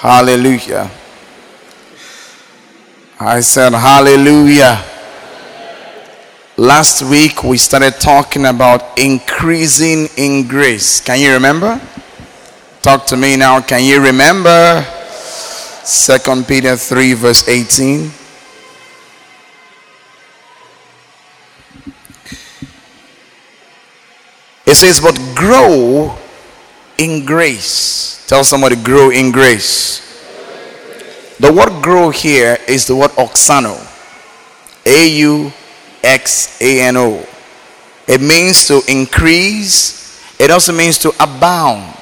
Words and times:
Hallelujah. 0.00 0.90
I 3.20 3.40
said, 3.40 3.74
Hallelujah. 3.74 4.82
Last 6.56 7.02
week 7.02 7.44
we 7.44 7.58
started 7.58 8.00
talking 8.00 8.46
about 8.46 8.98
increasing 8.98 10.08
in 10.16 10.48
grace. 10.48 11.02
Can 11.02 11.20
you 11.20 11.34
remember? 11.34 11.78
Talk 12.80 13.04
to 13.08 13.16
me 13.18 13.36
now. 13.36 13.60
Can 13.60 13.84
you 13.84 14.02
remember? 14.02 14.82
Second 15.84 16.48
Peter 16.48 16.76
3, 16.76 17.12
verse 17.12 17.46
18. 17.46 18.10
It 24.64 24.74
says, 24.76 24.98
but 24.98 25.20
grow 25.34 26.16
in 27.00 27.24
grace. 27.24 28.24
Tell 28.28 28.44
somebody, 28.44 28.76
grow 28.76 29.08
in 29.10 29.32
grace. 29.32 30.06
The 31.40 31.50
word 31.50 31.82
grow 31.82 32.10
here 32.10 32.58
is 32.68 32.86
the 32.86 32.94
word 32.94 33.10
auxano. 33.12 33.74
A 34.84 35.08
U 35.20 35.50
X 36.04 36.60
A 36.60 36.82
N 36.82 36.96
O. 36.98 37.26
It 38.06 38.20
means 38.20 38.66
to 38.68 38.82
increase, 38.86 40.38
it 40.38 40.50
also 40.50 40.72
means 40.74 40.98
to 40.98 41.10
abound. 41.18 41.96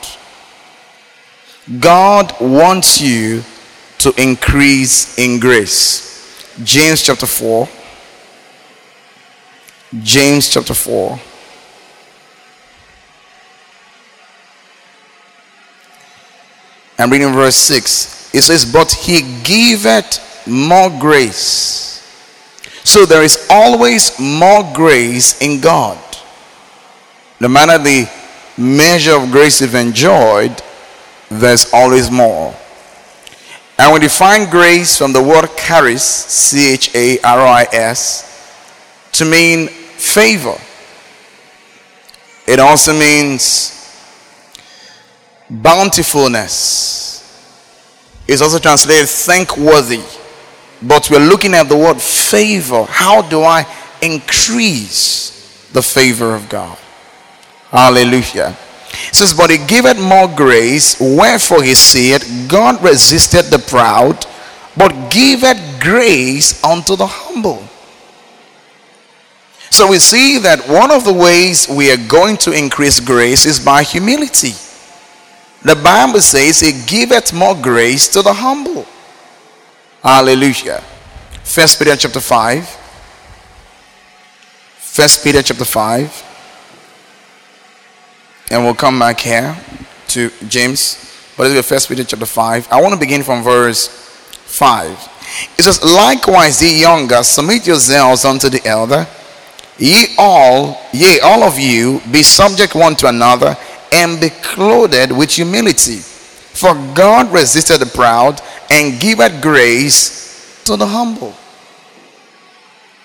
God 1.78 2.34
wants 2.40 3.00
you 3.00 3.44
to 3.98 4.12
increase 4.20 5.16
in 5.18 5.38
grace. 5.38 6.08
James 6.64 7.02
chapter 7.02 7.26
4. 7.26 7.68
James 10.02 10.48
chapter 10.48 10.74
4. 10.74 11.20
I'm 16.98 17.10
reading 17.10 17.32
verse 17.32 17.56
6. 17.56 18.34
It 18.34 18.42
says, 18.42 18.70
But 18.70 18.92
he 18.92 19.40
giveth 19.44 20.46
more 20.46 20.90
grace. 20.98 21.86
So 22.84 23.06
there 23.06 23.22
is 23.22 23.46
always 23.50 24.18
more 24.18 24.68
grace 24.74 25.40
in 25.40 25.60
God. 25.60 25.98
No 27.40 27.48
matter 27.48 27.78
the 27.78 28.10
measure 28.56 29.12
of 29.12 29.30
grace 29.30 29.60
you've 29.60 29.74
enjoyed, 29.74 30.60
there's 31.30 31.72
always 31.72 32.10
more. 32.10 32.54
And 33.78 33.92
we 33.94 34.00
define 34.00 34.50
grace 34.50 34.98
from 34.98 35.12
the 35.12 35.22
word 35.22 35.48
charis, 35.56 36.02
C 36.02 36.72
H 36.72 36.94
A 36.96 37.20
R 37.20 37.40
I 37.40 37.66
S, 37.72 38.24
to 39.12 39.24
mean 39.24 39.68
favor. 39.68 40.56
It 42.48 42.58
also 42.58 42.92
means 42.92 43.77
bountifulness 45.50 47.08
is 48.26 48.42
also 48.42 48.58
translated 48.58 49.08
thankworthy. 49.08 50.02
But 50.82 51.10
we're 51.10 51.26
looking 51.26 51.54
at 51.54 51.68
the 51.68 51.76
word 51.76 52.00
favor. 52.00 52.84
How 52.84 53.22
do 53.22 53.42
I 53.42 53.66
increase 54.00 55.68
the 55.72 55.82
favor 55.82 56.34
of 56.34 56.48
God? 56.48 56.78
Hallelujah. 57.70 58.56
It 59.08 59.14
says, 59.14 59.34
But 59.34 59.50
he 59.50 59.58
giveth 59.58 60.00
more 60.00 60.28
grace, 60.28 61.00
wherefore 61.00 61.62
he 61.62 61.74
said, 61.74 62.22
God 62.48 62.82
resisted 62.82 63.46
the 63.46 63.58
proud, 63.58 64.24
but 64.76 65.10
giveth 65.10 65.80
grace 65.80 66.62
unto 66.62 66.96
the 66.96 67.06
humble. 67.06 67.62
So 69.70 69.88
we 69.88 69.98
see 69.98 70.38
that 70.38 70.66
one 70.68 70.90
of 70.90 71.04
the 71.04 71.12
ways 71.12 71.68
we 71.68 71.92
are 71.92 72.08
going 72.08 72.36
to 72.38 72.52
increase 72.52 73.00
grace 73.00 73.44
is 73.44 73.60
by 73.60 73.82
humility. 73.82 74.52
The 75.62 75.74
Bible 75.74 76.20
says 76.20 76.60
he 76.60 76.72
giveth 76.86 77.32
more 77.32 77.54
grace 77.54 78.06
to 78.08 78.22
the 78.22 78.32
humble. 78.32 78.86
Hallelujah. 80.02 80.82
First 81.42 81.78
Peter 81.78 81.96
chapter 81.96 82.20
5. 82.20 82.68
First 84.78 85.24
Peter 85.24 85.42
chapter 85.42 85.64
5. 85.64 86.24
And 88.50 88.64
we'll 88.64 88.74
come 88.74 88.98
back 89.00 89.18
here 89.20 89.56
to 90.08 90.30
James. 90.46 90.96
But 91.36 91.48
this 91.48 91.58
is 91.58 91.68
First 91.68 91.88
Peter 91.88 92.04
chapter 92.04 92.26
5. 92.26 92.68
I 92.70 92.80
want 92.80 92.94
to 92.94 93.00
begin 93.00 93.22
from 93.24 93.42
verse 93.42 93.88
5. 93.88 94.90
It 95.58 95.62
says, 95.62 95.82
Likewise, 95.82 96.62
ye 96.62 96.80
younger, 96.80 97.22
submit 97.22 97.66
yourselves 97.66 98.24
unto 98.24 98.48
the 98.48 98.64
elder. 98.64 99.06
Ye 99.76 100.14
all, 100.18 100.80
yea, 100.92 101.20
all 101.20 101.42
of 101.42 101.58
you, 101.58 102.00
be 102.10 102.22
subject 102.22 102.74
one 102.74 102.96
to 102.96 103.08
another 103.08 103.56
and 103.92 104.20
be 104.20 104.30
clothed 104.30 105.12
with 105.12 105.32
humility. 105.32 105.96
For 105.96 106.74
God 106.94 107.32
resisted 107.32 107.80
the 107.80 107.86
proud 107.86 108.40
and 108.70 109.00
giveth 109.00 109.40
grace 109.40 110.62
to 110.64 110.76
the 110.76 110.86
humble. 110.86 111.34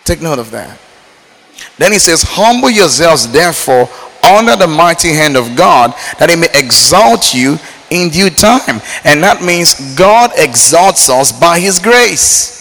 Take 0.03 0.22
note 0.22 0.39
of 0.39 0.51
that. 0.51 0.79
Then 1.77 1.91
he 1.91 1.99
says, 1.99 2.23
Humble 2.23 2.69
yourselves 2.69 3.31
therefore 3.31 3.88
under 4.23 4.55
the 4.55 4.67
mighty 4.67 5.09
hand 5.09 5.35
of 5.38 5.55
God, 5.55 5.93
that 6.19 6.29
he 6.29 6.35
may 6.35 6.47
exalt 6.53 7.33
you 7.33 7.57
in 7.89 8.09
due 8.09 8.29
time. 8.29 8.81
And 9.03 9.22
that 9.23 9.41
means 9.41 9.95
God 9.95 10.31
exalts 10.38 11.09
us 11.09 11.31
by 11.31 11.59
his 11.59 11.79
grace. 11.79 12.53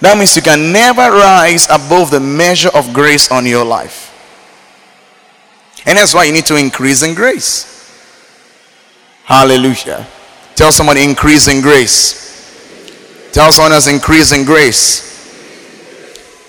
That 0.00 0.18
means 0.18 0.36
you 0.36 0.42
can 0.42 0.72
never 0.72 1.10
rise 1.10 1.66
above 1.70 2.10
the 2.10 2.20
measure 2.20 2.70
of 2.74 2.92
grace 2.92 3.30
on 3.30 3.46
your 3.46 3.64
life. 3.64 4.12
And 5.86 5.96
that's 5.96 6.12
why 6.12 6.24
you 6.24 6.32
need 6.32 6.46
to 6.46 6.56
increase 6.56 7.02
in 7.02 7.14
grace. 7.14 7.72
Hallelujah. 9.24 10.06
Tell 10.54 10.72
someone 10.72 10.96
increase 10.96 11.48
in 11.48 11.60
grace. 11.60 13.30
Tell 13.32 13.52
someone 13.52 13.72
else 13.72 13.86
increase 13.86 14.32
in 14.32 14.44
grace. 14.44 15.06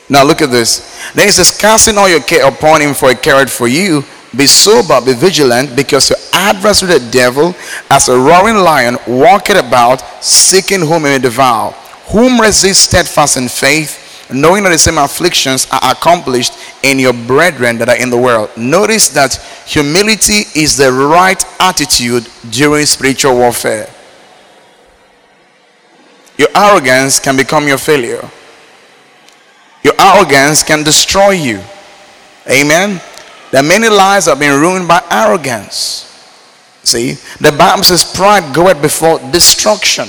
Now 0.10 0.24
look 0.24 0.42
at 0.42 0.50
this. 0.50 1.12
Then 1.14 1.26
he 1.26 1.32
says, 1.32 1.56
casting 1.58 1.98
all 1.98 2.10
your 2.10 2.22
care 2.22 2.48
upon 2.48 2.82
him 2.82 2.94
for 2.94 3.12
a 3.12 3.16
carrot 3.16 3.50
for 3.50 3.68
you. 3.68 4.04
Be 4.36 4.48
sober, 4.48 5.00
be 5.02 5.14
vigilant, 5.14 5.76
because 5.76 6.10
your 6.10 6.20
adversary 6.34 7.00
the 7.00 7.12
devil, 7.12 7.56
as 7.90 8.10
a 8.10 8.18
roaring 8.18 8.58
lion, 8.58 8.98
walketh 9.08 9.58
about, 9.58 10.02
seeking 10.24 10.82
whom 10.82 11.04
he 11.04 11.10
may 11.10 11.20
devour. 11.20 11.72
Whom 12.12 12.40
resist 12.40 12.86
steadfast 12.86 13.38
in 13.38 13.50
faith, 13.50 14.07
knowing 14.34 14.64
that 14.64 14.70
the 14.70 14.78
same 14.78 14.98
afflictions 14.98 15.68
are 15.72 15.92
accomplished 15.92 16.54
in 16.84 17.00
your 17.00 17.14
brethren 17.14 17.78
that 17.78 17.90
are 17.90 17.98
in 17.98 18.10
the 18.10 18.18
world. 18.18 18.50
Notice 18.58 19.10
that 19.10 19.36
humility 19.66 20.44
is 20.56 20.78
the 20.78 20.92
right 20.92 21.42
attitude 21.60 22.28
during 22.50 22.86
spiritual 22.86 23.36
warfare. 23.36 23.90
Your 26.38 26.50
arrogance 26.56 27.20
can 27.20 27.36
become 27.36 27.68
your 27.68 27.78
failure. 27.78 28.30
Your 29.84 29.94
arrogance 30.00 30.64
can 30.64 30.84
destroy 30.84 31.32
you. 31.32 31.62
Amen. 32.50 33.02
There 33.52 33.62
are 33.64 33.68
many 33.68 33.90
lives 33.90 34.26
have 34.26 34.40
been 34.40 34.60
ruined 34.60 34.88
by 34.88 35.02
arrogance. 35.10 36.04
See, 36.84 37.14
the 37.40 37.52
Bible 37.52 37.84
says 37.84 38.04
pride 38.04 38.54
goeth 38.54 38.82
before 38.82 39.20
destruction. 39.32 40.08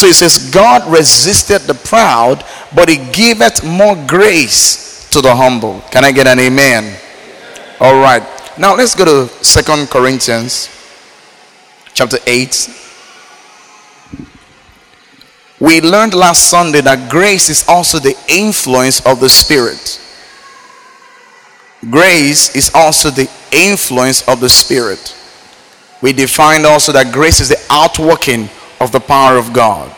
So 0.00 0.06
it 0.06 0.14
says, 0.14 0.50
God 0.50 0.90
resisted 0.90 1.60
the 1.62 1.74
proud, 1.74 2.42
but 2.74 2.88
he 2.88 2.96
giveth 3.12 3.62
more 3.62 3.94
grace 4.06 5.10
to 5.10 5.20
the 5.20 5.36
humble. 5.36 5.82
Can 5.90 6.06
I 6.06 6.10
get 6.10 6.26
an 6.26 6.38
amen? 6.38 6.98
All 7.80 8.00
right. 8.00 8.22
Now 8.56 8.74
let's 8.74 8.94
go 8.94 9.04
to 9.04 9.44
Second 9.44 9.90
Corinthians 9.90 10.70
chapter 11.92 12.16
8. 12.26 12.70
We 15.60 15.82
learned 15.82 16.14
last 16.14 16.48
Sunday 16.48 16.80
that 16.80 17.10
grace 17.10 17.50
is 17.50 17.68
also 17.68 17.98
the 17.98 18.16
influence 18.26 19.04
of 19.04 19.20
the 19.20 19.28
Spirit. 19.28 20.00
Grace 21.90 22.56
is 22.56 22.70
also 22.74 23.10
the 23.10 23.30
influence 23.52 24.26
of 24.26 24.40
the 24.40 24.48
Spirit. 24.48 25.14
We 26.00 26.14
defined 26.14 26.64
also 26.64 26.90
that 26.92 27.12
grace 27.12 27.40
is 27.40 27.50
the 27.50 27.60
outworking 27.68 28.48
of 28.80 28.92
the 28.92 29.00
power 29.00 29.36
of 29.36 29.52
God. 29.52 29.94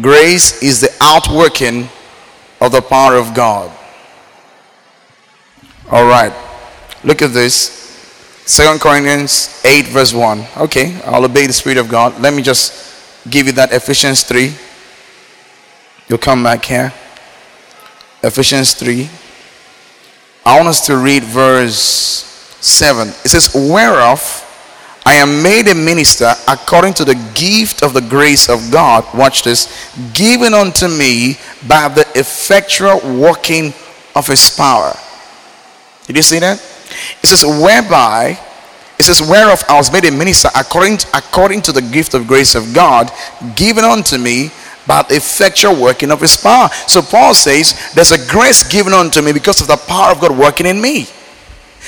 Grace 0.00 0.62
is 0.62 0.80
the 0.80 0.94
outworking 1.00 1.88
of 2.60 2.72
the 2.72 2.82
power 2.82 3.16
of 3.16 3.32
God. 3.34 3.70
All 5.90 6.06
right. 6.06 6.32
Look 7.04 7.22
at 7.22 7.32
this. 7.32 7.78
Second 8.46 8.80
Corinthians 8.80 9.62
8 9.64 9.86
verse 9.86 10.12
1. 10.12 10.44
Okay, 10.58 11.00
I'll 11.04 11.24
obey 11.24 11.46
the 11.46 11.52
Spirit 11.52 11.78
of 11.78 11.88
God. 11.88 12.20
Let 12.20 12.34
me 12.34 12.42
just 12.42 13.30
give 13.30 13.46
you 13.46 13.52
that 13.52 13.72
Ephesians 13.72 14.22
3. 14.24 14.52
You'll 16.08 16.18
come 16.18 16.42
back 16.42 16.64
here. 16.64 16.92
Ephesians 18.22 18.74
3. 18.74 19.08
I 20.44 20.56
want 20.56 20.68
us 20.68 20.86
to 20.86 20.96
read 20.96 21.22
verse 21.22 21.78
7. 22.60 23.08
It 23.08 23.28
says, 23.28 23.54
Whereof 23.54 24.46
I 25.04 25.14
am 25.14 25.42
made 25.42 25.68
a 25.68 25.74
minister 25.74 26.32
according 26.46 26.94
to 26.94 27.04
the 27.04 27.14
gift 27.34 27.82
of 27.82 27.94
the 27.94 28.00
grace 28.00 28.48
of 28.48 28.70
God. 28.70 29.04
Watch 29.14 29.42
this. 29.42 29.90
Given 30.12 30.54
unto 30.54 30.88
me 30.88 31.36
by 31.66 31.88
the 31.88 32.06
effectual 32.14 33.00
working 33.18 33.72
of 34.14 34.26
his 34.26 34.50
power. 34.50 34.94
Did 36.06 36.16
you 36.16 36.22
see 36.22 36.38
that? 36.40 36.58
It 37.22 37.26
says, 37.26 37.44
whereby 37.44 38.38
It 39.00 39.04
says, 39.04 39.22
Whereof 39.22 39.64
I 39.66 39.76
was 39.76 39.90
made 39.90 40.04
a 40.04 40.12
minister 40.12 40.50
according 40.54 40.98
to, 40.98 41.06
according 41.16 41.62
to 41.62 41.72
the 41.72 41.80
gift 41.80 42.12
of 42.12 42.26
grace 42.26 42.54
of 42.54 42.74
God 42.74 43.10
given 43.56 43.82
unto 43.82 44.18
me 44.18 44.50
by 44.86 45.00
the 45.08 45.16
effectual 45.16 45.80
working 45.80 46.10
of 46.10 46.20
his 46.20 46.36
power. 46.36 46.68
So 46.86 47.00
Paul 47.00 47.32
says, 47.32 47.92
There's 47.94 48.12
a 48.12 48.20
grace 48.28 48.62
given 48.62 48.92
unto 48.92 49.22
me 49.22 49.32
because 49.32 49.62
of 49.62 49.68
the 49.68 49.78
power 49.78 50.12
of 50.12 50.20
God 50.20 50.36
working 50.36 50.66
in 50.66 50.82
me. 50.82 51.06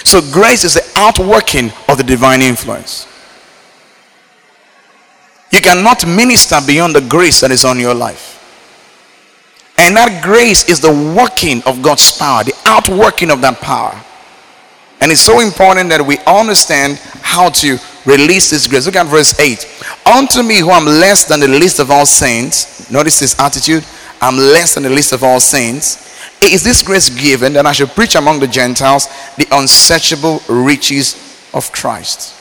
So 0.04 0.20
grace 0.32 0.64
is 0.64 0.74
the 0.74 0.92
outworking 0.96 1.70
of 1.88 1.98
the 1.98 2.04
divine 2.04 2.42
influence. 2.42 3.06
You 5.50 5.60
cannot 5.60 6.06
minister 6.06 6.58
beyond 6.66 6.94
the 6.94 7.02
grace 7.02 7.40
that 7.40 7.50
is 7.50 7.64
on 7.64 7.78
your 7.78 7.94
life. 7.94 8.38
And 9.78 9.96
that 9.96 10.22
grace 10.22 10.68
is 10.68 10.80
the 10.80 11.14
working 11.16 11.62
of 11.64 11.82
God's 11.82 12.16
power, 12.16 12.44
the 12.44 12.54
outworking 12.64 13.30
of 13.30 13.40
that 13.42 13.60
power. 13.60 14.00
And 15.00 15.10
it's 15.10 15.20
so 15.20 15.40
important 15.40 15.90
that 15.90 16.00
we 16.00 16.18
understand 16.26 16.98
how 17.20 17.50
to 17.50 17.78
release 18.06 18.50
this 18.50 18.66
grace. 18.66 18.86
Look 18.86 18.96
at 18.96 19.06
verse 19.06 19.38
8. 19.38 19.66
Unto 20.06 20.42
me, 20.42 20.60
who 20.60 20.70
am 20.70 20.86
less 20.86 21.24
than 21.24 21.40
the 21.40 21.48
least 21.48 21.80
of 21.80 21.90
all 21.90 22.06
saints, 22.06 22.90
notice 22.90 23.18
his 23.18 23.34
attitude. 23.38 23.84
I'm 24.20 24.36
less 24.36 24.74
than 24.74 24.84
the 24.84 24.90
least 24.90 25.12
of 25.12 25.24
all 25.24 25.40
saints. 25.40 26.11
Is 26.50 26.64
this 26.64 26.82
grace 26.82 27.08
given 27.08 27.52
that 27.52 27.66
I 27.66 27.72
should 27.72 27.90
preach 27.90 28.14
among 28.14 28.40
the 28.40 28.48
Gentiles 28.48 29.06
the 29.36 29.46
unsearchable 29.52 30.40
riches 30.48 31.48
of 31.54 31.70
Christ? 31.72 32.34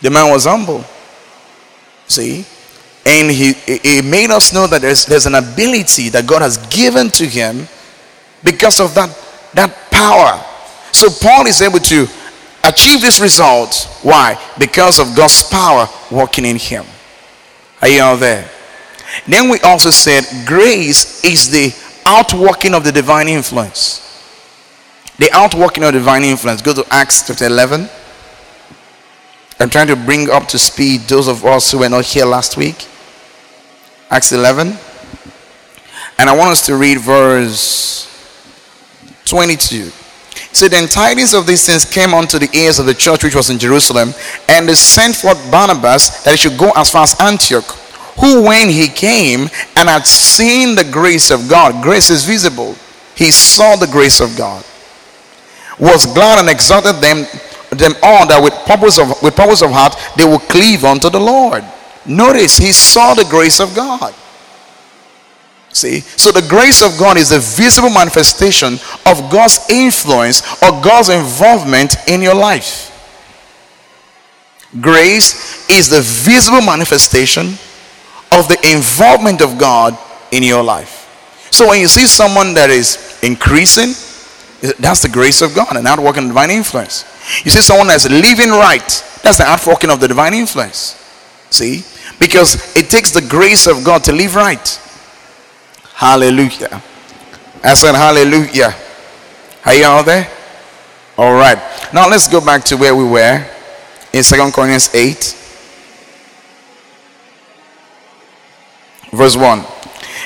The 0.00 0.10
man 0.10 0.30
was 0.30 0.44
humble. 0.44 0.84
See? 2.06 2.46
And 3.06 3.30
he, 3.30 3.52
he 3.52 4.00
made 4.00 4.30
us 4.30 4.52
know 4.54 4.66
that 4.66 4.80
there's, 4.80 5.04
there's 5.04 5.26
an 5.26 5.34
ability 5.34 6.08
that 6.10 6.26
God 6.26 6.40
has 6.40 6.56
given 6.68 7.10
to 7.10 7.26
him 7.26 7.68
because 8.42 8.80
of 8.80 8.94
that, 8.94 9.10
that 9.52 9.90
power. 9.90 10.42
So 10.92 11.08
Paul 11.10 11.46
is 11.46 11.60
able 11.60 11.80
to 11.80 12.06
achieve 12.64 13.02
this 13.02 13.20
result. 13.20 13.88
Why? 14.02 14.40
Because 14.58 14.98
of 14.98 15.14
God's 15.14 15.42
power 15.42 15.86
working 16.10 16.46
in 16.46 16.56
him. 16.56 16.86
Are 17.82 17.88
you 17.88 18.02
all 18.02 18.16
there? 18.16 18.48
Then 19.26 19.50
we 19.50 19.60
also 19.60 19.90
said 19.90 20.24
grace 20.46 21.22
is 21.24 21.50
the 21.50 21.74
outworking 22.06 22.74
of 22.74 22.84
the 22.84 22.92
divine 22.92 23.28
influence. 23.28 24.00
The 25.18 25.30
outworking 25.32 25.84
of 25.84 25.92
divine 25.92 26.24
influence. 26.24 26.62
Go 26.62 26.74
to 26.74 26.84
Acts 26.90 27.26
chapter 27.26 27.46
11. 27.46 27.88
I'm 29.60 29.70
trying 29.70 29.86
to 29.86 29.96
bring 29.96 30.30
up 30.30 30.48
to 30.48 30.58
speed 30.58 31.02
those 31.02 31.28
of 31.28 31.44
us 31.44 31.70
who 31.70 31.78
were 31.78 31.88
not 31.88 32.04
here 32.04 32.24
last 32.24 32.56
week. 32.56 32.86
Acts 34.10 34.32
11. 34.32 34.76
And 36.18 36.30
I 36.30 36.36
want 36.36 36.50
us 36.50 36.66
to 36.66 36.76
read 36.76 37.00
verse 37.00 38.10
22. 39.24 39.90
So 40.52 40.68
then 40.68 40.88
tidings 40.88 41.34
of 41.34 41.46
these 41.46 41.66
things 41.66 41.84
came 41.84 42.14
unto 42.14 42.38
the 42.38 42.48
ears 42.56 42.78
of 42.78 42.86
the 42.86 42.94
church 42.94 43.24
which 43.24 43.34
was 43.34 43.50
in 43.50 43.58
Jerusalem, 43.58 44.14
and 44.48 44.68
they 44.68 44.74
sent 44.74 45.16
forth 45.16 45.38
Barnabas 45.50 46.22
that 46.22 46.30
he 46.30 46.36
should 46.36 46.56
go 46.56 46.70
as 46.76 46.90
far 46.90 47.02
as 47.02 47.20
Antioch, 47.20 47.64
who 48.20 48.44
when 48.44 48.68
he 48.68 48.88
came 48.88 49.48
and 49.76 49.88
had 49.88 50.06
seen 50.06 50.74
the 50.74 50.84
grace 50.84 51.30
of 51.30 51.48
God, 51.48 51.82
grace 51.82 52.10
is 52.10 52.24
visible, 52.24 52.76
he 53.16 53.30
saw 53.30 53.76
the 53.76 53.86
grace 53.86 54.20
of 54.20 54.36
God, 54.36 54.64
was 55.78 56.06
glad 56.06 56.38
and 56.38 56.48
exhorted 56.48 56.96
them 56.96 57.26
them 57.70 57.92
all 58.04 58.24
that 58.28 58.40
with 58.40 58.54
purpose 58.66 58.98
of 58.98 59.20
with 59.20 59.34
purpose 59.34 59.60
of 59.60 59.70
heart 59.70 59.96
they 60.16 60.24
will 60.24 60.38
cleave 60.38 60.84
unto 60.84 61.10
the 61.10 61.18
Lord. 61.18 61.64
Notice 62.06 62.56
he 62.56 62.72
saw 62.72 63.14
the 63.14 63.24
grace 63.24 63.60
of 63.60 63.74
God. 63.74 64.14
See, 65.70 66.00
so 66.00 66.30
the 66.30 66.46
grace 66.48 66.82
of 66.82 66.96
God 67.00 67.16
is 67.16 67.32
a 67.32 67.40
visible 67.40 67.90
manifestation 67.90 68.74
of 69.06 69.28
God's 69.28 69.58
influence 69.68 70.40
or 70.62 70.70
God's 70.80 71.08
involvement 71.08 71.96
in 72.06 72.22
your 72.22 72.34
life. 72.34 72.92
Grace 74.80 75.68
is 75.68 75.88
the 75.88 76.00
visible 76.00 76.60
manifestation 76.60 77.58
of 78.34 78.48
the 78.48 78.58
involvement 78.72 79.40
of 79.40 79.58
God 79.58 79.96
in 80.32 80.42
your 80.42 80.62
life. 80.62 81.48
So 81.50 81.68
when 81.68 81.80
you 81.80 81.86
see 81.86 82.06
someone 82.06 82.54
that 82.54 82.68
is 82.68 83.20
increasing, 83.22 83.94
that's 84.78 85.02
the 85.02 85.08
grace 85.08 85.40
of 85.40 85.54
God 85.54 85.76
and 85.76 85.86
outworking 85.86 86.26
divine 86.28 86.50
influence. 86.50 87.04
You 87.44 87.50
see 87.50 87.60
someone 87.60 87.86
that's 87.86 88.08
living 88.10 88.50
right, 88.50 88.88
that's 89.22 89.38
the 89.38 89.44
outworking 89.44 89.90
of 89.90 90.00
the 90.00 90.08
divine 90.08 90.34
influence. 90.34 91.00
See? 91.50 91.84
Because 92.18 92.76
it 92.76 92.90
takes 92.90 93.12
the 93.12 93.22
grace 93.22 93.66
of 93.66 93.84
God 93.84 94.02
to 94.04 94.12
live 94.12 94.34
right. 94.34 94.80
Hallelujah. 95.94 96.82
I 97.62 97.74
said 97.74 97.94
hallelujah. 97.94 98.74
Are 99.64 99.74
you 99.74 99.84
all 99.84 100.02
there? 100.02 100.28
All 101.16 101.32
right. 101.32 101.58
Now 101.94 102.08
let's 102.08 102.26
go 102.26 102.44
back 102.44 102.64
to 102.64 102.76
where 102.76 102.94
we 102.94 103.04
were 103.04 103.46
in 104.12 104.22
Second 104.22 104.52
Corinthians 104.52 104.92
8. 104.92 105.43
Verse 109.14 109.36
1. 109.36 109.60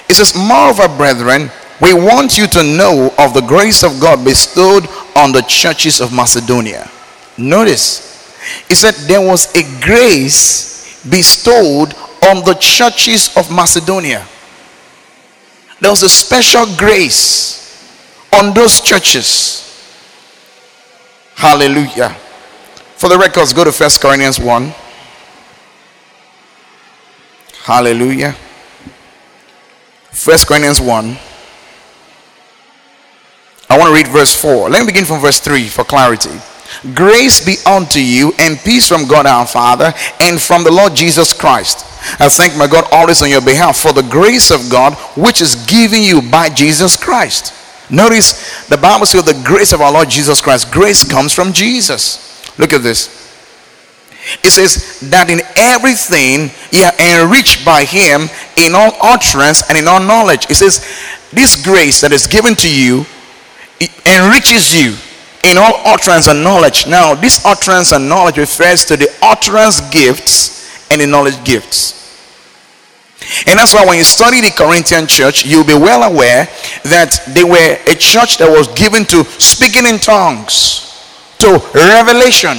It 0.08 0.14
says, 0.14 0.35
Moreover, 0.35 0.88
brethren, 0.88 1.50
we 1.81 1.94
want 1.94 2.37
you 2.38 2.46
to 2.49 2.62
know 2.62 3.12
of 3.19 3.35
the 3.35 3.43
grace 3.43 3.82
of 3.82 4.00
God 4.00 4.25
bestowed 4.25 4.88
on 5.17 5.32
the 5.32 5.43
churches 5.43 6.00
of 6.00 6.12
Macedonia. 6.12 6.90
Notice, 7.37 8.08
he 8.69 8.75
said 8.75 8.94
there 9.06 9.20
was 9.20 9.55
a 9.55 9.62
grace 9.81 11.05
bestowed 11.08 11.94
on 12.26 12.44
the 12.44 12.56
churches 12.61 13.37
of 13.37 13.50
Macedonia. 13.50 14.26
There 15.81 15.90
was 15.90 16.02
a 16.02 16.08
special 16.08 16.67
grace 16.76 17.58
on 18.32 18.52
those 18.55 18.81
churches. 18.81 19.64
Hallelujah. 21.37 22.11
For 22.96 23.08
the 23.08 23.17
records, 23.17 23.52
go 23.52 23.62
to 23.62 23.70
First 23.70 24.00
Corinthians 24.00 24.40
1. 24.40 24.75
Hallelujah. 27.62 28.35
First 30.18 30.48
Corinthians 30.48 30.80
1. 30.80 31.16
I 33.70 33.78
want 33.78 33.88
to 33.88 33.94
read 33.94 34.08
verse 34.08 34.34
4. 34.34 34.68
Let 34.68 34.80
me 34.80 34.86
begin 34.86 35.04
from 35.04 35.20
verse 35.20 35.38
3 35.38 35.68
for 35.68 35.84
clarity. 35.84 36.40
Grace 36.92 37.44
be 37.44 37.56
unto 37.64 38.00
you 38.00 38.32
and 38.38 38.58
peace 38.58 38.88
from 38.88 39.06
God 39.06 39.26
our 39.26 39.46
Father 39.46 39.92
and 40.20 40.40
from 40.40 40.64
the 40.64 40.72
Lord 40.72 40.96
Jesus 40.96 41.32
Christ. 41.32 41.86
I 42.20 42.28
thank 42.28 42.56
my 42.56 42.66
God 42.66 42.84
always 42.90 43.22
on 43.22 43.30
your 43.30 43.40
behalf 43.40 43.78
for 43.78 43.92
the 43.92 44.02
grace 44.02 44.50
of 44.50 44.68
God 44.70 44.94
which 45.16 45.40
is 45.40 45.66
given 45.66 46.02
you 46.02 46.20
by 46.20 46.48
Jesus 46.48 46.96
Christ. 46.96 47.54
Notice 47.88 48.66
the 48.66 48.76
Bible 48.76 49.06
says 49.06 49.24
the 49.24 49.40
grace 49.46 49.72
of 49.72 49.80
our 49.80 49.92
Lord 49.92 50.10
Jesus 50.10 50.40
Christ. 50.40 50.72
Grace 50.72 51.08
comes 51.08 51.32
from 51.32 51.52
Jesus. 51.52 52.58
Look 52.58 52.72
at 52.72 52.82
this. 52.82 53.27
It 54.44 54.50
says 54.50 55.00
that 55.10 55.30
in 55.30 55.40
everything 55.56 56.50
ye 56.70 56.84
are 56.84 56.92
enriched 57.00 57.64
by 57.64 57.84
him 57.84 58.28
in 58.56 58.74
all 58.74 58.92
utterance 59.00 59.62
and 59.68 59.78
in 59.78 59.88
all 59.88 60.00
knowledge. 60.00 60.50
It 60.50 60.56
says 60.56 60.84
this 61.32 61.62
grace 61.62 62.00
that 62.00 62.12
is 62.12 62.26
given 62.26 62.54
to 62.56 62.68
you 62.68 63.06
enriches 64.06 64.75
you 64.75 64.96
in 65.44 65.56
all 65.56 65.80
utterance 65.84 66.28
and 66.28 66.42
knowledge. 66.42 66.87
Now, 66.87 67.14
this 67.14 67.44
utterance 67.44 67.92
and 67.92 68.08
knowledge 68.08 68.38
refers 68.38 68.84
to 68.87 68.96
the 68.96 69.08
utterance 69.22 69.80
gifts 69.90 70.90
and 70.90 71.00
the 71.00 71.06
knowledge 71.06 71.42
gifts. 71.44 71.96
And 73.46 73.58
that's 73.58 73.75
why 73.75 73.84
when 73.84 73.98
you 73.98 74.04
study 74.04 74.40
the 74.40 74.50
Corinthian 74.50 75.06
church, 75.06 75.44
you'll 75.44 75.64
be 75.64 75.75
well 75.75 76.10
aware 76.10 76.46
that 76.84 77.20
they 77.28 77.44
were 77.44 77.78
a 77.87 77.94
church 77.94 78.38
that 78.38 78.48
was 78.48 78.68
given 78.68 79.04
to 79.06 79.25
speaking 79.25 79.87
in 79.87 79.98
tongues, 79.98 81.04
to 81.38 81.60
revelation. 81.75 82.58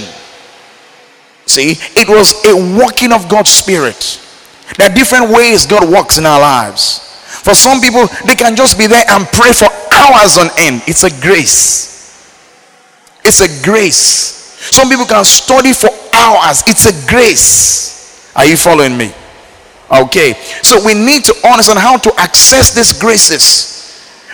See, 1.50 1.74
it 1.98 2.08
was 2.08 2.46
a 2.46 2.54
working 2.78 3.12
of 3.12 3.28
God's 3.28 3.50
Spirit. 3.50 4.22
There 4.78 4.88
are 4.88 4.94
different 4.94 5.32
ways 5.32 5.66
God 5.66 5.90
works 5.90 6.20
in 6.20 6.26
our 6.28 6.40
lives. 6.40 7.00
For 7.42 7.56
some 7.56 7.82
people, 7.82 8.06
they 8.28 8.36
can 8.36 8.56
just 8.56 8.78
be 8.78 8.86
there 8.86 9.04
and 9.10 9.26
pray 9.34 9.52
for 9.52 9.66
hours 9.92 10.38
on 10.38 10.50
end. 10.60 10.84
It's 10.86 11.02
a 11.02 11.10
grace. 11.22 11.90
It's 13.26 13.42
a 13.42 13.66
grace. 13.66 13.98
Some 14.70 14.90
people 14.90 15.06
can 15.06 15.26
study 15.26 15.74
for 15.74 15.90
hours. 16.14 16.62
It's 16.68 16.86
a 16.86 16.94
grace. 17.10 18.32
Are 18.36 18.46
you 18.46 18.56
following 18.56 18.96
me? 18.96 19.12
Okay. 19.90 20.34
So 20.62 20.86
we 20.86 20.94
need 20.94 21.26
to 21.26 21.34
understand 21.48 21.80
how 21.80 21.98
to 21.98 22.14
access 22.20 22.76
these 22.76 22.94
graces. 22.94 23.79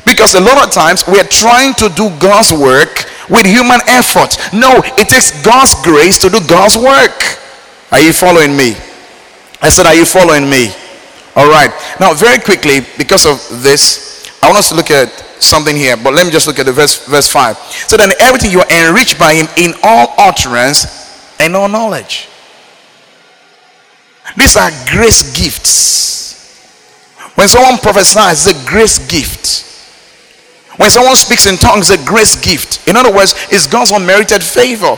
Because 0.05 0.35
a 0.35 0.39
lot 0.41 0.63
of 0.63 0.71
times 0.71 1.03
we 1.07 1.19
are 1.19 1.27
trying 1.27 1.73
to 1.75 1.89
do 1.89 2.09
God's 2.19 2.53
work 2.53 3.09
with 3.29 3.45
human 3.45 3.81
effort. 3.87 4.37
No, 4.53 4.81
it 5.01 5.09
takes 5.09 5.33
God's 5.43 5.73
grace 5.83 6.17
to 6.19 6.29
do 6.29 6.39
God's 6.47 6.77
work. 6.77 7.41
Are 7.91 7.99
you 7.99 8.13
following 8.13 8.55
me? 8.55 8.75
I 9.61 9.69
said, 9.69 9.85
Are 9.85 9.95
you 9.95 10.05
following 10.05 10.49
me? 10.49 10.69
All 11.35 11.49
right. 11.49 11.71
Now, 11.99 12.13
very 12.13 12.39
quickly, 12.39 12.81
because 12.97 13.25
of 13.25 13.63
this, 13.63 14.29
I 14.41 14.47
want 14.47 14.59
us 14.59 14.69
to 14.69 14.75
look 14.75 14.91
at 14.91 15.09
something 15.41 15.75
here, 15.75 15.97
but 15.97 16.13
let 16.13 16.25
me 16.25 16.31
just 16.31 16.47
look 16.47 16.59
at 16.59 16.65
the 16.65 16.71
verse, 16.71 17.05
verse 17.07 17.27
5. 17.27 17.57
So 17.89 17.97
then 17.97 18.11
everything 18.19 18.51
you 18.51 18.59
are 18.59 18.71
enriched 18.71 19.19
by 19.19 19.33
him 19.33 19.47
in 19.57 19.73
all 19.83 20.13
utterance 20.17 21.35
and 21.39 21.55
all 21.55 21.67
knowledge. 21.67 22.29
These 24.37 24.55
are 24.55 24.69
grace 24.89 25.35
gifts. 25.35 26.15
When 27.35 27.47
someone 27.47 27.77
prophesies, 27.79 28.47
it's 28.47 28.65
a 28.65 28.69
grace 28.69 28.99
gift. 29.09 29.64
When 30.77 30.89
someone 30.89 31.15
speaks 31.15 31.45
in 31.45 31.57
tongues, 31.57 31.89
a 31.89 31.97
grace 32.05 32.35
gift. 32.35 32.87
In 32.87 32.95
other 32.95 33.13
words, 33.13 33.33
it's 33.49 33.67
God's 33.67 33.91
unmerited 33.91 34.43
favor. 34.43 34.97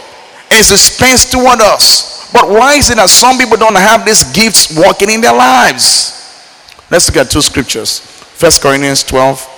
is 0.51 0.69
dispensed 0.69 1.31
toward 1.31 1.61
us. 1.61 2.31
But 2.31 2.49
why 2.49 2.75
is 2.75 2.89
it 2.89 2.95
that 2.95 3.09
some 3.09 3.37
people 3.37 3.57
don't 3.57 3.75
have 3.75 4.05
these 4.05 4.23
gifts 4.31 4.75
working 4.75 5.09
in 5.09 5.21
their 5.21 5.35
lives? 5.35 6.13
Let's 6.89 7.07
look 7.07 7.17
at 7.17 7.31
two 7.31 7.41
scriptures. 7.41 7.99
First 7.99 8.61
Corinthians 8.61 9.03
12. 9.03 9.55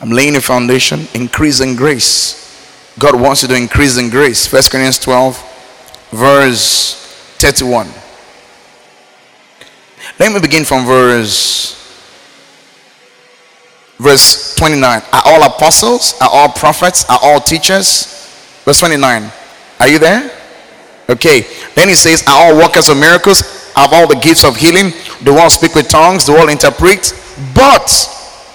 I'm 0.00 0.10
laying 0.10 0.36
a 0.36 0.40
foundation, 0.40 1.06
increase 1.14 1.60
in 1.60 1.76
grace. 1.76 2.38
God 2.98 3.18
wants 3.20 3.42
you 3.42 3.48
to 3.48 3.56
increase 3.56 3.96
in 3.98 4.10
grace. 4.10 4.46
First 4.46 4.70
Corinthians 4.70 4.98
12, 4.98 6.10
verse 6.10 6.94
31. 7.38 7.86
Let 10.18 10.32
me 10.32 10.40
begin 10.40 10.64
from 10.64 10.86
verse 10.86 11.81
verse 13.98 14.54
29. 14.56 15.02
Are 15.12 15.22
all 15.24 15.42
apostles? 15.44 16.14
Are 16.20 16.30
all 16.30 16.48
prophets? 16.48 17.08
Are 17.08 17.18
all 17.22 17.40
teachers? 17.40 18.60
Verse 18.64 18.80
29. 18.80 19.30
Are 19.80 19.88
you 19.88 19.98
there? 19.98 20.30
Okay. 21.08 21.46
Then 21.74 21.88
he 21.88 21.94
says, 21.94 22.22
Are 22.26 22.46
all 22.46 22.56
workers 22.56 22.88
of 22.88 22.96
miracles? 22.96 23.40
Have 23.74 23.92
all 23.92 24.06
the 24.06 24.16
gifts 24.16 24.44
of 24.44 24.56
healing? 24.56 24.92
Do 25.24 25.38
all 25.38 25.50
speak 25.50 25.74
with 25.74 25.88
tongues? 25.88 26.26
Do 26.26 26.36
all 26.36 26.48
interpret? 26.48 27.12
But 27.54 27.88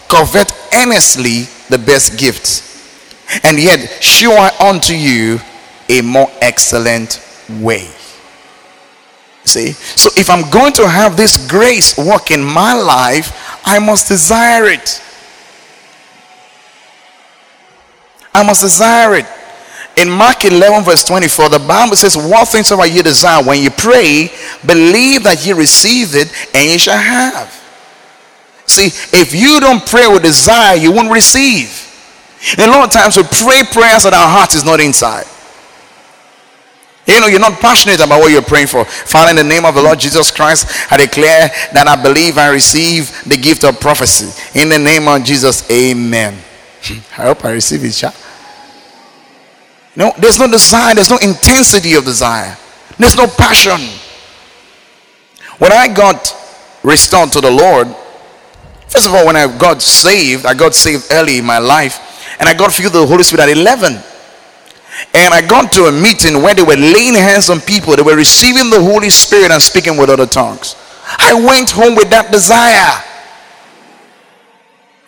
covet 0.08 0.52
earnestly 0.74 1.44
the 1.70 1.78
best 1.78 2.18
gifts. 2.18 2.66
And 3.44 3.60
yet, 3.60 4.04
show 4.04 4.32
I 4.32 4.52
unto 4.60 4.94
you 4.94 5.40
a 5.90 6.02
more 6.02 6.32
excellent 6.42 7.22
way. 7.60 7.90
See? 9.44 9.72
So 9.72 10.10
if 10.18 10.30
I'm 10.30 10.50
going 10.50 10.74
to 10.74 10.88
have 10.88 11.18
this 11.18 11.50
grace 11.50 11.98
work 11.98 12.32
in 12.32 12.44
my 12.44 12.74
life, 12.74 13.60
I 13.66 13.80
must 13.80 14.08
desire 14.08 14.66
it. 14.66 15.02
I 18.38 18.44
must 18.44 18.62
desire 18.62 19.16
it. 19.16 19.26
In 19.98 20.12
Mark 20.12 20.46
11, 20.46 20.84
verse 20.84 21.04
24, 21.04 21.50
the 21.50 21.60
Bible 21.60 21.96
says, 21.96 22.16
What 22.16 22.48
things 22.50 22.68
soever 22.68 22.86
you 22.86 23.02
desire 23.02 23.44
when 23.44 23.64
you 23.64 23.72
pray, 23.72 24.30
believe 24.64 25.24
that 25.24 25.44
you 25.44 25.56
receive 25.56 26.14
it 26.14 26.32
and 26.54 26.70
you 26.70 26.78
shall 26.78 27.00
have. 27.00 27.50
See, 28.68 28.88
if 29.18 29.34
you 29.34 29.60
don't 29.60 29.84
pray 29.84 30.08
with 30.08 30.22
desire, 30.22 30.76
you 30.76 30.92
won't 30.92 31.12
receive. 31.12 31.84
And 32.60 32.70
a 32.70 32.72
lot 32.72 32.86
of 32.86 32.92
times 32.92 33.18
we 33.18 33.24
pray 33.24 33.64
prayers 33.72 34.04
that 34.04 34.14
our 34.14 34.30
heart 34.30 34.54
is 34.54 34.64
not 34.64 34.80
inside. 34.80 35.26
You 37.08 37.20
know, 37.20 37.28
you're 37.28 37.40
not 37.40 37.60
passionate 37.60 38.00
about 38.00 38.20
what 38.20 38.32
you're 38.32 38.44
praying 38.44 38.68
for. 38.68 38.86
Father, 38.86 39.32
in 39.32 39.38
the 39.38 39.44
name 39.44 39.66
of 39.66 39.74
the 39.74 39.82
Lord 39.82 40.00
Jesus 40.00 40.30
Christ, 40.30 40.92
I 40.92 40.98
declare 40.98 41.50
that 41.74 41.88
I 41.88 41.96
believe 42.00 42.38
I 42.38 42.50
receive 42.50 43.24
the 43.24 43.38
gift 43.38 43.64
of 43.64 43.80
prophecy. 43.80 44.30
In 44.60 44.70
the 44.70 44.78
name 44.78 45.08
of 45.08 45.24
Jesus, 45.24 45.68
amen. 45.72 46.38
I 46.96 47.24
hope 47.24 47.46
I 47.46 47.52
receive 47.52 47.84
it, 47.84 47.92
child. 47.92 48.16
No, 49.96 50.14
there's 50.18 50.38
no 50.40 50.48
desire, 50.48 50.94
there's 50.94 51.10
no 51.10 51.18
intensity 51.18 51.96
of 51.96 52.06
desire, 52.06 52.56
there's 52.98 53.16
no 53.16 53.28
passion. 53.28 53.82
When 55.58 55.72
I 55.72 55.88
got 55.88 56.36
restored 56.84 57.32
to 57.32 57.42
the 57.42 57.50
Lord, 57.50 57.88
first 58.88 59.08
of 59.08 59.14
all, 59.14 59.26
when 59.26 59.36
I 59.36 59.48
got 59.58 59.82
saved, 59.82 60.46
I 60.46 60.54
got 60.54 60.76
saved 60.76 61.08
early 61.12 61.40
in 61.40 61.46
my 61.46 61.58
life, 61.58 62.00
and 62.40 62.48
I 62.48 62.54
got 62.54 62.72
filled 62.72 62.94
with 62.94 63.02
the 63.02 63.08
Holy 63.08 63.24
Spirit 63.24 63.50
at 63.50 63.58
11. 63.58 63.94
And 65.14 65.34
I 65.34 65.46
got 65.46 65.72
to 65.74 65.86
a 65.86 65.92
meeting 65.92 66.42
where 66.42 66.56
they 66.56 66.64
were 66.64 66.76
laying 66.76 67.14
hands 67.14 67.50
on 67.50 67.60
people, 67.62 67.96
they 67.96 68.02
were 68.04 68.16
receiving 68.16 68.70
the 68.70 68.82
Holy 68.82 69.10
Spirit 69.10 69.52
and 69.52 69.62
speaking 69.62 69.98
with 69.98 70.10
other 70.10 70.26
tongues. 70.26 70.76
I 71.18 71.34
went 71.34 71.72
home 71.72 71.96
with 71.96 72.10
that 72.10 72.32
desire. 72.32 73.04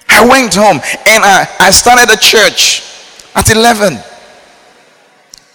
I 0.09 0.25
went 0.27 0.55
home 0.55 0.81
and 1.05 1.23
I, 1.23 1.47
I 1.59 1.71
started 1.71 2.09
a 2.11 2.17
church 2.17 2.83
at 3.35 3.49
11. 3.49 3.97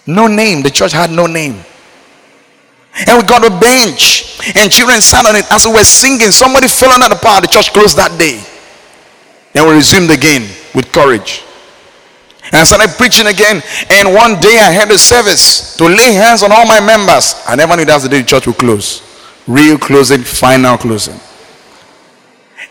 No 0.07 0.27
name. 0.27 0.63
The 0.63 0.69
church 0.69 0.93
had 0.93 1.11
no 1.11 1.27
name. 1.27 1.61
And 2.95 3.17
we 3.17 3.27
got 3.27 3.45
a 3.45 3.51
bench. 3.59 4.39
And 4.55 4.71
children 4.71 5.01
sat 5.01 5.25
on 5.25 5.35
it 5.35 5.45
as 5.51 5.65
we 5.65 5.73
were 5.73 5.83
singing. 5.83 6.31
Somebody 6.31 6.67
fell 6.67 6.91
under 6.91 7.09
the 7.09 7.19
power. 7.19 7.41
The 7.41 7.47
church 7.47 7.73
closed 7.73 7.97
that 7.97 8.17
day. 8.17 8.41
Then 9.51 9.67
we 9.67 9.75
resumed 9.75 10.11
again 10.11 10.43
with 10.73 10.91
courage. 10.91 11.43
And 12.45 12.55
I 12.55 12.63
started 12.63 12.95
preaching 12.95 13.27
again. 13.27 13.61
And 13.89 14.13
one 14.13 14.39
day 14.39 14.59
I 14.59 14.71
had 14.71 14.89
a 14.91 14.97
service 14.97 15.75
to 15.77 15.85
lay 15.85 16.13
hands 16.13 16.43
on 16.43 16.51
all 16.51 16.65
my 16.65 16.79
members. 16.79 17.35
I 17.45 17.55
never 17.55 17.75
knew 17.75 17.85
that's 17.85 18.03
the 18.03 18.09
day 18.09 18.21
the 18.21 18.27
church 18.27 18.47
would 18.47 18.57
close. 18.57 19.01
Real 19.47 19.77
closing, 19.77 20.21
final 20.21 20.77
closing. 20.77 21.19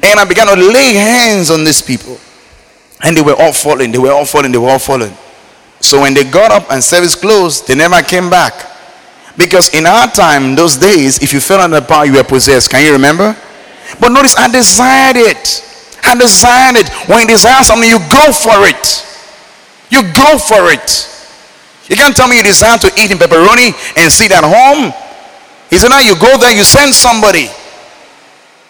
And 0.05 0.21
I 0.21 0.25
began 0.25 0.47
to 0.47 0.55
lay 0.55 0.95
hands 0.95 1.51
on 1.51 1.65
these 1.65 1.81
people. 1.81 2.19
And 3.03 3.17
they 3.17 3.23
were 3.23 3.35
all 3.35 3.53
falling. 3.53 3.91
They 3.91 3.99
were 3.99 4.13
all 4.13 4.25
falling. 4.25 4.53
They 4.53 4.59
were 4.59 4.69
all 4.69 4.79
falling. 4.79 5.13
So 5.81 6.01
when 6.03 6.15
they 6.15 6.25
got 6.25 6.51
up 6.51 6.71
and 6.71 6.83
service 6.83 7.15
closed, 7.15 7.67
they 7.67 7.75
never 7.75 8.01
came 8.03 8.31
back. 8.31 8.53
Because 9.37 9.75
in 9.75 9.87
our 9.87 10.07
time, 10.09 10.55
those 10.55 10.77
days, 10.77 11.23
if 11.23 11.33
you 11.33 11.41
fell 11.41 11.61
under 11.61 11.81
the 11.81 11.87
power, 11.87 12.07
you 12.07 12.15
were 12.15 12.25
possessed. 12.25 12.71
Can 12.71 12.85
you 12.85 12.93
remember? 12.93 13.37
But 14.01 14.11
notice, 14.11 14.37
I 14.37 14.51
desired 14.51 15.17
it. 15.17 15.65
I 16.05 16.15
desired 16.15 16.77
it. 16.77 16.89
When 17.09 17.21
you 17.23 17.29
desire 17.29 17.65
something, 17.65 17.89
you 17.89 17.99
go 18.13 18.33
for 18.33 18.69
it. 18.69 18.85
You 19.91 20.03
go 20.13 20.39
for 20.39 20.71
it. 20.71 21.11
You 21.89 21.97
can't 21.97 22.17
tell 22.17 22.29
me 22.29 22.37
you 22.37 22.43
desire 22.43 22.79
to 22.79 22.89
eat 22.97 23.11
in 23.11 23.19
pepperoni 23.19 23.73
and 23.97 24.13
sit 24.13 24.33
at 24.33 24.45
home. 24.45 24.93
He 25.69 25.79
said, 25.79 25.89
now 25.89 26.01
you 26.01 26.15
go 26.19 26.39
there, 26.39 26.55
you 26.55 26.65
send 26.65 26.95
somebody. 26.95 27.49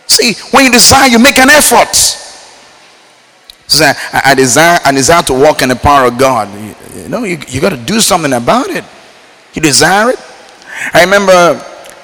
See, 0.06 0.34
when 0.50 0.64
you 0.64 0.72
desire, 0.72 1.08
you 1.08 1.18
make 1.18 1.38
an 1.38 1.50
effort. 1.50 2.20
I, 3.80 4.22
I 4.26 4.34
desire, 4.34 4.78
I 4.84 4.92
desire 4.92 5.22
to 5.22 5.32
walk 5.32 5.62
in 5.62 5.68
the 5.68 5.76
power 5.76 6.06
of 6.06 6.18
God. 6.18 6.48
You 6.94 7.08
know, 7.08 7.24
you, 7.24 7.38
you 7.48 7.60
got 7.60 7.70
to 7.70 7.76
do 7.76 8.00
something 8.00 8.32
about 8.32 8.68
it. 8.68 8.84
You 9.54 9.62
desire 9.62 10.10
it. 10.10 10.18
I 10.92 11.04
remember 11.04 11.52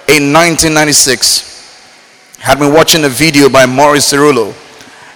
in 0.09 0.33
1996, 0.33 2.39
I 2.41 2.43
had 2.43 2.59
been 2.59 2.73
watching 2.73 3.05
a 3.05 3.09
video 3.09 3.49
by 3.49 3.67
Morris 3.67 4.13
Cerullo, 4.13 4.55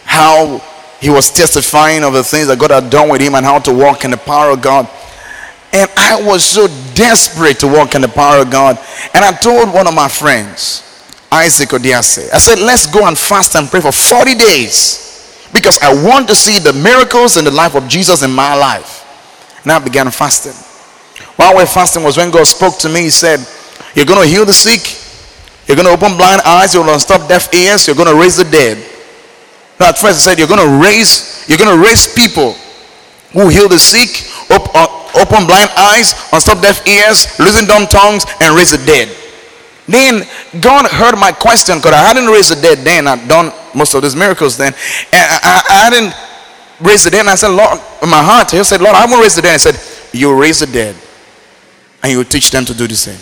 how 0.05 0.59
he 1.01 1.11
was 1.11 1.31
testifying 1.31 2.05
of 2.05 2.13
the 2.13 2.23
things 2.23 2.49
that 2.49 2.59
God 2.59 2.71
had 2.71 2.91
done 2.91 3.09
with 3.09 3.21
him 3.21 3.35
and 3.35 3.45
how 3.45 3.59
to 3.61 3.73
walk 3.73 4.05
in 4.05 4.11
the 4.11 4.17
power 4.17 4.51
of 4.51 4.63
God. 4.63 4.89
And 5.73 5.91
I 5.97 6.23
was 6.23 6.45
so 6.45 6.69
desperate 6.95 7.59
to 7.61 7.67
walk 7.67 7.95
in 7.95 8.03
the 8.03 8.09
power 8.09 8.43
of 8.43 8.51
God. 8.51 8.79
And 9.13 9.25
I 9.25 9.33
told 9.33 9.75
one 9.75 9.87
of 9.87 9.95
my 9.95 10.09
friends, 10.09 10.94
Isaac 11.35 11.71
Odiase, 11.71 12.33
I 12.33 12.39
said, 12.39 12.61
let's 12.61 12.87
go 12.87 13.07
and 13.07 13.19
fast 13.19 13.57
and 13.57 13.69
pray 13.69 13.81
for 13.81 13.91
40 13.91 14.35
days 14.35 15.49
because 15.53 15.79
I 15.83 15.91
want 15.91 16.29
to 16.29 16.35
see 16.35 16.59
the 16.59 16.73
miracles 16.73 17.37
in 17.37 17.45
the 17.45 17.51
life 17.51 17.75
of 17.75 17.89
Jesus 17.89 18.23
in 18.23 18.31
my 18.31 18.55
life. 18.55 19.03
Now 19.67 19.77
I 19.77 19.79
began 19.81 20.11
fasting. 20.11 20.55
While 21.37 21.57
we're 21.57 21.67
fasting 21.67 22.05
was 22.05 22.17
when 22.17 22.31
God 22.31 22.47
spoke 22.47 22.79
to 22.79 22.89
me. 22.89 23.03
He 23.03 23.11
said, 23.11 23.41
You're 23.95 24.07
going 24.07 24.23
to 24.23 24.29
heal 24.29 24.45
the 24.45 24.53
sick. 24.53 25.01
You're 25.67 25.77
going 25.77 25.89
to 25.89 25.95
open 25.95 26.17
blind 26.17 26.43
eyes. 26.43 26.75
You're 26.75 26.85
going 26.85 26.95
to 26.95 27.03
stop 27.03 27.29
deaf 27.29 27.53
ears. 27.53 27.87
You're 27.87 27.97
going 27.97 28.09
to 28.09 28.21
raise 28.21 28.37
the 28.37 28.45
dead. 28.45 28.79
Now 29.81 29.89
at 29.89 29.99
first 29.99 30.23
he 30.23 30.31
said, 30.31 30.39
You're 30.39 30.49
going 30.49 30.63
to 30.63 30.83
raise, 30.83 31.45
you're 31.49 31.59
going 31.59 31.75
to 31.75 31.83
raise 31.83 32.15
people 32.15 32.53
who 33.33 33.49
heal 33.49 33.69
the 33.69 33.79
sick, 33.79 34.31
op- 34.51 34.71
uh, 34.71 34.87
open 35.19 35.47
blind 35.47 35.71
eyes, 35.75 36.15
unstop 36.33 36.63
deaf 36.63 36.87
ears, 36.87 37.27
loosen 37.41 37.67
dumb 37.67 37.89
tongues, 37.89 38.25
and 38.41 38.55
raise 38.55 38.71
the 38.71 38.79
dead. 38.87 39.11
Then 39.87 40.27
God 40.61 40.91
heard 40.91 41.19
my 41.19 41.33
question 41.33 41.77
because 41.77 41.93
I 41.93 42.03
hadn't 42.09 42.27
raised 42.27 42.57
the 42.57 42.61
dead 42.61 42.79
then. 42.79 43.07
I'd 43.07 43.29
done 43.29 43.53
most 43.75 43.95
of 43.95 44.03
these 44.03 44.17
miracles 44.17 44.57
then. 44.57 44.73
And 45.13 45.27
I, 45.31 45.39
I, 45.43 45.63
I 45.69 45.79
hadn't 45.91 46.15
raise 46.81 47.05
the 47.05 47.11
dead. 47.11 47.21
And 47.21 47.31
I 47.31 47.35
said, 47.35 47.49
Lord, 47.49 47.79
in 48.03 48.09
my 48.09 48.23
heart, 48.23 48.51
he 48.51 48.63
said, 48.65 48.81
Lord, 48.81 48.97
I 48.97 49.05
won't 49.07 49.23
raise 49.23 49.37
the 49.37 49.43
dead. 49.43 49.53
He 49.53 49.59
said, 49.59 49.77
You 50.13 50.39
raise 50.39 50.61
the 50.61 50.67
dead. 50.67 50.97
And 52.03 52.13
you 52.13 52.25
teach 52.25 52.51
them 52.51 52.65
to 52.65 52.75
do 52.75 52.87
the 52.87 52.97
same. 52.97 53.21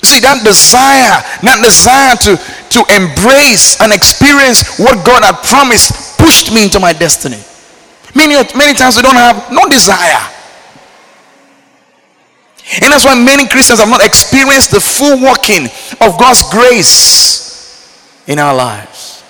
You 0.00 0.08
see, 0.08 0.20
that 0.24 0.40
desire, 0.40 1.20
that 1.44 1.60
desire 1.60 2.16
to, 2.16 2.40
to 2.40 2.80
embrace 2.96 3.76
and 3.80 3.92
experience 3.92 4.80
what 4.80 5.04
God 5.04 5.20
had 5.20 5.36
promised 5.44 6.16
pushed 6.18 6.52
me 6.54 6.64
into 6.64 6.80
my 6.80 6.94
destiny. 6.94 7.36
Many, 8.14 8.40
many 8.56 8.72
times 8.72 8.96
we 8.96 9.02
don't 9.02 9.16
have 9.16 9.52
no 9.52 9.68
desire. 9.68 10.31
And 12.80 12.92
that's 12.92 13.04
why 13.04 13.14
many 13.14 13.46
Christians 13.48 13.80
have 13.80 13.88
not 13.88 14.04
experienced 14.04 14.70
the 14.70 14.80
full 14.80 15.20
working 15.20 15.66
of 16.00 16.18
God's 16.18 16.42
grace 16.50 18.22
in 18.26 18.38
our 18.38 18.54
lives. 18.54 19.22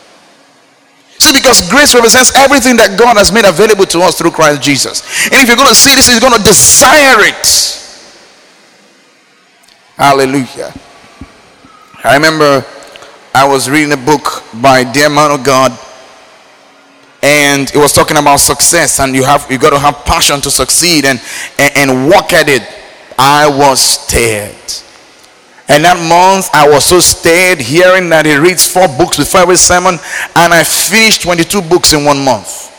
See, 1.18 1.32
because 1.32 1.68
grace 1.70 1.94
represents 1.94 2.37
everything 2.37 2.76
that 2.76 2.99
God 2.99 3.16
has 3.16 3.32
made 3.32 3.44
available 3.44 3.87
to 3.87 4.00
us 4.00 4.18
through 4.18 4.32
Christ 4.32 4.61
Jesus. 4.61 5.02
And 5.26 5.34
if 5.34 5.49
you're 5.49 5.56
going 5.56 5.68
to 5.68 5.75
see 5.75 5.94
this, 5.94 6.11
you're 6.11 6.20
going 6.20 6.38
to 6.38 6.42
desire 6.42 7.22
it. 7.22 7.46
Hallelujah. 9.96 10.75
I 12.02 12.14
remember 12.14 12.64
I 13.32 13.46
was 13.46 13.70
reading 13.70 13.92
a 13.92 13.96
book 13.96 14.42
by 14.61 14.82
dear 14.82 15.08
man 15.08 15.30
of 15.30 15.44
God, 15.44 15.70
and 17.22 17.70
it 17.70 17.76
was 17.76 17.92
talking 17.92 18.16
about 18.16 18.40
success, 18.40 18.99
and 18.99 19.14
you 19.14 19.22
have 19.22 19.46
you 19.49 19.58
got 19.58 19.70
to 19.70 19.78
have 19.78 20.04
passion 20.04 20.40
to 20.40 20.50
succeed 20.50 21.04
and, 21.04 21.22
and, 21.56 21.90
and 21.90 22.08
work 22.11 22.32
at 22.32 22.49
it. 22.49 22.62
I 23.24 23.46
was 23.46 23.80
scared. 23.80 24.50
And 25.68 25.84
that 25.84 25.94
month, 26.10 26.50
I 26.52 26.68
was 26.68 26.84
so 26.84 26.98
stirred 26.98 27.62
hearing 27.62 28.10
that 28.10 28.26
he 28.26 28.34
reads 28.34 28.66
four 28.66 28.88
books 28.98 29.16
before 29.16 29.42
every 29.42 29.54
sermon, 29.54 29.94
and 30.34 30.50
I 30.50 30.66
finished 30.66 31.22
22 31.22 31.62
books 31.62 31.92
in 31.92 32.04
one 32.04 32.18
month. 32.18 32.74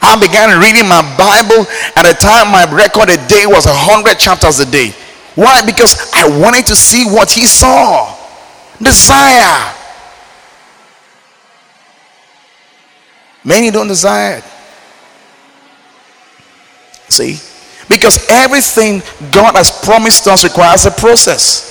I 0.00 0.14
began 0.22 0.54
reading 0.62 0.86
my 0.86 1.02
Bible. 1.18 1.66
At 1.98 2.06
a 2.06 2.14
time, 2.14 2.54
my 2.54 2.62
record 2.70 3.10
a 3.10 3.18
day 3.26 3.42
was 3.44 3.66
a 3.66 3.74
hundred 3.74 4.22
chapters 4.22 4.60
a 4.60 4.70
day. 4.70 4.94
Why? 5.34 5.66
Because 5.66 5.98
I 6.14 6.30
wanted 6.38 6.64
to 6.70 6.76
see 6.76 7.04
what 7.10 7.28
he 7.28 7.44
saw. 7.44 8.16
Desire. 8.80 9.74
Many 13.42 13.70
don't 13.72 13.88
desire 13.88 14.38
it. 14.38 14.44
See? 17.10 17.49
Because 17.90 18.24
everything 18.30 19.02
God 19.32 19.56
has 19.56 19.82
promised 19.82 20.28
us 20.28 20.44
requires 20.44 20.86
a 20.86 20.92
process. 20.92 21.66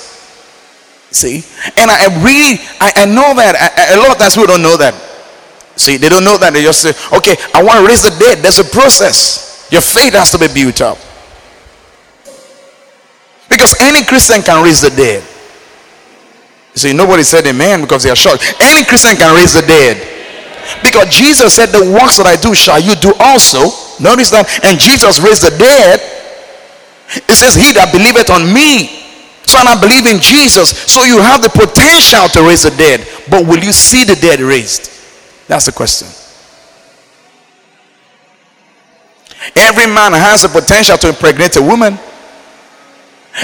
See? 1.12 1.46
And 1.78 1.90
I 1.90 2.12
really, 2.20 2.60
I, 2.84 2.92
I 2.98 3.06
know 3.06 3.34
that. 3.40 3.56
I, 3.56 3.96
a 3.96 3.98
lot 3.98 4.12
of 4.12 4.18
times 4.18 4.36
people 4.36 4.48
don't 4.48 4.62
know 4.62 4.76
that. 4.76 4.94
See, 5.80 5.96
they 5.96 6.10
don't 6.10 6.26
know 6.26 6.38
that. 6.38 6.52
They 6.52 6.62
just 6.62 6.82
say, 6.84 6.92
okay, 7.16 7.40
I 7.56 7.64
want 7.64 7.80
to 7.80 7.88
raise 7.88 8.04
the 8.04 8.12
dead. 8.20 8.40
There's 8.40 8.60
a 8.60 8.66
process. 8.68 9.70
Your 9.72 9.80
faith 9.80 10.12
has 10.14 10.30
to 10.32 10.38
be 10.38 10.52
built 10.52 10.82
up. 10.82 10.98
Because 13.48 13.80
any 13.80 14.04
Christian 14.04 14.42
can 14.42 14.62
raise 14.62 14.82
the 14.82 14.90
dead. 14.90 15.24
See, 16.76 16.92
nobody 16.92 17.24
said 17.24 17.48
amen 17.48 17.82
because 17.82 18.04
they 18.04 18.10
are 18.10 18.16
shocked. 18.16 18.44
Any 18.60 18.84
Christian 18.84 19.16
can 19.16 19.34
raise 19.36 19.54
the 19.54 19.62
dead. 19.62 20.19
Because 20.84 21.10
Jesus 21.10 21.54
said, 21.54 21.68
The 21.68 21.84
works 21.92 22.18
that 22.18 22.28
I 22.28 22.36
do 22.36 22.56
shall 22.56 22.80
you 22.80 22.96
do 22.96 23.14
also. 23.20 23.72
Notice 24.02 24.30
that. 24.32 24.48
And 24.64 24.80
Jesus 24.80 25.20
raised 25.20 25.44
the 25.44 25.56
dead. 25.58 26.00
It 27.28 27.36
says, 27.36 27.56
He 27.56 27.74
that 27.74 27.92
believeth 27.92 28.30
on 28.30 28.48
me. 28.54 29.00
So 29.50 29.58
and 29.58 29.68
I 29.68 29.80
believe 29.82 30.06
in 30.06 30.22
Jesus. 30.22 30.78
So 30.86 31.04
you 31.04 31.20
have 31.20 31.42
the 31.42 31.50
potential 31.50 32.30
to 32.30 32.48
raise 32.48 32.64
the 32.64 32.72
dead. 32.78 33.08
But 33.30 33.46
will 33.48 33.60
you 33.60 33.74
see 33.74 34.06
the 34.06 34.16
dead 34.16 34.40
raised? 34.40 34.92
That's 35.48 35.66
the 35.66 35.72
question. 35.72 36.08
Every 39.56 39.88
man 39.88 40.14
has 40.14 40.44
the 40.44 40.50
potential 40.50 40.98
to 40.98 41.10
impregnate 41.10 41.56
a 41.58 41.62
woman. 41.62 41.98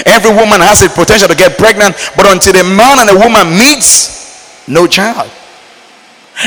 Every 0.04 0.30
woman 0.30 0.60
has 0.60 0.80
the 0.80 0.88
potential 0.88 1.28
to 1.28 1.34
get 1.34 1.56
pregnant, 1.56 1.96
but 2.16 2.26
until 2.26 2.54
a 2.54 2.64
man 2.64 3.00
and 3.00 3.10
a 3.10 3.18
woman 3.18 3.56
meets, 3.56 4.68
no 4.68 4.86
child. 4.86 5.30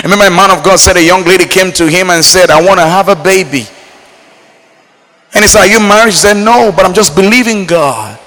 Remember 0.03 0.25
a 0.25 0.31
man 0.31 0.51
of 0.51 0.63
God 0.63 0.79
said 0.79 0.97
a 0.97 1.03
young 1.03 1.23
lady 1.23 1.45
came 1.45 1.71
to 1.73 1.87
him 1.87 2.09
and 2.09 2.23
said, 2.23 2.51
I 2.51 2.61
want 2.61 2.79
to 2.79 2.85
have 2.85 3.09
a 3.09 3.15
baby. 3.15 3.67
And 5.33 5.43
he 5.43 5.47
said, 5.47 5.61
Are 5.61 5.67
you 5.67 5.79
married? 5.79 6.13
She 6.13 6.19
said, 6.19 6.35
No, 6.35 6.71
but 6.71 6.85
I'm 6.85 6.93
just 6.93 7.15
believing 7.15 7.65
God. 7.65 8.19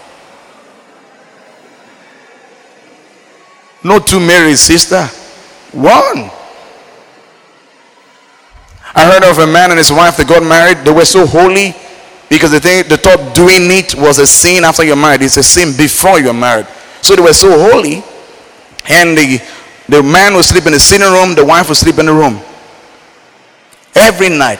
No 3.84 3.98
two 3.98 4.20
Marys, 4.20 4.60
sister. 4.60 5.06
One. 5.72 6.30
I 8.94 9.06
heard 9.06 9.24
of 9.24 9.38
a 9.38 9.46
man 9.46 9.70
and 9.70 9.78
his 9.78 9.90
wife 9.90 10.16
that 10.18 10.28
got 10.28 10.42
married. 10.42 10.84
They 10.84 10.92
were 10.92 11.04
so 11.04 11.26
holy 11.26 11.74
because 12.28 12.50
the 12.50 12.60
thing 12.60 12.86
they 12.88 12.96
thought 12.96 13.34
doing 13.34 13.70
it 13.70 13.94
was 13.94 14.18
a 14.18 14.26
sin 14.26 14.64
after 14.64 14.84
you're 14.84 14.96
married. 14.96 15.22
It's 15.22 15.36
a 15.36 15.42
sin 15.42 15.76
before 15.76 16.20
you're 16.20 16.34
married. 16.34 16.66
So 17.00 17.16
they 17.16 17.22
were 17.22 17.32
so 17.32 17.50
holy. 17.50 18.04
And 18.88 19.16
the, 19.16 19.40
the 19.92 20.02
man 20.02 20.32
would 20.32 20.44
sleep 20.46 20.64
in 20.64 20.72
the 20.72 20.80
sitting 20.80 21.06
room, 21.06 21.34
the 21.34 21.44
wife 21.44 21.68
would 21.68 21.76
sleep 21.76 21.98
in 21.98 22.06
the 22.06 22.12
room. 22.14 22.40
Every 23.94 24.30
night. 24.30 24.58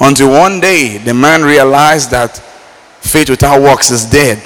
Until 0.00 0.30
one 0.30 0.58
day 0.58 0.98
the 0.98 1.14
man 1.14 1.44
realized 1.44 2.10
that 2.10 2.36
faith 3.00 3.30
without 3.30 3.62
works 3.62 3.92
is 3.92 4.04
dead. 4.04 4.42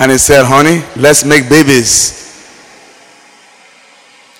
And 0.00 0.10
he 0.10 0.18
said, 0.18 0.44
honey, 0.46 0.82
let's 0.96 1.24
make 1.24 1.48
babies. 1.48 2.22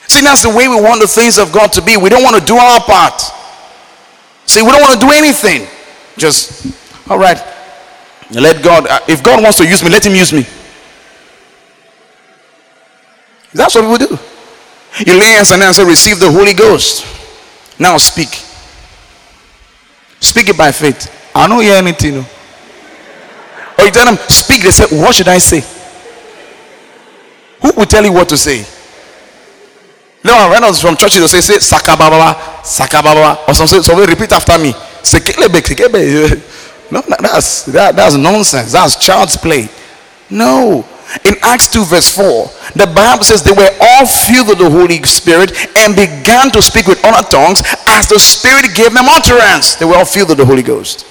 See, 0.09 0.23
that's 0.23 0.43
the 0.43 0.51
way 0.51 0.67
we 0.67 0.81
want 0.81 1.01
the 1.01 1.07
things 1.07 1.39
of 1.39 1.53
God 1.53 1.73
to 1.75 1.83
be. 1.83 1.97
We 1.97 2.09
don't 2.09 2.25
want 2.25 2.37
to 2.37 2.45
do 2.45 2.57
our 2.57 2.81
part. 2.81 3.23
See, 4.45 4.61
we 4.61 4.73
don't 4.73 4.81
want 4.81 4.95
to 4.95 5.07
do 5.07 5.13
anything. 5.13 5.69
Just, 6.19 6.67
all 7.09 7.19
right, 7.19 7.41
let 8.33 8.61
God, 8.61 8.89
uh, 8.89 8.99
if 9.07 9.23
God 9.23 9.41
wants 9.41 9.59
to 9.59 9.69
use 9.69 9.85
me, 9.85 9.91
let 9.91 10.05
Him 10.05 10.17
use 10.17 10.33
me. 10.33 10.45
That's 13.55 13.75
what 13.77 13.89
we 13.89 14.07
do. 14.07 14.19
You 15.07 15.19
lay 15.19 15.33
hands 15.33 15.53
on 15.53 15.63
and 15.63 15.75
say, 15.75 15.85
receive 15.85 16.21
the 16.21 16.31
Holy 16.31 16.53
Ghost. 16.55 17.07
Now 17.79 17.97
speak. 17.97 18.29
Speak 20.21 20.49
it 20.49 20.59
by 20.59 20.73
faith. 20.73 21.11
I 21.35 21.47
don't 21.47 21.63
hear 21.63 21.75
anything. 21.75 22.15
No. 22.15 22.27
Or 23.79 23.85
you 23.85 23.91
tell 23.91 24.05
them, 24.05 24.17
speak. 24.29 24.63
They 24.63 24.71
say, 24.71 24.85
what 25.01 25.15
should 25.15 25.29
I 25.29 25.39
say? 25.39 25.61
Who 27.63 27.73
will 27.73 27.87
tell 27.87 28.05
you 28.05 28.13
what 28.13 28.29
to 28.29 28.37
say? 28.37 28.65
No, 30.25 30.49
was 30.63 30.81
from 30.81 30.97
church, 30.97 31.15
they 31.15 31.27
say, 31.27 31.41
say, 31.41 31.57
Sakababa, 31.57 32.35
Sakababa, 32.63 33.47
or 33.47 33.55
something. 33.55 33.83
So 33.83 33.95
repeat 34.07 34.33
after 34.33 34.59
me. 34.59 34.73
No, 36.91 37.03
that's, 37.19 37.65
that, 37.65 37.97
that's 37.97 38.15
nonsense. 38.15 38.73
That's 38.73 38.97
child's 38.97 39.39
play. 39.39 39.69
No. 40.31 40.87
In 41.25 41.35
Acts 41.43 41.69
2, 41.69 41.85
verse 41.85 42.11
4, 42.15 42.51
the 42.75 42.91
Bible 42.91 43.25
says 43.25 43.43
they 43.43 43.53
were 43.53 43.71
all 43.81 44.07
filled 44.07 44.49
with 44.49 44.59
the 44.59 44.71
Holy 44.71 45.03
Spirit 45.05 45.53
and 45.79 45.95
began 45.95 46.51
to 46.51 46.61
speak 46.61 46.87
with 46.87 46.99
other 47.05 47.27
tongues 47.29 47.63
as 47.87 48.09
the 48.09 48.19
Spirit 48.19 48.75
gave 48.75 48.93
them 48.93 49.07
utterance. 49.09 49.77
They 49.77 49.85
were 49.85 49.97
all 49.97 50.05
filled 50.05 50.31
with 50.31 50.39
the 50.39 50.47
Holy 50.47 50.63
Ghost. 50.63 51.07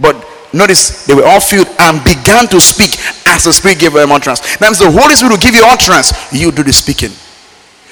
But 0.00 0.16
notice 0.52 1.06
they 1.06 1.14
were 1.14 1.24
all 1.24 1.40
filled 1.40 1.68
and 1.78 2.02
began 2.02 2.48
to 2.48 2.60
speak 2.60 2.98
as 3.26 3.44
the 3.44 3.52
Spirit 3.52 3.78
gave 3.78 3.92
them 3.92 4.10
utterance. 4.10 4.40
That 4.58 4.68
means 4.68 4.78
the 4.78 4.90
Holy 4.90 5.14
Spirit 5.14 5.32
will 5.32 5.44
give 5.44 5.54
you 5.54 5.64
utterance, 5.64 6.12
you 6.32 6.50
do 6.50 6.62
the 6.62 6.72
speaking. 6.72 7.10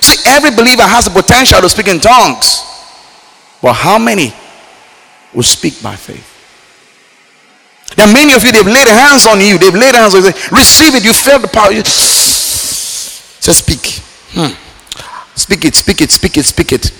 See, 0.00 0.20
every 0.26 0.50
believer 0.50 0.82
has 0.82 1.06
the 1.06 1.10
potential 1.10 1.60
to 1.60 1.68
speak 1.68 1.88
in 1.88 2.00
tongues. 2.00 2.60
But 3.62 3.72
how 3.74 3.98
many 3.98 4.34
will 5.32 5.42
speak 5.42 5.82
by 5.82 5.96
faith? 5.96 6.33
There 7.96 8.06
are 8.06 8.12
many 8.12 8.34
of 8.34 8.42
you, 8.42 8.52
they've 8.52 8.66
laid 8.66 8.88
hands 8.88 9.26
on 9.26 9.40
you. 9.40 9.58
They've 9.58 9.74
laid 9.74 9.94
hands 9.94 10.14
on 10.14 10.22
you. 10.22 10.32
Receive 10.50 10.94
it. 10.94 11.04
You 11.04 11.12
feel 11.12 11.38
the 11.38 11.48
power. 11.48 11.70
Just 11.72 13.58
speak. 13.58 14.02
Hmm. 14.34 14.54
Speak 15.36 15.64
it, 15.64 15.74
speak 15.74 16.00
it, 16.00 16.10
speak 16.10 16.36
it, 16.38 16.44
speak 16.44 16.72
it. 16.72 16.92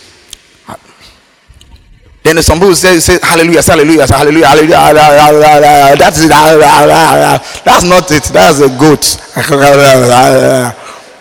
Then 2.23 2.43
some 2.43 2.59
people 2.59 2.75
say, 2.75 2.99
say 3.01 3.19
hallelujah, 3.23 3.63
hallelujah, 3.63 4.07
hallelujah, 4.07 4.47
hallelujah. 4.47 4.77
That's 5.99 6.19
it. 6.23 6.29
That's 7.65 7.85
not 7.85 8.11
it. 8.11 8.25
That's 8.33 8.61
a 8.61 8.69
goat. 8.79 9.19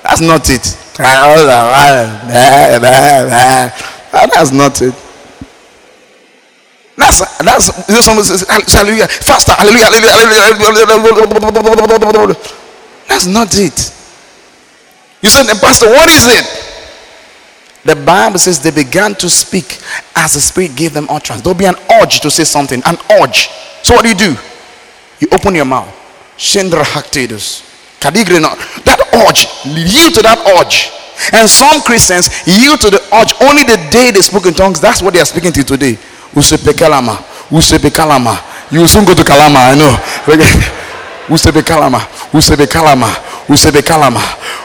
That's 0.02 0.22
not 0.22 0.50
it. 0.50 0.78
That's 4.12 4.52
not 4.52 4.82
it. 4.82 5.03
That's 7.04 7.20
that's 7.44 7.68
this 7.86 8.08
one 8.08 8.24
says 8.24 8.48
hallelujah, 8.48 9.08
faster, 9.08 9.52
hallelujah, 9.52 9.92
hallelujah, 9.92 10.40
That's 13.08 13.26
not 13.28 13.54
it. 13.60 13.92
You 15.22 15.30
said, 15.30 15.48
Pastor, 15.60 15.88
what 15.88 16.08
is 16.10 16.28
it? 16.28 16.46
The 17.84 17.96
Bible 17.96 18.40
says 18.40 18.62
they 18.62 18.72
began 18.72 19.16
to 19.16 19.30
speak 19.30 19.80
as 20.16 20.34
the 20.34 20.40
Spirit 20.40 20.76
gave 20.78 20.94
them 20.94 21.08
utterance. 21.10 21.42
There'll 21.42 21.58
be 21.58 21.66
an 21.66 21.76
urge 22.02 22.22
to 22.22 22.32
say 22.32 22.46
something, 22.46 22.82
an 22.86 22.96
urge. 23.22 23.50
So 23.84 23.96
what 23.96 24.04
do 24.04 24.10
you 24.10 24.16
do? 24.16 24.36
You 25.20 25.28
open 25.34 25.56
your 25.56 25.66
mouth. 25.66 25.94
Shendra 26.38 26.84
Haktidus. 26.84 27.70
That 28.00 29.00
urge, 29.14 29.48
yield 29.66 30.14
to 30.16 30.22
that 30.24 30.40
urge. 30.60 30.92
And 31.32 31.50
some 31.50 31.82
Christians 31.82 32.30
yield 32.48 32.82
to 32.82 32.90
the 32.90 33.00
urge 33.16 33.34
only 33.42 33.64
the 33.64 33.78
day 33.92 34.12
they 34.12 34.22
spoke 34.22 34.46
in 34.46 34.54
tongues. 34.54 34.80
That's 34.80 35.02
what 35.02 35.14
they 35.14 35.20
are 35.22 35.26
speaking 35.26 35.52
to 35.54 35.64
today. 35.64 35.98
Usepe 36.36 36.74
Kalama. 36.74 37.18
Usepe 37.52 37.92
Kalama. 37.94 38.40
You 38.72 38.80
will 38.82 38.88
soon 38.88 39.06
go 39.06 39.14
to 39.14 39.24
Kalama, 39.24 39.60
I 39.60 39.76
know. 39.76 39.94
Usepe 41.30 41.64
Kalama. 41.66 42.00
Usepe 42.34 42.68
Kalama. 42.68 43.08
Usepe 43.48 43.82
Kalama. 43.86 44.22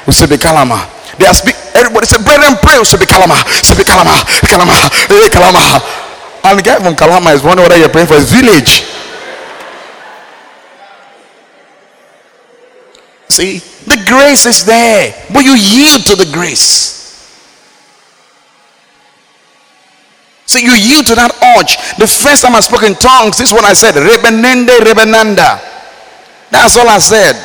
Usepe 0.07 0.39
Kalama. 0.41 0.89
They 1.19 1.27
are 1.27 1.35
speak. 1.35 1.55
Everybody 1.75 2.07
say, 2.07 2.23
brethren, 2.23 2.57
pray. 2.63 2.79
Usepe 2.81 3.07
Kalama. 3.07 3.35
Usepe 3.63 3.85
Kalama. 3.85 4.15
Kalama. 4.49 4.73
Hey, 5.09 5.23
eh, 5.25 5.29
Kalama. 5.29 5.81
And 6.45 6.59
the 6.59 6.63
guy 6.63 6.79
from 6.81 6.97
Kalama 6.97 7.31
is 7.31 7.43
wondering 7.43 7.69
whether 7.69 7.79
you're 7.79 7.89
praying 7.89 8.09
for 8.09 8.15
his 8.15 8.33
village. 8.33 8.85
See, 13.29 13.59
the 13.87 14.03
grace 14.09 14.47
is 14.47 14.65
there, 14.65 15.15
but 15.33 15.45
you 15.45 15.55
yield 15.55 16.03
to 16.07 16.17
the 16.17 16.29
grace. 16.33 16.98
So 20.49 20.57
you 20.57 20.73
yield 20.73 21.05
to 21.13 21.15
that 21.21 21.29
urge. 21.61 21.77
The 22.01 22.09
first 22.09 22.41
time 22.41 22.57
I 22.57 22.65
spoke 22.65 22.81
in 22.81 22.97
tongues, 22.97 23.37
this 23.37 23.53
is 23.53 23.55
what 23.55 23.69
I 23.69 23.77
said. 23.77 24.01
Rebenende 24.01 24.81
rebenanda. 24.81 25.61
That's 26.49 26.81
all 26.81 26.89
I 26.89 26.97
said. 26.97 27.37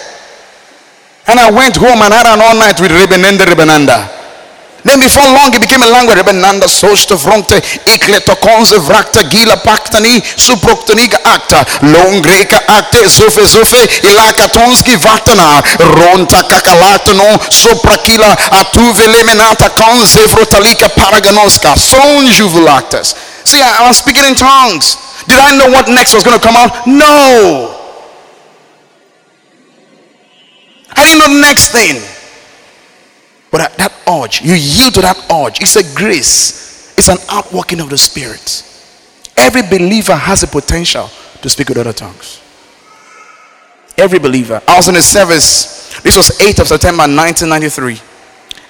And 1.27 1.35
I 1.35 1.51
went 1.51 1.75
home 1.75 1.99
and 1.99 2.15
had 2.15 2.23
an 2.23 2.39
all 2.39 2.55
night 2.55 2.79
with 2.79 2.95
rebenende 2.95 3.43
rebenanda. 3.43 4.22
Then 4.83 4.99
before 4.99 5.23
long 5.23 5.53
it 5.55 5.61
became 5.61 5.81
a 5.81 5.87
language. 5.87 6.17
Rebenanda 6.17 6.67
sosto 6.67 7.17
fronte 7.17 7.61
ikletokonze 7.85 8.77
vrakta 8.77 9.23
gila 9.23 9.57
paktani 9.57 10.21
suproktaniga 10.35 11.17
acta 11.23 11.65
longreka 11.81 12.59
acte 12.67 13.07
zofe 13.07 13.45
zofe 13.45 13.89
ilakatonski 14.03 14.95
vaktana 14.95 15.63
ronta 15.79 16.43
kakalatano 16.43 17.39
soprakila 17.49 18.37
atuve 18.59 19.07
lemenata 19.07 19.69
konze 19.69 20.27
frotalika 20.27 20.89
paraganoska 20.89 21.75
son 21.75 22.27
juvulactas. 22.27 23.15
See, 23.45 23.61
I, 23.61 23.83
I 23.83 23.87
was 23.87 23.97
speaking 23.97 24.25
in 24.25 24.35
tongues. 24.35 24.97
Did 25.27 25.39
I 25.39 25.55
know 25.57 25.71
what 25.71 25.87
next 25.87 26.13
was 26.13 26.23
going 26.23 26.39
to 26.39 26.45
come 26.45 26.55
out? 26.55 26.87
No. 26.87 27.79
I 30.95 31.03
didn't 31.03 31.19
know 31.19 31.33
the 31.33 31.41
next 31.41 31.69
thing. 31.71 32.12
But 33.53 33.77
that 33.77 33.93
urge, 34.09 34.41
you 34.41 34.55
yield 34.55 34.95
to 34.95 35.01
that 35.01 35.29
urge. 35.29 35.61
It's 35.61 35.75
a 35.75 35.85
grace. 35.95 36.97
It's 36.97 37.07
an 37.07 37.19
outworking 37.29 37.81
of 37.81 37.91
the 37.91 37.99
Spirit. 37.99 38.65
Every 39.37 39.61
believer 39.61 40.15
has 40.15 40.41
a 40.41 40.47
potential 40.47 41.07
to 41.39 41.49
speak 41.49 41.69
with 41.69 41.77
other 41.77 41.93
tongues. 41.93 42.41
Every 43.95 44.17
believer. 44.17 44.59
I 44.67 44.75
was 44.75 44.89
in 44.89 44.95
a 44.95 45.03
service. 45.03 46.01
This 46.01 46.17
was 46.17 46.29
8th 46.39 46.61
of 46.61 46.67
September 46.67 47.03
1993. 47.03 48.01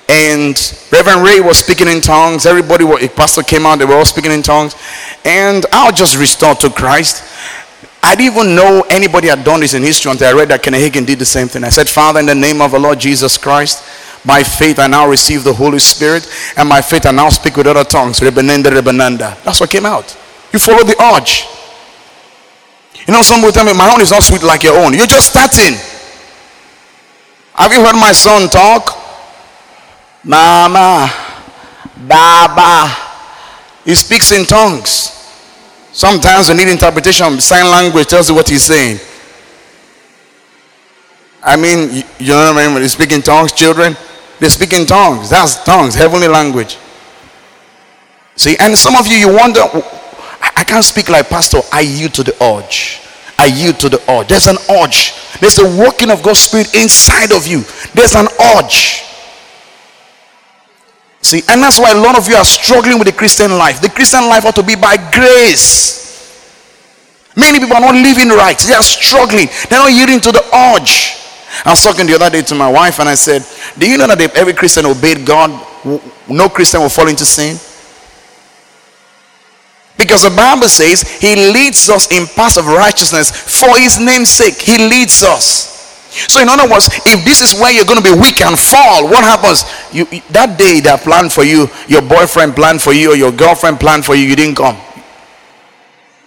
And 0.10 0.52
Reverend 0.92 1.24
Ray 1.24 1.40
was 1.40 1.60
speaking 1.60 1.88
in 1.88 2.02
tongues. 2.02 2.46
Everybody, 2.46 2.84
a 2.84 3.08
pastor 3.08 3.42
came 3.42 3.66
out, 3.66 3.80
they 3.80 3.86
were 3.86 3.96
all 3.96 4.04
speaking 4.04 4.34
in 4.34 4.42
tongues. 4.42 4.76
And 5.24 5.66
I 5.72 5.90
was 5.90 5.98
just 5.98 6.18
restored 6.20 6.60
to 6.60 6.70
Christ. 6.70 7.24
I 8.04 8.16
didn't 8.16 8.36
even 8.36 8.54
know 8.54 8.86
anybody 8.90 9.30
had 9.30 9.46
done 9.46 9.62
this 9.62 9.76
in 9.76 9.82
history 9.82 10.12
until 10.12 10.28
I 10.28 10.38
read 10.38 10.50
that 10.50 10.62
Kenneth 10.62 10.92
did 10.92 11.20
the 11.20 11.24
same 11.24 11.48
thing. 11.48 11.64
I 11.64 11.70
said, 11.70 11.88
Father, 11.88 12.20
in 12.20 12.26
the 12.26 12.36
name 12.36 12.60
of 12.60 12.72
the 12.72 12.80
Lord 12.80 13.00
Jesus 13.00 13.38
Christ, 13.38 13.82
by 14.26 14.44
faith 14.44 14.80
I 14.80 14.88
now 14.88 15.08
receive 15.08 15.44
the 15.44 15.54
Holy 15.54 15.80
Spirit, 15.80 16.28
and 16.58 16.70
by 16.70 16.82
faith 16.82 17.06
I 17.06 17.12
now 17.12 17.30
speak 17.30 17.58
with 17.58 17.68
other 17.68 17.84
tongues. 17.84 18.20
Rebananda, 18.20 18.66
Rebananda. 18.66 19.42
That's 19.44 19.60
what 19.60 19.70
came 19.70 19.86
out. 19.86 20.18
You 20.52 20.60
follow 20.60 20.84
the 20.84 20.96
urge. 21.02 21.46
You 23.08 23.14
know, 23.14 23.22
some 23.22 23.42
will 23.42 23.52
tell 23.52 23.66
me, 23.66 23.74
my 23.74 23.92
own 23.92 24.02
is 24.02 24.12
not 24.12 24.24
sweet 24.24 24.44
like 24.44 24.64
your 24.64 24.78
own. 24.80 24.94
You're 24.94 25.08
just 25.08 25.32
starting. 25.32 25.78
Have 27.56 27.72
you 27.74 27.84
heard 27.84 27.96
my 27.96 28.12
son 28.14 28.50
talk? 28.50 28.98
Mama, 30.24 31.12
Baba. 32.08 32.96
He 33.84 33.94
speaks 33.96 34.32
in 34.32 34.46
tongues. 34.46 35.10
Sometimes 35.92 36.50
we 36.50 36.56
need 36.56 36.70
interpretation. 36.70 37.40
Sign 37.42 37.70
language 37.70 38.08
tells 38.08 38.30
you 38.30 38.36
what 38.36 38.48
he's 38.48 38.64
saying. 38.64 39.00
I 41.44 41.58
mean, 41.58 42.04
you 42.20 42.30
know 42.30 42.54
what 42.54 42.58
I 42.58 42.66
mean? 42.66 42.74
When 42.74 42.82
they 42.82 42.88
speak 42.88 43.12
in 43.12 43.22
tongues, 43.22 43.52
children, 43.52 43.98
they 44.44 44.50
speak 44.50 44.74
in 44.74 44.86
tongues. 44.86 45.30
That's 45.30 45.64
tongues, 45.64 45.96
heavenly 45.96 46.28
language. 46.28 46.78
See, 48.36 48.58
and 48.60 48.78
some 48.78 48.94
of 48.98 49.08
you, 49.08 49.16
you 49.16 49.34
wonder, 49.34 49.62
I 49.64 50.66
can't 50.68 50.84
speak 50.84 51.08
like 51.08 51.30
pastor. 51.30 51.60
I 51.72 51.80
yield 51.80 52.14
to 52.16 52.24
the 52.24 52.36
urge. 52.44 53.00
I 53.40 53.46
yield 53.46 53.80
to 53.80 53.88
the 53.88 54.04
urge. 54.12 54.28
There's 54.28 54.48
an 54.48 54.58
urge. 54.70 55.14
There's 55.40 55.60
a 55.60 55.80
working 55.80 56.12
of 56.12 56.22
God's 56.22 56.40
Spirit 56.40 56.76
inside 56.76 57.32
of 57.32 57.48
you. 57.48 57.64
There's 57.94 58.16
an 58.16 58.28
urge. 58.58 59.04
See, 61.22 61.42
and 61.48 61.64
that's 61.64 61.80
why 61.80 61.92
a 61.92 61.98
lot 61.98 62.18
of 62.18 62.28
you 62.28 62.36
are 62.36 62.44
struggling 62.44 63.00
with 63.00 63.08
the 63.08 63.14
Christian 63.14 63.58
life. 63.58 63.80
The 63.80 63.88
Christian 63.88 64.28
life 64.28 64.44
ought 64.44 64.56
to 64.56 64.64
be 64.64 64.76
by 64.76 64.98
grace. 65.10 66.04
Many 67.38 67.60
people 67.60 67.78
are 67.78 67.82
not 67.82 67.96
living 67.96 68.28
right. 68.28 68.60
They 68.60 68.74
are 68.74 68.84
struggling. 68.84 69.48
They're 69.70 69.80
not 69.80 69.94
yielding 69.94 70.20
to 70.20 70.34
the 70.34 70.44
urge. 70.54 71.23
I 71.66 71.70
was 71.70 71.84
talking 71.84 72.08
the 72.08 72.16
other 72.16 72.30
day 72.30 72.42
to 72.42 72.56
my 72.56 72.70
wife 72.70 73.00
and 73.00 73.08
I 73.08 73.16
said, 73.16 73.46
Do 73.78 73.90
you 73.90 73.98
know 73.98 74.08
that 74.08 74.20
if 74.20 74.36
every 74.36 74.54
Christian 74.54 74.86
obeyed 74.86 75.26
God, 75.26 75.52
no 76.30 76.50
Christian 76.50 76.82
will 76.82 76.90
fall 76.90 77.08
into 77.08 77.26
sin? 77.26 77.58
Because 79.98 80.24
the 80.24 80.36
Bible 80.36 80.68
says 80.68 81.04
he 81.22 81.36
leads 81.36 81.90
us 81.90 82.12
in 82.12 82.26
paths 82.26 82.58
of 82.58 82.66
righteousness 82.66 83.30
for 83.30 83.78
his 83.78 84.00
name's 84.00 84.30
sake. 84.30 84.56
He 84.56 84.78
leads 84.78 85.24
us. 85.24 85.72
So, 86.30 86.42
in 86.42 86.50
other 86.50 86.70
words, 86.70 86.90
if 87.08 87.26
this 87.26 87.42
is 87.42 87.60
where 87.60 87.72
you're 87.72 87.86
going 87.86 88.02
to 88.02 88.04
be 88.04 88.14
weak 88.14 88.42
and 88.42 88.58
fall, 88.58 89.06
what 89.06 89.24
happens? 89.24 89.66
You 89.92 90.06
that 90.30 90.60
day 90.60 90.80
that 90.82 91.02
planned 91.02 91.34
for 91.34 91.44
you, 91.44 91.68
your 91.88 92.02
boyfriend 92.02 92.56
planned 92.56 92.82
for 92.82 92.94
you, 92.94 93.14
or 93.14 93.16
your 93.16 93.32
girlfriend 93.32 93.80
planned 93.80 94.06
for 94.06 94.14
you, 94.14 94.26
you 94.26 94.36
didn't 94.36 94.56
come 94.56 94.78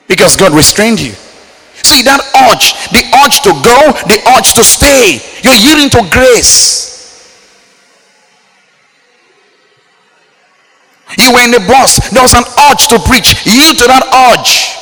because 0.08 0.36
God 0.36 0.52
restrained 0.52 1.00
you. 1.00 1.12
See 1.86 2.02
that 2.02 2.18
urge, 2.50 2.74
the 2.90 3.06
urge 3.22 3.46
to 3.46 3.54
go, 3.62 3.78
the 4.10 4.18
urge 4.34 4.58
to 4.58 4.64
stay. 4.66 5.22
You're 5.46 5.54
yielding 5.54 5.86
to 5.94 6.02
grace. 6.10 6.98
You 11.16 11.32
were 11.32 11.44
in 11.46 11.54
the 11.54 11.62
bus, 11.62 12.10
there 12.10 12.22
was 12.22 12.34
an 12.34 12.42
urge 12.42 12.90
to 12.90 12.98
preach. 13.06 13.46
Yield 13.46 13.78
to 13.78 13.86
that 13.86 14.02
urge. 14.34 14.74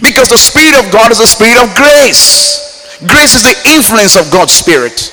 Because 0.00 0.28
the 0.28 0.38
Spirit 0.38 0.78
of 0.78 0.92
God 0.92 1.10
is 1.10 1.18
the 1.18 1.26
Spirit 1.26 1.58
of 1.58 1.74
grace. 1.74 2.62
Grace 3.00 3.34
is 3.34 3.42
the 3.42 3.56
influence 3.74 4.14
of 4.14 4.30
God's 4.30 4.52
Spirit. 4.52 5.12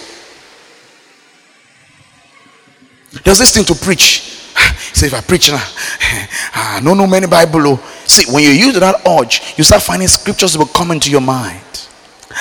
There's 3.23 3.39
this 3.39 3.53
thing 3.53 3.65
to 3.65 3.75
preach. 3.75 4.32
Say, 4.93 5.07
if 5.07 5.13
I 5.13 5.21
preach 5.21 5.49
now, 5.49 5.65
I 6.53 6.79
don't 6.83 6.97
know 6.97 7.07
many 7.07 7.25
Bible. 7.25 7.61
Oh. 7.65 7.75
See, 8.05 8.31
when 8.31 8.43
you 8.43 8.51
use 8.51 8.79
that 8.79 9.01
urge, 9.07 9.57
you 9.57 9.63
start 9.63 9.81
finding 9.81 10.07
scriptures 10.07 10.57
will 10.57 10.67
come 10.67 10.91
into 10.91 11.09
your 11.09 11.21
mind. 11.21 11.87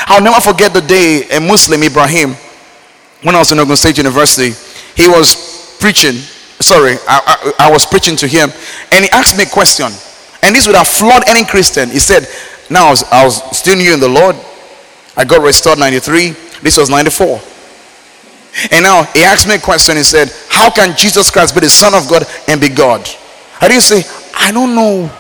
I'll 0.06 0.22
never 0.22 0.40
forget 0.40 0.72
the 0.72 0.80
day 0.82 1.28
a 1.30 1.40
Muslim, 1.40 1.82
Ibrahim, 1.82 2.34
when 3.22 3.34
I 3.34 3.38
was 3.38 3.52
in 3.52 3.58
Ogun 3.58 3.76
State 3.76 3.98
University, 3.98 4.50
he 5.00 5.08
was 5.08 5.76
preaching. 5.80 6.14
Sorry, 6.60 6.94
I, 7.08 7.52
I, 7.58 7.66
I 7.68 7.70
was 7.70 7.86
preaching 7.86 8.16
to 8.16 8.26
him, 8.26 8.50
and 8.92 9.04
he 9.04 9.10
asked 9.10 9.36
me 9.36 9.44
a 9.44 9.46
question. 9.46 9.88
And 10.42 10.54
this 10.54 10.66
would 10.66 10.76
have 10.76 10.88
floored 10.88 11.22
any 11.28 11.44
Christian. 11.44 11.88
He 11.88 12.00
said, 12.00 12.26
Now 12.68 12.88
I 12.88 12.90
was, 12.90 13.04
I 13.04 13.24
was 13.24 13.56
still 13.56 13.76
new 13.76 13.94
in 13.94 14.00
the 14.00 14.08
Lord. 14.08 14.36
I 15.16 15.24
got 15.24 15.40
restored 15.42 15.78
93. 15.78 16.30
This 16.62 16.78
was 16.78 16.90
94. 16.90 17.40
And 18.70 18.84
now 18.84 19.04
he 19.14 19.24
asked 19.24 19.48
me 19.48 19.54
a 19.54 19.58
question. 19.58 19.96
He 19.96 20.02
said, 20.02 20.30
How 20.48 20.70
can 20.70 20.96
Jesus 20.96 21.30
Christ 21.30 21.54
be 21.54 21.60
the 21.60 21.70
Son 21.70 21.94
of 21.94 22.08
God 22.08 22.24
and 22.48 22.60
be 22.60 22.68
God? 22.68 23.08
I 23.60 23.68
didn't 23.68 23.82
say, 23.82 24.04
I 24.34 24.52
don't 24.52 24.74
know. 24.74 25.10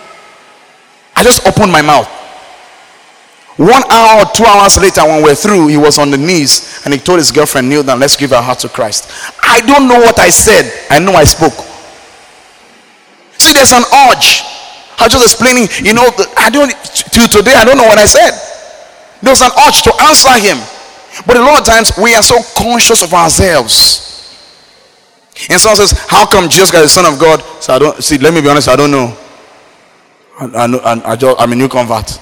I 1.16 1.22
just 1.22 1.46
opened 1.46 1.72
my 1.72 1.82
mouth. 1.82 2.08
One 3.56 3.82
hour, 3.90 4.24
or 4.24 4.26
two 4.32 4.44
hours 4.44 4.78
later, 4.80 5.02
when 5.04 5.22
we're 5.22 5.34
through, 5.34 5.68
he 5.68 5.76
was 5.76 5.98
on 5.98 6.10
the 6.10 6.16
knees 6.16 6.80
and 6.84 6.92
he 6.92 6.98
told 6.98 7.18
his 7.18 7.30
girlfriend, 7.30 7.68
Kneel 7.68 7.82
down, 7.82 8.00
let's 8.00 8.16
give 8.16 8.32
our 8.32 8.42
heart 8.42 8.60
to 8.60 8.68
Christ. 8.68 9.10
I 9.42 9.60
don't 9.60 9.86
know 9.88 10.00
what 10.00 10.18
I 10.18 10.30
said. 10.30 10.72
I 10.88 10.98
know 10.98 11.12
I 11.12 11.24
spoke. 11.24 11.52
See, 13.38 13.52
there's 13.52 13.72
an 13.72 13.84
urge. 14.08 14.42
I 14.98 15.04
was 15.04 15.12
just 15.12 15.24
explaining, 15.24 15.68
you 15.84 15.92
know, 15.92 16.08
I 16.36 16.48
don't, 16.48 16.70
till 17.12 17.28
today, 17.28 17.54
I 17.54 17.64
don't 17.64 17.76
know 17.76 17.84
what 17.84 17.98
I 17.98 18.06
said. 18.06 18.32
There's 19.20 19.42
an 19.42 19.50
urge 19.66 19.82
to 19.82 19.92
answer 20.02 20.32
him. 20.38 20.58
But 21.26 21.36
a 21.36 21.40
lot 21.40 21.60
of 21.60 21.66
times 21.66 21.92
we 22.00 22.14
are 22.14 22.22
so 22.22 22.40
conscious 22.56 23.02
of 23.02 23.12
ourselves. 23.12 24.10
And 25.50 25.60
someone 25.60 25.76
says, 25.76 25.92
How 26.08 26.26
come 26.26 26.48
Jesus 26.48 26.72
is 26.72 26.82
the 26.82 26.88
Son 26.88 27.06
of 27.06 27.18
God? 27.20 27.40
So 27.62 27.74
I 27.74 27.78
don't 27.78 28.02
see, 28.02 28.18
let 28.18 28.32
me 28.32 28.40
be 28.40 28.48
honest, 28.48 28.68
I 28.68 28.76
don't 28.76 28.90
know. 28.90 29.16
I, 30.38 30.66
know, 30.66 30.78
I, 30.78 31.12
I 31.12 31.16
just, 31.16 31.40
I'm 31.40 31.52
a 31.52 31.56
new 31.56 31.68
convert. 31.68 32.18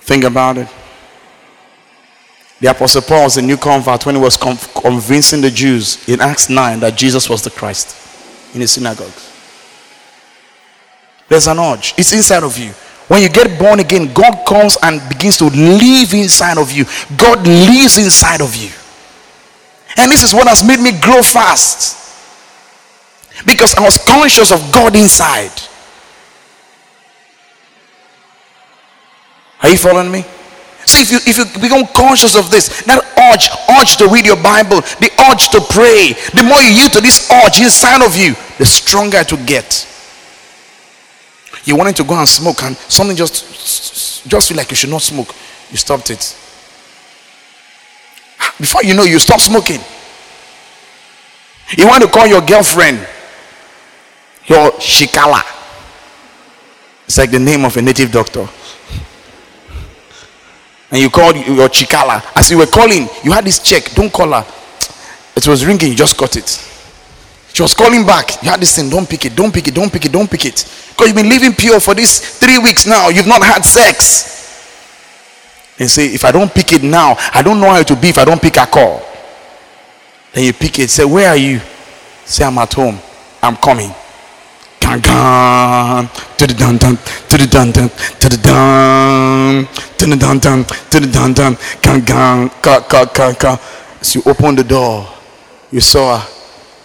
Think 0.00 0.24
about 0.24 0.58
it. 0.58 0.68
The 2.60 2.70
Apostle 2.70 3.02
Paul 3.02 3.24
was 3.24 3.36
a 3.36 3.42
new 3.42 3.56
convert 3.56 4.06
when 4.06 4.14
he 4.14 4.20
was 4.20 4.36
convincing 4.36 5.40
the 5.40 5.50
Jews 5.50 6.08
in 6.08 6.20
Acts 6.20 6.48
9 6.48 6.80
that 6.80 6.96
Jesus 6.96 7.28
was 7.28 7.42
the 7.42 7.50
Christ 7.50 7.96
in 8.54 8.60
the 8.60 8.68
synagogues. 8.68 9.32
There's 11.28 11.46
an 11.46 11.58
urge, 11.58 11.94
it's 11.98 12.12
inside 12.12 12.42
of 12.42 12.56
you. 12.56 12.70
When 13.08 13.22
you 13.22 13.28
get 13.28 13.58
born 13.58 13.80
again, 13.80 14.12
God 14.14 14.46
comes 14.46 14.78
and 14.82 15.06
begins 15.08 15.36
to 15.38 15.44
live 15.44 16.14
inside 16.14 16.56
of 16.56 16.72
you. 16.72 16.86
God 17.18 17.46
lives 17.46 17.98
inside 17.98 18.40
of 18.40 18.54
you. 18.56 18.70
And 19.96 20.10
this 20.10 20.22
is 20.22 20.32
what 20.32 20.48
has 20.48 20.66
made 20.66 20.80
me 20.80 20.98
grow 21.00 21.22
fast. 21.22 22.00
Because 23.44 23.74
I 23.74 23.82
was 23.82 23.98
conscious 23.98 24.52
of 24.52 24.72
God 24.72 24.96
inside. 24.96 25.52
Are 29.62 29.68
you 29.68 29.76
following 29.76 30.10
me? 30.10 30.24
See, 30.94 31.02
if 31.02 31.10
you 31.10 31.18
if 31.26 31.38
you 31.38 31.60
become 31.60 31.86
conscious 31.88 32.36
of 32.36 32.50
this, 32.52 32.82
that 32.86 33.02
urge, 33.18 33.50
urge 33.80 33.96
to 33.96 34.06
read 34.06 34.24
your 34.24 34.36
Bible, 34.36 34.80
the 35.02 35.10
urge 35.26 35.48
to 35.48 35.60
pray, 35.60 36.14
the 36.38 36.44
more 36.46 36.62
you 36.62 36.70
yield 36.70 36.92
to 36.92 37.00
this 37.00 37.28
urge 37.32 37.58
inside 37.58 38.04
of 38.04 38.16
you, 38.16 38.34
the 38.58 38.64
stronger 38.64 39.18
it 39.18 39.32
will 39.32 39.44
get. 39.44 39.90
You 41.64 41.74
wanted 41.74 41.96
to 41.96 42.04
go 42.04 42.14
and 42.14 42.28
smoke, 42.28 42.62
and 42.62 42.76
something 42.76 43.16
just 43.16 44.28
just 44.28 44.48
feel 44.48 44.56
like 44.56 44.70
you 44.70 44.76
should 44.76 44.90
not 44.90 45.02
smoke. 45.02 45.34
You 45.70 45.78
stopped 45.78 46.10
it. 46.10 46.20
Before 48.60 48.84
you 48.84 48.94
know, 48.94 49.02
you 49.02 49.18
stop 49.18 49.40
smoking. 49.40 49.80
You 51.76 51.88
want 51.88 52.04
to 52.04 52.08
call 52.08 52.28
your 52.28 52.40
girlfriend 52.40 53.04
your 54.46 54.70
shikala. 54.78 55.42
It's 57.06 57.18
like 57.18 57.32
the 57.32 57.40
name 57.40 57.64
of 57.64 57.76
a 57.76 57.82
native 57.82 58.12
doctor 58.12 58.48
and 60.90 61.00
you 61.00 61.10
called 61.10 61.36
your 61.36 61.68
chikala. 61.68 62.22
As 62.36 62.50
you 62.50 62.58
were 62.58 62.66
calling, 62.66 63.08
you 63.22 63.32
had 63.32 63.44
this 63.44 63.58
check. 63.58 63.94
Don't 63.94 64.12
call 64.12 64.32
her. 64.32 64.46
It 65.36 65.46
was 65.46 65.64
ringing, 65.66 65.90
you 65.90 65.96
just 65.96 66.16
cut 66.16 66.36
it. 66.36 66.48
She 67.54 67.62
was 67.62 67.72
calling 67.72 68.04
back. 68.04 68.42
You 68.42 68.50
had 68.50 68.60
this 68.60 68.74
thing. 68.76 68.90
Don't 68.90 69.08
pick 69.08 69.26
it. 69.26 69.36
Don't 69.36 69.54
pick 69.54 69.68
it. 69.68 69.74
Don't 69.74 69.92
pick 69.92 70.04
it. 70.04 70.10
Don't 70.12 70.28
pick 70.28 70.44
it. 70.44 70.64
Because 70.90 71.06
you've 71.06 71.16
been 71.16 71.28
living 71.28 71.52
pure 71.52 71.78
for 71.78 71.94
these 71.94 72.38
three 72.38 72.58
weeks 72.58 72.84
now. 72.84 73.08
You've 73.10 73.28
not 73.28 73.44
had 73.44 73.64
sex. 73.64 74.34
and 75.78 75.88
say, 75.88 76.06
if 76.06 76.24
I 76.24 76.32
don't 76.32 76.52
pick 76.52 76.72
it 76.72 76.82
now, 76.82 77.14
I 77.32 77.42
don't 77.42 77.60
know 77.60 77.70
how 77.70 77.78
it 77.78 77.88
will 77.88 78.00
be 78.00 78.08
if 78.08 78.18
I 78.18 78.24
don't 78.24 78.42
pick 78.42 78.56
a 78.56 78.66
call. 78.66 79.02
Then 80.32 80.44
you 80.44 80.52
pick 80.52 80.80
it, 80.80 80.90
say, 80.90 81.04
Where 81.04 81.28
are 81.28 81.36
you? 81.36 81.60
Say, 82.24 82.44
I'm 82.44 82.58
at 82.58 82.72
home. 82.72 82.98
I'm 83.40 83.56
coming. 83.56 83.92
Dun 84.84 85.00
dun, 85.00 86.08
dun 86.36 86.76
dun, 86.76 86.98
the 87.38 87.48
dun, 87.48 87.72
to 87.72 88.28
the 90.06 90.16
dun 90.16 90.38
dun, 90.38 90.64
to 90.90 91.00
the 91.00 91.06
dun 91.06 91.32
dun, 91.32 91.56
gang, 91.80 92.00
gang, 92.04 92.50
ka, 92.60 92.80
ka, 92.80 93.06
ka, 93.06 93.32
ka. 93.32 93.58
As 93.98 94.14
you 94.14 94.22
open 94.26 94.54
the 94.56 94.62
door, 94.62 95.08
you 95.72 95.80
saw 95.80 96.18
her. 96.18 96.28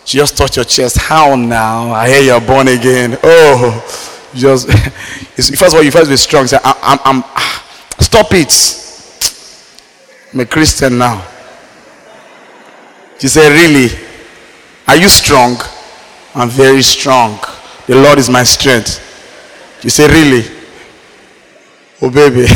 She 0.06 0.18
just 0.18 0.38
touched 0.38 0.56
your 0.56 0.64
chest. 0.66 0.98
How 0.98 1.36
now? 1.36 1.92
I 1.92 2.08
hear 2.08 2.22
you're 2.22 2.40
born 2.42 2.70
again. 2.70 3.18
Oh, 3.22 3.84
just 4.34 4.70
first 5.36 5.62
of 5.62 5.74
all, 5.76 5.84
you 5.84 5.92
first 5.92 6.10
be 6.10 6.16
strong. 6.16 6.48
Say, 6.48 6.58
I'm, 6.64 6.76
I'm, 6.82 7.00
I'm 7.04 7.24
ah, 7.26 7.66
stop 8.00 8.28
it. 8.32 8.54
I'm 10.34 10.40
a 10.40 10.46
Christian 10.46 10.98
now. 10.98 11.28
She 13.20 13.28
said, 13.28 13.50
Really? 13.52 13.90
Are 14.88 14.96
you 14.96 15.10
strong? 15.10 15.58
I'm 16.34 16.50
very 16.50 16.82
strong. 16.82 17.40
The 17.89 17.95
Lord 17.95 18.19
is 18.19 18.30
my 18.30 18.43
strength. 18.43 19.02
You 19.82 19.89
say, 19.89 20.06
Really? 20.06 20.45
Oh, 21.99 22.12
baby. 22.12 22.45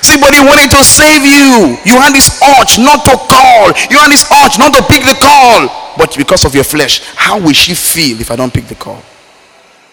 See, 0.00 0.20
but 0.20 0.32
he 0.32 0.38
wanted 0.46 0.70
to 0.70 0.84
save 0.84 1.26
you. 1.26 1.76
You 1.82 1.98
had 1.98 2.14
this 2.14 2.40
urge 2.40 2.78
not 2.78 3.04
to 3.06 3.18
call. 3.26 3.66
You 3.90 3.98
had 3.98 4.12
this 4.12 4.22
urge 4.30 4.60
not 4.60 4.72
to 4.74 4.82
pick 4.86 5.02
the 5.02 5.18
call. 5.20 5.96
But 5.98 6.16
because 6.16 6.44
of 6.44 6.54
your 6.54 6.62
flesh, 6.62 7.02
how 7.16 7.40
will 7.40 7.52
she 7.52 7.74
feel 7.74 8.20
if 8.20 8.30
I 8.30 8.36
don't 8.36 8.54
pick 8.54 8.66
the 8.66 8.76
call? 8.76 9.02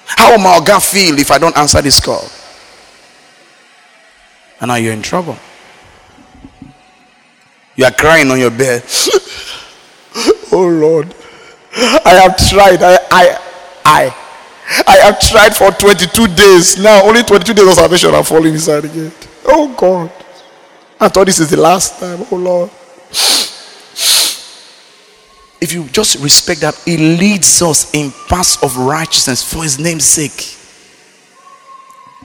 How 0.05 0.33
will 0.33 0.37
my 0.37 0.63
God 0.63 0.83
feel 0.83 1.17
if 1.17 1.31
I 1.31 1.39
don't 1.39 1.57
answer 1.57 1.81
this 1.81 1.99
call? 1.99 2.29
And 4.61 4.69
now 4.69 4.75
you're 4.75 4.93
in 4.93 5.01
trouble. 5.01 5.39
You 7.75 7.85
are 7.85 7.91
crying 7.91 8.29
on 8.29 8.37
your 8.39 8.51
bed. 8.51 8.83
oh 10.51 10.67
Lord. 10.69 11.15
I 12.05 12.13
have 12.21 12.37
tried. 12.37 12.81
I 12.83 12.97
I 13.11 13.39
I 13.85 14.15
I 14.87 14.97
have 15.05 15.19
tried 15.19 15.55
for 15.55 15.71
22 15.71 16.27
days. 16.27 16.77
Now 16.77 17.03
only 17.05 17.23
22 17.23 17.53
days 17.53 17.67
of 17.67 17.73
salvation 17.73 18.13
are 18.13 18.23
falling 18.23 18.53
inside 18.53 18.85
again. 18.85 19.11
Oh 19.45 19.73
God. 19.77 20.11
I 20.99 21.07
thought 21.07 21.25
this 21.25 21.39
is 21.39 21.49
the 21.49 21.57
last 21.57 21.99
time. 21.99 22.25
Oh 22.31 22.35
Lord. 22.35 22.69
If 25.61 25.73
you 25.73 25.83
just 25.89 26.23
respect 26.23 26.61
that, 26.61 26.75
He 26.85 26.95
leads 26.97 27.61
us 27.61 27.93
in 27.93 28.11
paths 28.29 28.61
of 28.63 28.77
righteousness 28.77 29.43
for 29.43 29.63
His 29.63 29.77
name's 29.77 30.05
sake. 30.05 30.55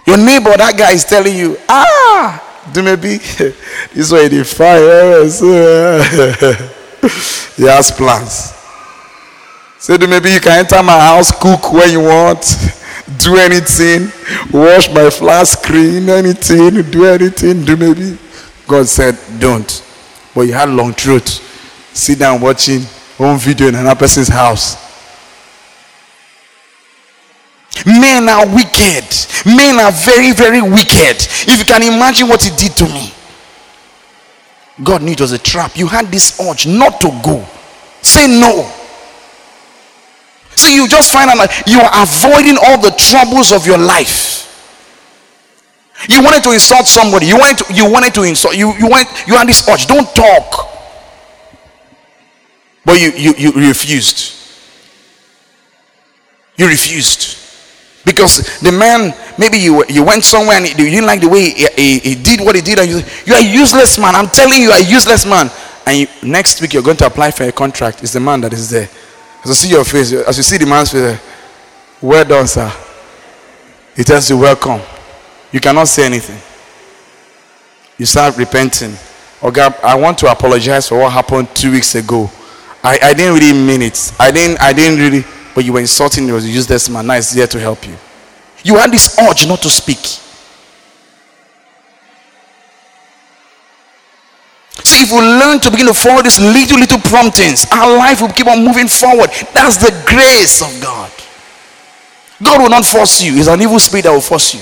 Your 0.06 0.18
neighbor, 0.18 0.56
that 0.56 0.76
guy 0.76 0.92
is 0.92 1.04
telling 1.04 1.34
you, 1.34 1.56
ah, 1.68 2.40
do 2.72 2.82
maybe 2.82 3.16
this 3.92 4.12
way 4.12 4.28
the 4.28 4.44
fire. 4.44 5.24
he 7.56 7.64
has 7.64 7.90
plans. 7.90 8.53
So 9.84 9.98
maybe 9.98 10.30
you 10.30 10.40
can 10.40 10.60
enter 10.60 10.82
my 10.82 10.98
house, 10.98 11.30
cook 11.30 11.70
when 11.70 11.90
you 11.90 12.00
want, 12.00 12.40
do 13.18 13.36
anything, 13.36 14.10
wash 14.50 14.88
my 14.88 15.10
flat 15.10 15.46
screen, 15.46 16.08
anything, 16.08 16.90
do 16.90 17.04
anything, 17.04 17.66
do 17.66 17.76
maybe. 17.76 18.16
God 18.66 18.88
said, 18.88 19.18
don't. 19.38 19.84
But 20.34 20.46
you 20.46 20.54
had 20.54 20.70
long 20.70 20.94
truth. 20.94 21.28
Sit 21.92 22.20
down 22.20 22.40
watching 22.40 22.80
home 23.18 23.36
video 23.36 23.68
in 23.68 23.74
another 23.74 23.94
person's 23.94 24.28
house. 24.28 24.82
Men 27.84 28.26
are 28.26 28.46
wicked. 28.46 29.04
Men 29.44 29.80
are 29.80 29.92
very, 29.92 30.32
very 30.32 30.62
wicked. 30.62 31.28
If 31.46 31.58
you 31.58 31.64
can 31.66 31.82
imagine 31.82 32.26
what 32.26 32.42
he 32.42 32.56
did 32.56 32.74
to 32.78 32.86
me. 32.86 33.12
God 34.82 35.02
knew 35.02 35.12
it 35.12 35.20
was 35.20 35.32
a 35.32 35.38
trap. 35.38 35.76
You 35.76 35.88
had 35.88 36.06
this 36.06 36.40
urge 36.40 36.66
not 36.66 37.02
to 37.02 37.08
go. 37.22 37.44
Say 38.00 38.40
no. 38.40 38.80
See, 40.56 40.76
you 40.76 40.88
just 40.88 41.12
find 41.12 41.30
out 41.30 41.48
you 41.66 41.80
are 41.80 41.90
avoiding 42.02 42.56
all 42.56 42.80
the 42.80 42.94
troubles 42.96 43.52
of 43.52 43.66
your 43.66 43.78
life. 43.78 44.44
You 46.08 46.22
wanted 46.22 46.42
to 46.44 46.52
insult 46.52 46.86
somebody. 46.86 47.26
You 47.26 47.38
wanted 47.38 47.64
to, 47.64 47.74
you 47.74 47.90
wanted 47.90 48.14
to 48.14 48.22
insult. 48.24 48.56
You, 48.56 48.74
you 48.74 48.88
went, 48.88 49.08
you 49.26 49.36
had 49.36 49.48
this 49.48 49.66
urge. 49.68 49.86
Don't 49.86 50.12
talk. 50.14 50.70
But 52.84 53.00
you, 53.00 53.12
you, 53.12 53.34
you 53.38 53.52
refused. 53.52 54.34
You 56.56 56.68
refused. 56.68 57.38
Because 58.04 58.60
the 58.60 58.70
man, 58.70 59.14
maybe 59.38 59.56
you, 59.56 59.82
you 59.88 60.04
went 60.04 60.24
somewhere 60.24 60.58
and 60.58 60.68
you 60.68 60.74
didn't 60.74 61.06
like 61.06 61.22
the 61.22 61.28
way 61.28 61.50
he, 61.50 61.66
he, 61.74 61.98
he 62.00 62.14
did 62.14 62.40
what 62.40 62.54
he 62.54 62.60
did, 62.60 62.78
and 62.78 62.88
you, 62.88 63.00
you 63.24 63.32
are 63.32 63.40
a 63.40 63.44
useless 63.44 63.98
man. 63.98 64.14
I'm 64.14 64.28
telling 64.28 64.60
you, 64.60 64.64
you 64.64 64.70
are 64.72 64.80
a 64.80 64.84
useless 64.84 65.24
man. 65.24 65.50
And 65.86 66.00
you, 66.00 66.06
next 66.22 66.60
week, 66.60 66.74
you're 66.74 66.82
going 66.82 66.98
to 66.98 67.06
apply 67.06 67.30
for 67.30 67.44
a 67.44 67.52
contract. 67.52 68.02
It's 68.02 68.12
the 68.12 68.20
man 68.20 68.42
that 68.42 68.52
is 68.52 68.68
there. 68.68 68.90
As 69.44 69.48
you 69.48 69.54
see 69.54 69.70
your 69.70 69.84
face, 69.84 70.12
as 70.12 70.36
you 70.36 70.42
see 70.42 70.56
the 70.56 70.66
man's 70.66 70.90
face, 70.90 71.02
eh, 71.02 71.18
well 72.00 72.24
done, 72.24 72.46
sir. 72.46 72.72
He 73.94 74.02
tells 74.02 74.28
you, 74.28 74.38
welcome. 74.38 74.80
You 75.52 75.60
cannot 75.60 75.86
say 75.86 76.06
anything. 76.06 76.40
You 77.98 78.06
start 78.06 78.36
repenting. 78.36 78.94
Oh 79.42 79.50
God, 79.50 79.74
I 79.84 79.94
want 79.94 80.18
to 80.18 80.30
apologize 80.30 80.88
for 80.88 80.98
what 80.98 81.12
happened 81.12 81.54
two 81.54 81.70
weeks 81.70 81.94
ago. 81.94 82.30
I, 82.82 82.98
I 83.02 83.14
didn't 83.14 83.34
really 83.34 83.52
mean 83.52 83.82
it. 83.82 84.12
I 84.18 84.30
didn't 84.30 84.60
I 84.60 84.72
didn't 84.72 84.98
really 84.98 85.24
but 85.54 85.64
you 85.64 85.72
were 85.72 85.80
insulting 85.80 86.26
You 86.26 86.36
your 86.36 86.40
useless 86.40 86.88
man. 86.88 87.06
Now 87.06 87.14
it's 87.14 87.32
there 87.32 87.46
to 87.46 87.60
help 87.60 87.86
you. 87.86 87.96
You 88.64 88.76
had 88.76 88.90
this 88.90 89.16
urge 89.20 89.46
not 89.46 89.60
to 89.62 89.70
speak. 89.70 89.98
See, 94.82 94.93
if 95.04 95.12
we 95.12 95.20
learn 95.20 95.60
to 95.60 95.70
begin 95.70 95.86
to 95.86 95.94
follow 95.94 96.22
these 96.22 96.40
little, 96.40 96.78
little 96.80 96.98
promptings, 96.98 97.66
our 97.70 97.96
life 97.96 98.20
will 98.20 98.32
keep 98.32 98.46
on 98.48 98.64
moving 98.64 98.88
forward. 98.88 99.28
That's 99.52 99.76
the 99.76 99.92
grace 100.08 100.64
of 100.64 100.72
God. 100.80 101.12
God 102.42 102.62
will 102.62 102.70
not 102.70 102.84
force 102.84 103.22
you. 103.22 103.36
It's 103.36 103.48
an 103.48 103.60
evil 103.60 103.78
spirit 103.78 104.04
that 104.04 104.12
will 104.12 104.24
force 104.24 104.54
you. 104.54 104.60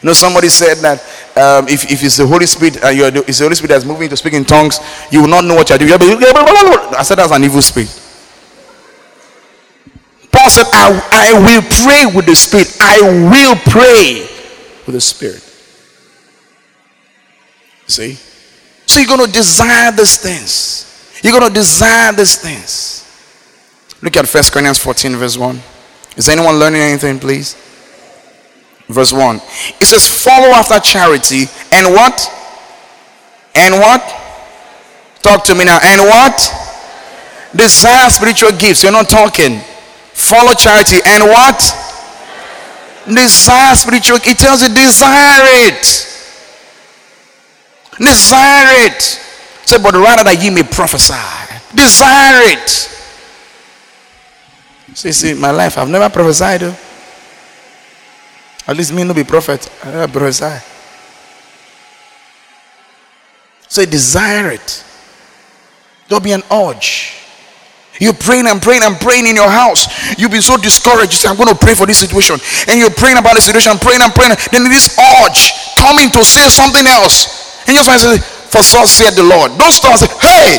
You 0.00 0.08
know, 0.08 0.12
somebody 0.12 0.48
said 0.48 0.78
that 0.78 0.98
um, 1.36 1.68
if, 1.68 1.90
if 1.90 2.02
it's 2.02 2.16
the 2.16 2.26
Holy 2.26 2.46
Spirit, 2.46 2.82
uh, 2.82 2.88
you're 2.88 3.10
the, 3.10 3.20
it's 3.26 3.38
the 3.38 3.44
Holy 3.44 3.54
Spirit 3.54 3.70
that's 3.70 3.84
moving 3.84 4.08
to 4.08 4.16
speak 4.16 4.32
in 4.32 4.44
tongues, 4.44 4.80
you 5.10 5.20
will 5.20 5.28
not 5.28 5.44
know 5.44 5.54
what 5.54 5.68
you're 5.68 5.78
doing. 5.78 5.92
I 5.92 7.02
said 7.02 7.18
that's 7.18 7.32
an 7.32 7.44
evil 7.44 7.62
spirit. 7.62 7.90
Paul 10.30 10.50
said, 10.50 10.66
I, 10.72 10.94
I 11.10 11.32
will 11.40 11.62
pray 11.62 12.06
with 12.14 12.26
the 12.26 12.36
Spirit. 12.36 12.76
I 12.80 13.00
will 13.02 13.56
pray 13.56 14.28
with 14.86 14.94
the 14.94 15.00
Spirit. 15.00 15.42
See? 17.88 18.18
So 18.88 18.98
you're 18.98 19.08
going 19.08 19.26
to 19.26 19.32
desire 19.32 19.92
these 19.92 20.16
things. 20.16 21.20
You're 21.22 21.38
going 21.38 21.46
to 21.46 21.54
desire 21.54 22.12
these 22.12 22.36
things. 22.36 23.04
Look 24.02 24.16
at 24.16 24.26
1 24.26 24.42
Corinthians 24.50 24.78
14, 24.78 25.16
verse 25.16 25.36
1. 25.36 25.60
Is 26.16 26.28
anyone 26.28 26.58
learning 26.58 26.80
anything, 26.80 27.20
please? 27.20 27.54
Verse 28.88 29.12
1. 29.12 29.36
It 29.36 29.84
says, 29.84 30.08
Follow 30.08 30.48
after 30.48 30.80
charity 30.80 31.44
and 31.70 31.86
what? 31.94 32.18
And 33.54 33.74
what? 33.74 34.02
Talk 35.22 35.44
to 35.44 35.54
me 35.54 35.64
now. 35.64 35.78
And 35.82 36.00
what? 36.00 36.34
Desire 37.54 38.10
spiritual 38.10 38.52
gifts. 38.52 38.82
You're 38.82 38.92
not 38.92 39.08
talking 39.08 39.60
follow 40.18 40.52
charity 40.52 40.98
and 41.06 41.22
what 41.22 41.62
desire 43.06 43.74
spiritual 43.76 44.18
it 44.18 44.36
tells 44.36 44.60
you 44.62 44.68
desire 44.74 45.46
it 45.70 46.07
desire 47.98 48.86
it 48.86 49.02
say 49.02 49.78
but 49.82 49.94
rather 49.94 50.24
that 50.24 50.38
ye 50.42 50.50
may 50.50 50.62
prophesy 50.62 51.14
desire 51.74 52.40
it 52.52 52.68
see 54.94 55.12
see 55.12 55.34
my 55.34 55.50
life 55.50 55.76
i've 55.78 55.88
never 55.88 56.08
prophesied 56.08 56.60
though. 56.60 56.76
at 58.66 58.76
least 58.76 58.92
me 58.92 59.04
no 59.04 59.14
be 59.14 59.24
prophet 59.24 59.70
i 59.84 59.90
never 59.90 60.12
prophesy 60.12 60.64
so 63.68 63.84
desire 63.84 64.50
it 64.52 64.84
there'll 66.08 66.22
be 66.22 66.32
an 66.32 66.42
urge 66.50 67.18
you're 68.00 68.14
praying 68.14 68.46
and 68.46 68.62
praying 68.62 68.82
and 68.84 68.96
praying 68.96 69.26
in 69.26 69.34
your 69.34 69.50
house. 69.50 69.90
You've 70.18 70.30
been 70.30 70.42
so 70.42 70.56
discouraged. 70.56 71.12
You 71.12 71.18
say, 71.18 71.28
I'm 71.28 71.36
going 71.36 71.48
to 71.48 71.58
pray 71.58 71.74
for 71.74 71.86
this 71.86 71.98
situation. 71.98 72.38
And 72.68 72.78
you're 72.78 72.94
praying 72.94 73.18
about 73.18 73.34
the 73.34 73.42
situation, 73.42 73.76
praying 73.78 74.02
and 74.02 74.14
praying. 74.14 74.38
Then 74.52 74.64
this 74.64 74.96
urge 74.98 75.74
coming 75.74 76.08
to 76.10 76.24
say 76.24 76.48
something 76.48 76.86
else. 76.86 77.47
For 78.48 78.62
so 78.62 78.84
said 78.86 79.10
the 79.10 79.22
Lord. 79.22 79.56
Don't 79.58 79.72
stop 79.72 79.98
say, 79.98 80.08
Hey, 80.20 80.58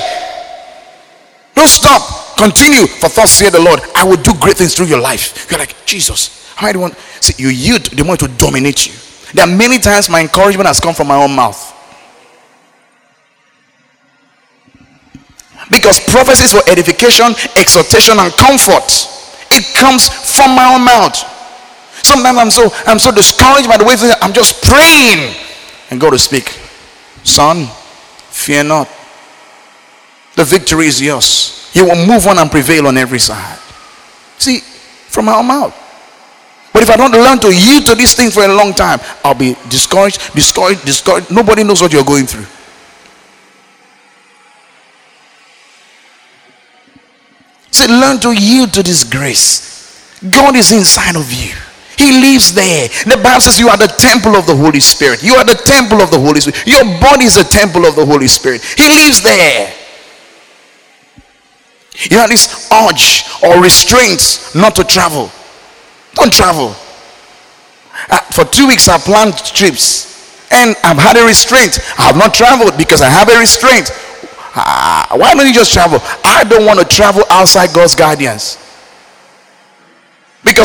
don't 1.56 1.68
stop. 1.68 2.38
Continue. 2.38 2.88
For 2.88 3.10
thus 3.10 3.32
said 3.32 3.52
the 3.52 3.60
Lord, 3.60 3.82
I 3.96 4.06
will 4.06 4.16
do 4.16 4.34
great 4.40 4.56
things 4.56 4.74
through 4.74 4.86
your 4.86 5.02
life. 5.02 5.50
You're 5.52 5.60
like, 5.60 5.76
Jesus, 5.86 6.54
how 6.56 6.72
do 6.72 6.78
you 6.78 6.82
want? 6.82 6.96
See, 7.20 7.42
you 7.42 7.50
yield 7.50 7.86
the 7.86 8.06
more 8.06 8.16
to 8.16 8.28
dominate 8.38 8.88
you. 8.88 8.94
There 9.34 9.46
are 9.46 9.58
many 9.58 9.78
times 9.78 10.10
my 10.10 10.22
encouragement 10.22 10.68
has 10.68 10.80
come 10.80 10.96
from 10.96 11.08
my 11.08 11.22
own 11.22 11.36
mouth. 11.36 11.60
Because 15.70 16.00
prophecies 16.00 16.54
for 16.54 16.62
edification, 16.72 17.36
exhortation, 17.58 18.18
and 18.18 18.32
comfort. 18.34 18.88
It 19.52 19.76
comes 19.76 20.08
from 20.08 20.56
my 20.56 20.74
own 20.74 20.86
mouth. 20.86 21.18
Sometimes 22.06 22.38
I'm 22.38 22.52
so 22.52 22.70
I'm 22.88 23.00
so 23.00 23.12
discouraged 23.12 23.68
by 23.68 23.78
the 23.78 23.84
way 23.84 23.96
I'm 24.22 24.32
just 24.32 24.64
praying 24.64 25.36
and 25.92 26.00
go 26.00 26.10
to 26.10 26.18
speak. 26.18 26.69
Son, 27.24 27.66
fear 28.30 28.64
not. 28.64 28.88
The 30.36 30.44
victory 30.44 30.88
is 30.88 31.02
yours. 31.02 31.70
You 31.74 31.86
will 31.86 32.06
move 32.08 32.28
on 32.28 32.40
and 32.40 32.50
prevail 32.50 32.88
on 32.88 32.98
every 32.98 33.20
side. 33.20 33.60
See, 34.38 34.60
from 34.60 35.28
our 35.30 35.44
mouth. 35.44 35.76
But 36.72 36.84
if 36.84 36.90
I 36.90 36.98
don't 36.98 37.12
learn 37.12 37.40
to 37.40 37.54
yield 37.54 37.86
to 37.88 37.96
this 37.96 38.16
thing 38.16 38.32
for 38.32 38.44
a 38.44 38.48
long 38.48 38.74
time, 38.74 39.00
I'll 39.24 39.34
be 39.34 39.56
discouraged, 39.70 40.34
discouraged, 40.34 40.86
discouraged. 40.86 41.32
Nobody 41.32 41.64
knows 41.64 41.82
what 41.82 41.92
you're 41.92 42.06
going 42.06 42.26
through. 42.26 42.46
Say, 47.72 47.88
learn 47.88 48.20
to 48.20 48.32
yield 48.32 48.74
to 48.74 48.84
this 48.84 49.04
grace. 49.04 50.20
God 50.30 50.56
is 50.56 50.72
inside 50.72 51.16
of 51.16 51.32
you. 51.32 51.56
He 52.00 52.16
lives 52.16 52.54
there. 52.54 52.88
The 53.04 53.20
Bible 53.22 53.42
says 53.42 53.60
you 53.60 53.68
are 53.68 53.76
the 53.76 53.92
temple 53.92 54.38
of 54.40 54.48
the 54.48 54.56
Holy 54.56 54.80
Spirit. 54.80 55.22
You 55.22 55.36
are 55.36 55.44
the 55.44 55.60
temple 55.68 56.00
of 56.00 56.12
the 56.12 56.20
Holy 56.20 56.40
Spirit. 56.40 56.66
Your 56.66 56.86
body 57.02 57.26
is 57.26 57.36
a 57.36 57.44
temple 57.44 57.86
of 57.86 57.98
the 57.98 58.06
Holy 58.06 58.30
Spirit. 58.30 58.64
He 58.64 58.88
lives 58.88 59.22
there. 59.22 59.74
You 62.10 62.18
have 62.20 62.30
this 62.30 62.72
urge 62.72 63.28
or 63.44 63.62
restraint 63.62 64.56
not 64.56 64.78
to 64.78 64.86
travel. 64.86 65.30
Don't 66.14 66.32
travel. 66.32 66.74
Uh, 68.10 68.20
for 68.32 68.46
two 68.46 68.66
weeks, 68.66 68.88
I 68.88 68.98
planned 68.98 69.36
trips 69.36 70.48
and 70.52 70.78
I've 70.86 70.98
had 70.98 71.18
a 71.18 71.26
restraint. 71.26 71.80
I 72.00 72.04
have 72.04 72.16
not 72.16 72.34
traveled 72.34 72.78
because 72.78 73.02
I 73.02 73.10
have 73.10 73.28
a 73.28 73.38
restraint. 73.38 73.92
Uh, 74.56 75.18
why 75.18 75.36
don't 75.36 75.46
you 75.46 75.54
just 75.54 75.74
travel? 75.74 76.00
I 76.24 76.46
don't 76.48 76.66
want 76.66 76.80
to 76.80 76.86
travel 76.86 77.24
outside 77.30 77.74
God's 77.76 77.94
guidance. 77.94 78.69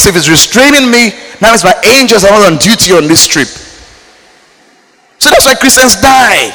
If 0.02 0.16
it's 0.16 0.28
restraining 0.28 0.90
me, 0.90 1.11
that 1.38 1.54
means 1.54 1.62
my 1.62 1.74
angels 1.87 2.24
are 2.24 2.30
not 2.35 2.50
on 2.50 2.59
duty 2.59 2.92
on 2.92 3.07
this 3.07 3.26
trip. 3.26 3.46
So 5.22 5.30
that's 5.30 5.46
why 5.46 5.54
Christians 5.54 5.94
die. 5.96 6.50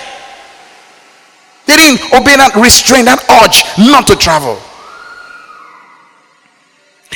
They 1.66 1.76
didn't 1.76 2.04
obey 2.14 2.36
that 2.36 2.52
restraint, 2.56 3.06
that 3.06 3.24
urge 3.40 3.64
not 3.80 4.08
to 4.08 4.16
travel. 4.16 4.60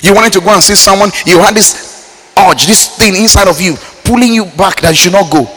You 0.01 0.13
wanted 0.15 0.33
to 0.33 0.41
go 0.41 0.53
and 0.53 0.63
see 0.63 0.75
someone, 0.75 1.11
you 1.25 1.39
had 1.39 1.55
this 1.55 2.31
urge, 2.37 2.65
this 2.65 2.95
thing 2.97 3.15
inside 3.15 3.47
of 3.47 3.59
you 3.59 3.75
pulling 4.03 4.33
you 4.33 4.45
back 4.45 4.81
that 4.81 4.89
you 4.89 4.95
should 4.95 5.11
not 5.13 5.31
go. 5.31 5.49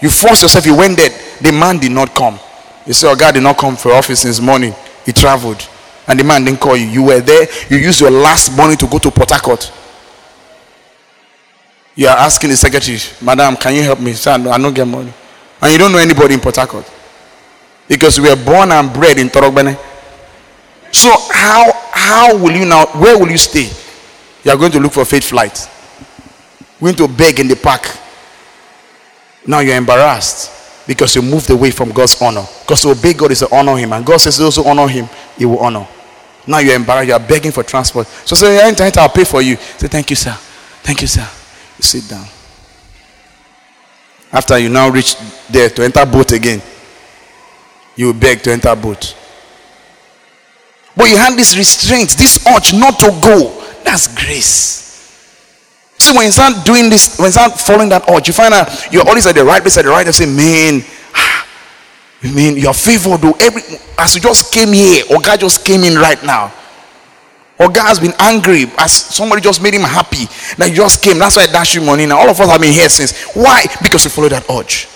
You 0.00 0.10
forced 0.10 0.42
yourself, 0.42 0.66
you 0.66 0.76
went 0.76 0.96
there. 0.96 1.10
The 1.40 1.52
man 1.52 1.78
did 1.78 1.92
not 1.92 2.14
come. 2.14 2.38
You 2.86 2.92
say, 2.92 3.10
Oh, 3.10 3.16
God 3.16 3.34
did 3.34 3.42
not 3.42 3.58
come 3.58 3.76
for 3.76 3.92
office 3.92 4.22
this 4.22 4.40
morning. 4.40 4.74
He 5.04 5.12
traveled. 5.12 5.68
And 6.06 6.18
the 6.18 6.24
man 6.24 6.44
didn't 6.44 6.60
call 6.60 6.76
you. 6.76 6.86
You 6.86 7.02
were 7.02 7.20
there. 7.20 7.46
You 7.68 7.76
used 7.76 8.00
your 8.00 8.10
last 8.10 8.56
money 8.56 8.76
to 8.76 8.86
go 8.86 8.98
to 8.98 9.10
Port 9.10 9.30
Harcourt. 9.30 9.70
You 11.98 12.06
are 12.06 12.16
asking 12.16 12.50
the 12.50 12.56
secretary, 12.56 12.96
Madam, 13.20 13.56
can 13.56 13.74
you 13.74 13.82
help 13.82 13.98
me? 13.98 14.12
Sir, 14.12 14.30
I 14.30 14.56
don't 14.56 14.72
get 14.72 14.86
money. 14.86 15.12
And 15.60 15.72
you 15.72 15.78
don't 15.78 15.90
know 15.90 15.98
anybody 15.98 16.34
in 16.34 16.38
Port 16.38 16.54
Harcourt. 16.54 16.88
Because 17.88 18.20
we 18.20 18.30
are 18.30 18.36
born 18.36 18.70
and 18.70 18.92
bred 18.92 19.18
in 19.18 19.26
Torogbene. 19.26 19.76
So 20.92 21.10
how 21.32 21.72
how 21.90 22.38
will 22.38 22.52
you 22.52 22.66
now 22.66 22.86
where 23.02 23.18
will 23.18 23.28
you 23.28 23.36
stay? 23.36 23.68
You 24.44 24.52
are 24.52 24.56
going 24.56 24.70
to 24.70 24.78
look 24.78 24.92
for 24.92 25.04
faith 25.04 25.24
flight. 25.24 25.68
Going 26.80 26.94
to 26.94 27.08
beg 27.08 27.40
in 27.40 27.48
the 27.48 27.56
park. 27.56 27.82
Now 29.44 29.58
you're 29.58 29.76
embarrassed 29.76 30.86
because 30.86 31.16
you 31.16 31.22
moved 31.22 31.50
away 31.50 31.72
from 31.72 31.90
God's 31.90 32.22
honor. 32.22 32.44
Because 32.60 32.82
to 32.82 32.90
obey 32.90 33.12
God 33.12 33.32
is 33.32 33.40
to 33.40 33.52
honor 33.52 33.76
Him, 33.76 33.92
and 33.92 34.06
God 34.06 34.18
says 34.18 34.38
those 34.38 34.54
who 34.54 34.64
honor 34.64 34.86
Him, 34.86 35.08
He 35.36 35.46
will 35.46 35.58
honor. 35.58 35.84
Now 36.46 36.58
you're 36.58 36.76
embarrassed. 36.76 37.08
You 37.08 37.14
are 37.14 37.28
begging 37.28 37.50
for 37.50 37.64
transport. 37.64 38.06
So 38.06 38.36
say, 38.36 38.62
I'll 38.62 39.08
pay 39.08 39.24
for 39.24 39.42
you. 39.42 39.56
Say, 39.56 39.88
thank 39.88 40.10
you, 40.10 40.16
sir. 40.16 40.34
Thank 40.84 41.02
you, 41.02 41.08
sir. 41.08 41.28
You 41.78 41.82
sit 41.84 42.08
down. 42.08 42.26
After 44.32 44.58
you 44.58 44.68
now 44.68 44.90
reach 44.90 45.16
there 45.48 45.70
to 45.70 45.84
enter 45.84 46.04
boat 46.04 46.32
again, 46.32 46.60
you 47.96 48.12
beg 48.12 48.42
to 48.42 48.52
enter 48.52 48.74
boat. 48.76 49.16
But 50.96 51.08
you 51.08 51.16
have 51.16 51.36
this 51.36 51.56
restraint, 51.56 52.10
this 52.10 52.44
urge 52.46 52.74
not 52.74 52.98
to 52.98 53.06
go. 53.22 53.64
That's 53.84 54.08
grace. 54.14 54.78
See, 55.96 56.16
when 56.16 56.26
you 56.26 56.32
start 56.32 56.64
doing 56.66 56.90
this, 56.90 57.18
when 57.18 57.26
you 57.26 57.32
start 57.32 57.58
following 57.58 57.88
that 57.88 58.08
urge, 58.08 58.28
you 58.28 58.34
find 58.34 58.52
out 58.52 58.92
you're 58.92 59.06
always 59.06 59.26
at 59.26 59.34
the 59.34 59.44
right 59.44 59.62
place 59.62 59.78
at 59.78 59.84
the 59.84 59.90
right 59.90 60.04
time. 60.04 60.12
Say, 60.12 60.26
man, 60.26 60.82
I 62.22 62.32
mean, 62.32 62.56
you're 62.56 62.74
favored. 62.74 63.20
Though. 63.20 63.36
Every 63.40 63.62
as 63.96 64.14
you 64.14 64.20
just 64.20 64.52
came 64.52 64.72
here, 64.72 65.04
or 65.10 65.20
God 65.20 65.40
just 65.40 65.64
came 65.64 65.82
in 65.84 65.94
right 65.94 66.22
now. 66.24 66.52
Or 67.58 67.68
God 67.68 67.88
has 67.88 67.98
been 67.98 68.14
angry 68.18 68.66
as 68.78 68.92
somebody 68.92 69.42
just 69.42 69.60
made 69.60 69.74
him 69.74 69.82
happy 69.82 70.26
that 70.56 70.70
you 70.70 70.76
just 70.76 71.02
came. 71.02 71.18
That's 71.18 71.36
why 71.36 71.42
I 71.42 71.46
dash 71.46 71.74
you 71.74 71.82
money. 71.82 72.06
Now 72.06 72.18
all 72.18 72.30
of 72.30 72.40
us 72.40 72.48
have 72.48 72.60
been 72.60 72.72
here 72.72 72.88
since. 72.88 73.34
Why? 73.34 73.66
Because 73.82 74.04
we 74.04 74.10
follow 74.10 74.28
that 74.28 74.48
urge. 74.48 74.86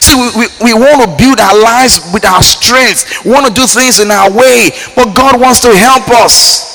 See, 0.00 0.16
we, 0.16 0.48
we, 0.48 0.72
we 0.72 0.72
want 0.72 1.04
to 1.04 1.08
build 1.20 1.38
our 1.38 1.52
lives 1.60 2.00
with 2.14 2.24
our 2.24 2.42
strength. 2.42 3.24
We 3.26 3.30
want 3.30 3.46
to 3.46 3.52
do 3.52 3.66
things 3.66 4.00
in 4.00 4.10
our 4.10 4.32
way. 4.32 4.70
But 4.96 5.12
God 5.12 5.38
wants 5.38 5.60
to 5.62 5.76
help 5.76 6.08
us. 6.08 6.72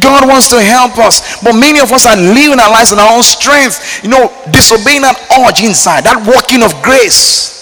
God 0.00 0.28
wants 0.28 0.50
to 0.50 0.60
help 0.60 0.98
us. 0.98 1.42
But 1.42 1.54
many 1.54 1.80
of 1.80 1.92
us 1.92 2.04
are 2.04 2.16
living 2.16 2.60
our 2.60 2.70
lives 2.70 2.92
in 2.92 2.98
our 2.98 3.16
own 3.16 3.22
strength. 3.22 4.04
You 4.04 4.10
know, 4.10 4.28
disobeying 4.52 5.00
that 5.00 5.16
urge 5.32 5.64
inside, 5.64 6.04
that 6.04 6.20
working 6.28 6.62
of 6.62 6.76
grace. 6.82 7.53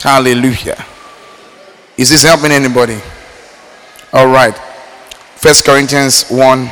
Hallelujah. 0.00 0.82
Is 1.96 2.08
this 2.08 2.22
helping 2.22 2.52
anybody? 2.52 2.98
All 4.12 4.28
right. 4.28 4.56
First 5.36 5.64
Corinthians 5.64 6.28
1. 6.30 6.70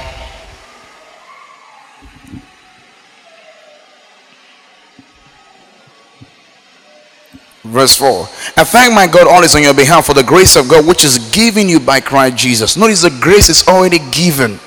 Verse 7.65 7.99
4. 7.99 8.23
I 8.57 8.65
thank 8.65 8.95
my 8.95 9.07
God 9.07 9.29
always 9.29 9.55
on 9.55 9.63
your 9.63 9.75
behalf 9.75 10.07
for 10.07 10.15
the 10.15 10.23
grace 10.23 10.57
of 10.57 10.69
God 10.71 10.87
which 10.87 11.05
is 11.05 11.19
given 11.31 11.69
you 11.69 11.79
by 11.79 12.01
Christ 12.01 12.37
Jesus. 12.39 12.79
Notice 12.79 13.03
the 13.03 13.11
grace 13.21 13.51
is 13.51 13.69
already 13.69 13.99
given 14.11 14.59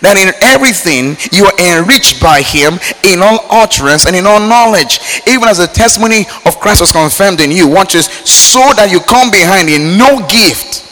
that 0.00 0.16
in 0.16 0.32
everything 0.42 1.16
you 1.32 1.44
are 1.46 1.56
enriched 1.58 2.20
by 2.20 2.42
him 2.42 2.78
in 3.04 3.20
all 3.20 3.40
utterance 3.50 4.06
and 4.06 4.14
in 4.14 4.26
all 4.26 4.40
knowledge. 4.40 5.00
Even 5.26 5.48
as 5.48 5.58
the 5.58 5.66
testimony 5.66 6.26
of 6.46 6.58
christ 6.60 6.80
was 6.80 6.92
confirmed 6.92 7.40
in 7.40 7.50
you 7.50 7.68
watch 7.68 7.92
so 7.92 8.60
that 8.74 8.90
you 8.90 9.00
come 9.00 9.30
behind 9.30 9.68
in 9.68 9.98
no 9.98 10.26
gift 10.28 10.86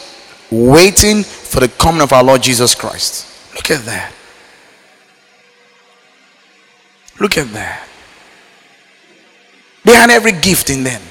waiting 0.51 1.23
for 1.23 1.59
the 1.59 1.69
coming 1.69 2.01
of 2.01 2.11
our 2.13 2.23
lord 2.23 2.41
jesus 2.41 2.75
christ. 2.75 3.27
Look 3.55 3.71
at 3.71 3.85
that. 3.85 4.13
Look 7.19 7.37
at 7.37 7.47
that. 7.53 7.87
They 9.83 9.93
had 9.93 10.09
every 10.09 10.31
gift 10.31 10.69
in 10.69 10.83
them 10.83 11.01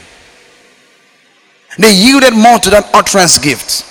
they 1.79 1.95
yielded 1.95 2.35
more 2.35 2.59
to 2.59 2.71
that 2.71 2.91
utterance 2.95 3.39
gift 3.39 3.85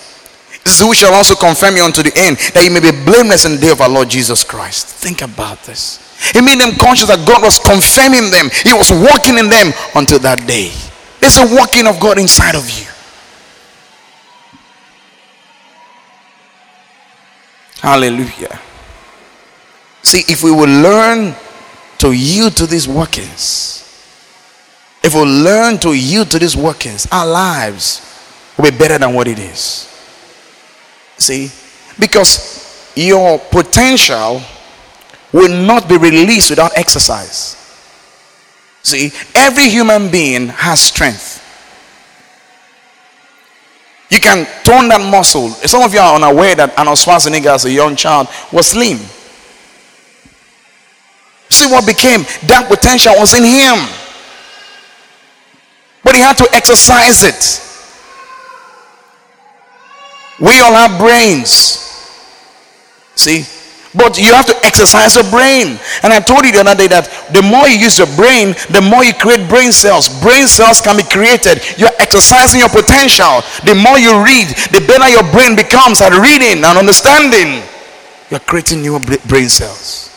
who 0.78 0.94
shall 0.94 1.14
also 1.14 1.34
confirm 1.34 1.76
you 1.76 1.84
unto 1.84 2.04
the 2.04 2.14
end, 2.14 2.38
that 2.54 2.62
you 2.62 2.70
may 2.70 2.80
be 2.80 2.94
blameless 2.94 3.46
in 3.46 3.58
the 3.58 3.58
day 3.58 3.72
of 3.72 3.82
our 3.82 3.90
Lord 3.90 4.10
Jesus 4.10 4.44
Christ. 4.44 4.86
Think 4.88 5.24
about 5.24 5.64
this. 5.64 5.98
It 6.36 6.44
made 6.44 6.60
them 6.60 6.78
conscious 6.78 7.08
that 7.08 7.26
God 7.26 7.42
was 7.42 7.58
confirming 7.58 8.30
them, 8.30 8.52
He 8.52 8.74
was 8.74 8.92
working 8.92 9.40
in 9.40 9.50
them 9.50 9.74
until 9.96 10.20
that 10.20 10.46
day. 10.46 10.70
There's 11.20 11.38
a 11.38 11.48
working 11.56 11.88
of 11.88 12.00
God 12.00 12.20
inside 12.20 12.56
of 12.56 12.70
you. 12.70 12.86
Hallelujah. 17.82 18.60
See, 20.04 20.24
if 20.32 20.44
we 20.44 20.52
will 20.52 20.70
learn 20.70 21.36
to 22.00 22.12
yield 22.12 22.56
to 22.58 22.66
these 22.68 22.88
workings, 22.88 23.80
if 25.02 25.14
we 25.16 25.22
learn 25.22 25.78
to 25.80 25.94
yield 25.94 26.30
to 26.32 26.40
these 26.40 26.58
workings, 26.58 27.08
our 27.12 27.26
lives 27.26 28.06
will 28.58 28.70
be 28.70 28.78
better 28.78 28.98
than 28.98 29.14
what 29.14 29.28
it 29.28 29.40
is. 29.40 29.89
See? 31.20 31.52
Because 32.00 32.92
your 32.96 33.38
potential 33.38 34.42
will 35.32 35.66
not 35.66 35.88
be 35.88 35.98
released 35.98 36.50
without 36.50 36.76
exercise. 36.76 37.56
See, 38.82 39.12
every 39.36 39.70
human 39.70 40.10
being 40.10 40.48
has 40.48 40.82
strength. 40.82 41.46
You 44.10 44.20
can 44.20 44.48
tone 44.64 44.90
that 44.90 45.02
muscle. 45.02 45.50
Some 45.50 45.84
of 45.84 45.94
you 45.94 46.00
are 46.00 46.16
unaware 46.16 46.56
that 46.56 46.78
Arnold 46.80 46.98
Schwarzenegger, 46.98 47.54
as 47.54 47.66
a 47.66 47.72
young 47.72 47.96
child, 47.96 48.28
was 48.52 48.68
slim. 48.68 48.98
See 51.50 51.68
what 51.70 51.86
became? 51.86 52.22
That 52.48 52.66
potential 52.68 53.14
was 53.18 53.38
in 53.38 53.44
him. 53.44 53.88
But 56.04 56.16
he 56.16 56.22
had 56.22 56.38
to 56.38 56.48
exercise 56.54 57.24
it. 57.24 57.69
We 60.40 60.60
all 60.62 60.74
have 60.74 61.00
brains. 61.00 61.78
See, 63.16 63.46
But 63.96 64.20
you 64.20 64.32
have 64.34 64.46
to 64.46 64.56
exercise 64.66 65.16
your 65.16 65.26
brain. 65.32 65.80
And 66.04 66.14
I 66.14 66.20
told 66.20 66.46
you 66.46 66.52
the 66.52 66.62
other 66.62 66.76
day 66.76 66.88
that 66.94 67.10
the 67.34 67.42
more 67.42 67.68
you 67.68 67.78
use 67.78 67.98
your 67.98 68.12
brain, 68.14 68.54
the 68.70 68.86
more 68.86 69.04
you 69.04 69.14
create 69.18 69.50
brain 69.50 69.72
cells. 69.72 70.08
Brain 70.22 70.46
cells 70.46 70.80
can 70.80 70.96
be 70.96 71.04
created. 71.04 71.66
You're 71.78 71.96
exercising 71.98 72.62
your 72.62 72.70
potential. 72.70 73.42
The 73.66 73.74
more 73.74 73.98
you 73.98 74.22
read, 74.22 74.54
the 74.70 74.86
better 74.86 75.10
your 75.10 75.26
brain 75.34 75.58
becomes 75.58 76.02
at 76.02 76.14
reading 76.14 76.62
and 76.64 76.78
understanding. 76.78 77.66
You're 78.30 78.46
creating 78.46 78.82
new 78.82 79.00
brain 79.26 79.50
cells. 79.50 80.09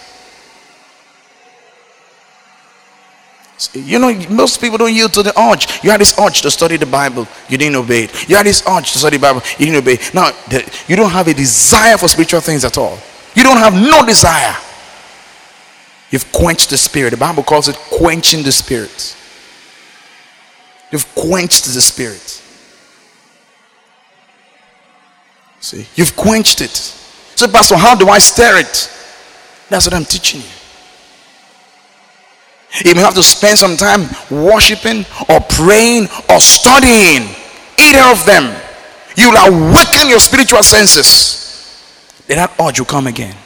You 3.75 3.99
know, 3.99 4.13
most 4.31 4.61
people 4.61 4.79
don't 4.79 4.95
yield 4.95 5.13
to 5.15 5.23
the 5.23 5.39
urge. 5.39 5.83
You 5.85 5.91
had 5.91 6.01
this 6.01 6.19
urge 6.19 6.43
to 6.43 6.51
study 6.51 6.77
the 6.77 6.87
Bible, 6.87 7.27
you 7.49 7.59
didn't 7.59 7.77
obey 7.77 8.05
it. 8.05 8.29
You 8.29 8.37
had 8.37 8.47
this 8.47 8.63
urge 8.67 8.93
to 8.93 8.99
study 8.99 9.17
the 9.17 9.23
Bible, 9.23 9.43
you 9.59 9.67
didn't 9.67 9.83
obey 9.83 9.95
it. 9.95 10.15
Now, 10.15 10.31
the, 10.49 10.69
you 10.89 10.97
don't 10.97 11.11
have 11.11 11.29
a 11.29 11.35
desire 11.35 11.97
for 11.99 12.09
spiritual 12.09 12.41
things 12.41 12.65
at 12.65 12.79
all. 12.79 12.99
You 13.35 13.43
don't 13.43 13.59
have 13.59 13.75
no 13.75 14.05
desire. 14.05 14.57
You've 16.11 16.31
quenched 16.33 16.71
the 16.71 16.77
spirit. 16.77 17.11
The 17.11 17.17
Bible 17.17 17.43
calls 17.43 17.69
it 17.69 17.77
quenching 17.77 18.43
the 18.43 18.53
spirit. 18.53 19.17
You've 20.91 21.13
quenched 21.15 21.65
the 21.65 21.81
spirit. 21.81 22.43
See, 25.61 25.87
you've 25.95 26.15
quenched 26.17 26.61
it. 26.61 26.77
So, 27.35 27.49
Pastor, 27.49 27.77
how 27.77 27.95
do 27.95 28.09
I 28.09 28.19
stir 28.19 28.59
it? 28.59 28.91
That's 29.71 29.87
what 29.87 29.95
I'm 29.95 30.05
teaching 30.05 30.43
you. 30.43 30.62
You 32.81 32.95
may 32.95 33.03
have 33.03 33.15
to 33.15 33.23
spend 33.23 33.59
some 33.59 33.77
time 33.77 34.09
worshiping 34.31 35.05
or 35.29 35.41
praying 35.41 36.09
or 36.31 36.41
studying. 36.41 37.29
Either 37.79 38.11
of 38.11 38.25
them. 38.25 38.57
You 39.17 39.31
will 39.31 39.37
awaken 39.37 40.09
your 40.09 40.21
spiritual 40.21 40.63
senses. 40.63 42.25
Then 42.27 42.39
that 42.39 42.55
urge 42.59 42.81
will 42.81 42.87
come 42.87 43.07
again. 43.07 43.37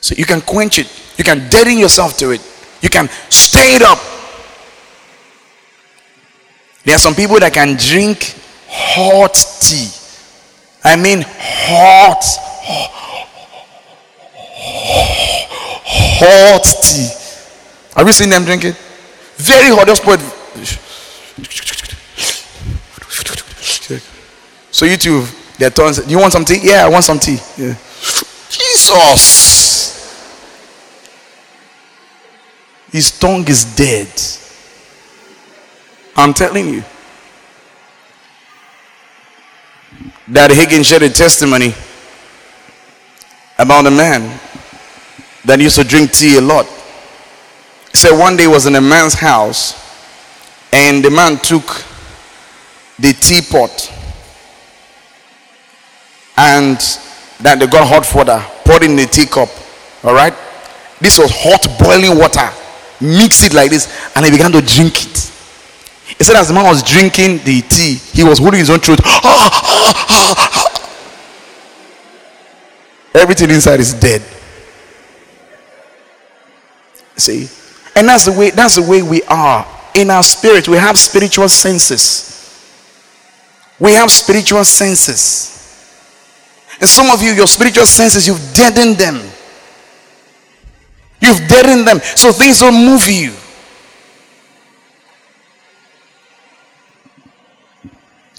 So 0.00 0.14
you 0.16 0.24
can 0.24 0.40
quench 0.40 0.78
it. 0.78 0.90
You 1.18 1.24
can 1.24 1.48
deaden 1.50 1.78
yourself 1.78 2.16
to 2.18 2.30
it. 2.30 2.40
You 2.80 2.88
can 2.88 3.08
stay 3.28 3.74
it 3.74 3.82
up. 3.82 3.98
There 6.84 6.94
are 6.94 6.98
some 6.98 7.14
people 7.14 7.38
that 7.40 7.52
can 7.52 7.76
drink 7.76 8.36
hot 8.68 9.34
tea. 9.60 9.90
I 10.84 10.96
mean 10.96 11.24
hot, 11.26 12.22
hot 12.22 13.06
tea. 16.80 17.08
Have 17.94 18.06
you 18.06 18.12
seen 18.12 18.30
them 18.30 18.44
drink 18.44 18.64
it? 18.64 18.76
Very 19.36 19.68
hot. 19.74 19.86
Just 19.86 20.02
put 20.02 20.20
So 24.76 24.84
you 24.84 24.98
two, 24.98 25.24
their 25.56 25.70
tongues. 25.70 26.00
Do 26.00 26.10
you 26.10 26.18
want 26.18 26.34
some 26.34 26.44
tea? 26.44 26.60
Yeah, 26.62 26.84
I 26.84 26.88
want 26.90 27.02
some 27.02 27.18
tea. 27.18 27.38
Yeah. 27.56 27.74
Jesus. 28.50 29.96
His 32.92 33.18
tongue 33.18 33.48
is 33.48 33.64
dead. 33.74 34.06
I'm 36.14 36.34
telling 36.34 36.68
you. 36.68 36.84
That 40.28 40.50
Higgins 40.50 40.88
shared 40.88 41.04
a 41.04 41.08
testimony 41.08 41.72
about 43.58 43.86
a 43.86 43.90
man 43.90 44.38
that 45.46 45.60
used 45.60 45.76
to 45.76 45.84
drink 45.84 46.12
tea 46.12 46.38
a 46.38 46.40
lot. 46.40 46.66
Said 47.92 48.18
one 48.18 48.36
day 48.36 48.46
was 48.46 48.66
in 48.66 48.74
a 48.74 48.80
man's 48.80 49.14
house 49.14 49.74
and 50.72 51.04
the 51.04 51.10
man 51.10 51.38
took 51.38 51.64
the 52.98 53.12
teapot 53.12 53.92
and 56.36 56.78
then 57.40 57.58
they 57.58 57.66
got 57.66 57.86
hot 57.86 58.12
water, 58.14 58.44
poured 58.64 58.82
in 58.82 58.96
the 58.96 59.06
teacup. 59.06 59.48
All 60.02 60.14
right, 60.14 60.34
this 61.00 61.18
was 61.18 61.30
hot 61.32 61.66
boiling 61.78 62.18
water. 62.18 62.50
Mix 63.00 63.44
it 63.44 63.54
like 63.54 63.70
this, 63.70 63.88
and 64.14 64.24
he 64.24 64.30
began 64.30 64.52
to 64.52 64.60
drink 64.60 65.04
it. 65.04 65.32
He 66.18 66.24
said, 66.24 66.36
as 66.36 66.48
the 66.48 66.54
man 66.54 66.64
was 66.64 66.82
drinking 66.82 67.38
the 67.44 67.62
tea, 67.62 67.94
he 68.12 68.24
was 68.24 68.38
holding 68.38 68.60
his 68.60 68.70
own 68.70 68.78
throat. 68.78 69.00
Everything 73.14 73.50
inside 73.50 73.80
is 73.80 73.92
dead. 73.92 74.22
See, 77.16 77.48
and 77.94 78.08
that's 78.08 78.26
the 78.26 78.32
way. 78.32 78.50
That's 78.50 78.76
the 78.76 78.82
way 78.82 79.02
we 79.02 79.22
are 79.24 79.66
in 79.94 80.10
our 80.10 80.22
spirit. 80.22 80.68
We 80.68 80.76
have 80.76 80.98
spiritual 80.98 81.48
senses. 81.48 82.26
We 83.78 83.92
have 83.92 84.10
spiritual 84.10 84.64
senses. 84.64 85.56
And 86.78 86.88
some 86.88 87.10
of 87.10 87.22
you, 87.22 87.32
your 87.32 87.46
spiritual 87.46 87.86
senses, 87.86 88.26
you've 88.26 88.52
deadened 88.54 88.96
them. 88.96 89.16
You've 91.20 91.48
deadened 91.48 91.86
them. 91.86 92.00
So 92.00 92.32
things 92.32 92.60
don't 92.60 92.74
move 92.74 93.08
you. 93.08 93.32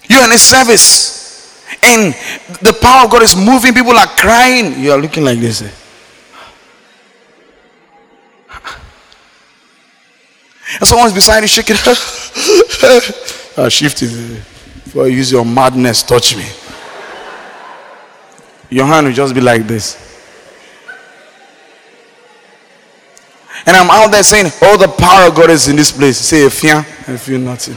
You're 0.08 0.24
in 0.24 0.32
a 0.32 0.38
service. 0.38 1.18
And 1.82 2.14
the 2.62 2.76
power 2.80 3.04
of 3.04 3.10
God 3.10 3.22
is 3.22 3.36
moving. 3.36 3.74
People 3.74 3.96
are 3.96 4.06
crying. 4.06 4.80
You 4.80 4.92
are 4.92 4.98
looking 4.98 5.24
like 5.24 5.38
this. 5.38 5.62
Eh? 5.62 5.70
And 10.74 10.86
someone's 10.86 11.14
beside 11.14 11.40
you 11.40 11.46
shaking. 11.48 11.76
I 11.76 13.00
ah, 13.58 13.68
shift 13.68 14.02
it. 14.02 14.10
Before 14.84 15.08
you 15.08 15.16
use 15.16 15.32
your 15.32 15.44
madness, 15.44 16.02
touch 16.02 16.36
me. 16.36 16.44
Your 18.70 18.86
hand 18.86 19.06
will 19.06 19.14
just 19.14 19.34
be 19.34 19.40
like 19.40 19.66
this. 19.66 20.04
And 23.66 23.76
I'm 23.76 23.90
out 23.90 24.10
there 24.10 24.22
saying, 24.22 24.50
Oh, 24.62 24.76
the 24.76 24.88
power 24.88 25.28
of 25.28 25.34
God 25.34 25.50
is 25.50 25.68
in 25.68 25.76
this 25.76 25.90
place. 25.90 26.18
Say, 26.18 26.46
I 26.46 26.48
fear, 26.48 26.76
I 26.76 27.16
feel 27.16 27.40
nothing. 27.40 27.76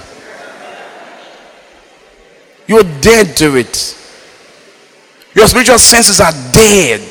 You're 2.68 2.84
dead 3.02 3.36
to 3.38 3.58
it. 3.58 3.98
Your 5.34 5.48
spiritual 5.48 5.80
senses 5.80 6.20
are 6.22 6.32
dead. 6.52 7.02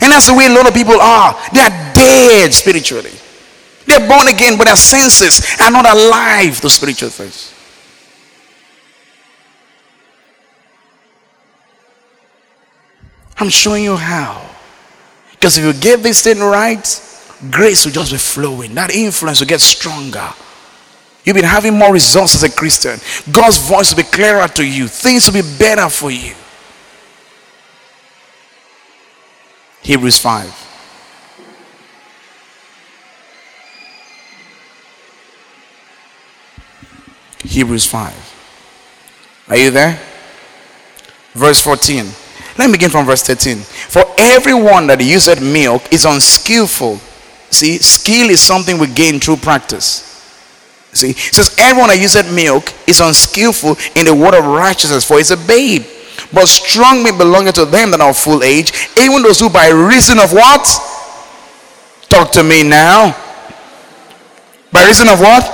And 0.00 0.10
that's 0.12 0.28
the 0.28 0.34
way 0.34 0.46
a 0.46 0.54
lot 0.54 0.66
of 0.66 0.74
people 0.74 1.00
are. 1.00 1.34
They 1.52 1.60
are 1.60 1.92
dead 1.94 2.52
spiritually. 2.54 3.12
They're 3.86 4.08
born 4.08 4.28
again, 4.28 4.56
but 4.56 4.64
their 4.64 4.76
senses 4.76 5.44
are 5.60 5.70
not 5.70 5.84
alive 5.84 6.60
to 6.60 6.70
spiritual 6.70 7.10
things. 7.10 7.52
I'm 13.38 13.48
showing 13.48 13.84
you 13.84 13.96
how. 13.96 14.48
Because 15.32 15.58
if 15.58 15.64
you 15.64 15.72
get 15.80 16.02
this 16.02 16.22
thing 16.22 16.38
right, 16.38 16.86
grace 17.50 17.84
will 17.84 17.92
just 17.92 18.12
be 18.12 18.18
flowing. 18.18 18.74
That 18.74 18.94
influence 18.94 19.40
will 19.40 19.48
get 19.48 19.60
stronger. 19.60 20.32
You've 21.24 21.36
been 21.36 21.44
having 21.44 21.76
more 21.76 21.92
results 21.92 22.34
as 22.34 22.42
a 22.44 22.50
Christian. 22.50 22.98
God's 23.32 23.58
voice 23.58 23.92
will 23.92 24.02
be 24.02 24.08
clearer 24.08 24.46
to 24.48 24.64
you. 24.64 24.88
Things 24.88 25.26
will 25.26 25.42
be 25.42 25.58
better 25.58 25.88
for 25.88 26.10
you. 26.10 26.34
Hebrews 29.82 30.18
5. 30.18 30.68
Hebrews 37.44 37.86
5. 37.86 39.44
Are 39.48 39.56
you 39.56 39.70
there? 39.70 40.00
Verse 41.32 41.60
14. 41.60 42.06
Let 42.58 42.66
me 42.66 42.72
begin 42.72 42.90
from 42.90 43.06
verse 43.06 43.22
13. 43.22 43.58
For 43.58 44.04
everyone 44.18 44.86
that 44.86 45.00
useth 45.02 45.42
milk 45.42 45.92
is 45.92 46.04
unskillful. 46.04 46.98
See, 47.50 47.78
skill 47.78 48.30
is 48.30 48.40
something 48.40 48.78
we 48.78 48.86
gain 48.86 49.18
through 49.18 49.36
practice. 49.36 50.08
See, 50.92 51.10
it 51.10 51.34
says 51.34 51.56
everyone 51.58 51.88
that 51.88 51.98
useth 51.98 52.32
milk 52.32 52.72
is 52.86 53.00
unskillful 53.00 53.76
in 53.96 54.04
the 54.06 54.14
word 54.14 54.34
of 54.34 54.44
righteousness, 54.44 55.04
for 55.04 55.18
it's 55.18 55.30
a 55.30 55.36
babe. 55.36 55.84
But 56.32 56.48
strong 56.48 57.02
men 57.02 57.18
belonging 57.18 57.52
to 57.54 57.64
them 57.64 57.90
that 57.90 58.00
are 58.00 58.14
full 58.14 58.42
age, 58.42 58.72
even 58.98 59.22
those 59.22 59.40
who 59.40 59.50
by 59.50 59.68
reason 59.68 60.18
of 60.18 60.32
what? 60.32 60.64
Talk 62.08 62.32
to 62.32 62.42
me 62.42 62.62
now. 62.62 63.16
By 64.70 64.86
reason 64.86 65.08
of 65.08 65.20
what? 65.20 65.44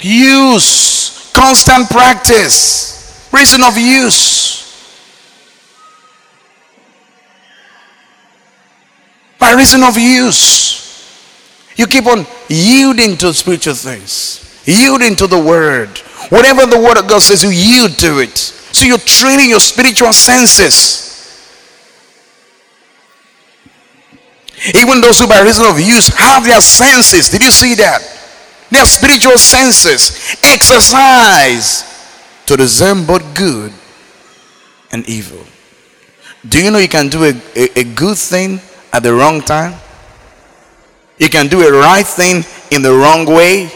Use. 0.00 1.32
Constant 1.32 1.88
practice. 1.90 3.28
Reason 3.32 3.62
of 3.62 3.76
use. 3.76 4.54
by 9.44 9.52
reason 9.52 9.82
of 9.82 9.98
use. 9.98 10.80
You 11.76 11.86
keep 11.86 12.06
on 12.06 12.26
yielding 12.48 13.18
to 13.18 13.34
spiritual 13.34 13.74
things, 13.74 14.62
yielding 14.64 15.16
to 15.16 15.26
the 15.26 15.38
word. 15.38 15.98
Whatever 16.30 16.64
the 16.64 16.78
word 16.78 16.96
of 16.96 17.06
God 17.06 17.20
says, 17.20 17.42
you 17.42 17.50
yield 17.50 17.98
to 17.98 18.20
it. 18.20 18.52
So 18.74 18.86
you're 18.86 18.98
training 18.98 19.50
your 19.50 19.60
spiritual 19.60 20.12
senses. 20.12 21.04
Even 24.74 25.00
those 25.00 25.20
who 25.20 25.28
by 25.28 25.42
reason 25.42 25.64
of 25.66 25.78
use 25.78 26.08
have 26.08 26.44
their 26.44 26.60
senses. 26.60 27.28
Did 27.28 27.44
you 27.44 27.52
see 27.52 27.74
that? 27.76 28.02
Their 28.70 28.84
spiritual 28.84 29.38
senses. 29.38 30.36
Exercise. 30.42 31.92
to 32.46 32.56
discern 32.58 33.06
both 33.06 33.22
good 33.34 33.72
and 34.90 35.08
evil. 35.08 35.40
Do 36.46 36.62
you 36.62 36.70
know 36.70 36.76
you 36.76 36.88
can 36.88 37.08
do 37.08 37.24
a, 37.24 37.32
a, 37.56 37.80
a, 37.80 37.84
good 37.84 38.18
thing 38.18 38.60
at 38.92 39.02
the 39.02 39.14
wrong 39.14 39.40
time? 39.40 39.72
You 41.16 41.30
can 41.30 41.46
do 41.48 41.62
a 41.66 41.72
right 41.72 42.04
thing 42.04 42.44
in 42.70 42.82
the 42.82 42.92
wrong 42.92 43.24
way. 43.24 43.70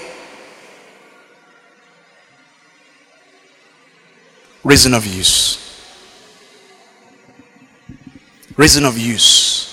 Reason 4.68 4.92
of 4.92 5.06
use. 5.06 5.64
Reason 8.54 8.84
of 8.84 8.98
use. 8.98 9.64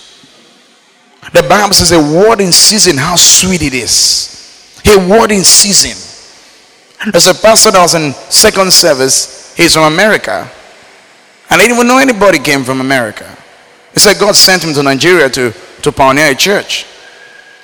The 1.34 1.44
Bible 1.44 1.74
says 1.74 1.92
a 1.92 2.00
word 2.00 2.40
in 2.40 2.54
season, 2.54 2.96
how 2.96 3.18
sweet 3.18 3.62
it 3.62 3.74
is. 3.74 4.82
A 4.86 4.98
word 4.98 5.34
in 5.34 5.44
season. 5.44 6.00
There's 7.12 7.28
a 7.28 7.34
pastor 7.34 7.72
that 7.72 7.82
was 7.82 7.94
in 7.94 8.14
second 8.32 8.72
service. 8.72 9.54
He's 9.58 9.74
from 9.74 9.92
America. 9.92 10.50
And 11.50 11.62
I 11.62 11.66
didn't 11.66 11.76
even 11.76 11.88
know 11.90 11.98
anybody 11.98 12.40
came 12.40 12.64
from 12.64 12.80
America. 12.80 13.30
He 13.94 14.00
said 14.00 14.18
God 14.18 14.38
sent 14.38 14.64
him 14.64 14.74
to 14.76 14.82
Nigeria 14.82 15.30
to, 15.30 15.54
to 15.82 15.92
pioneer 15.92 16.32
a 16.32 16.36
church. 16.36 16.86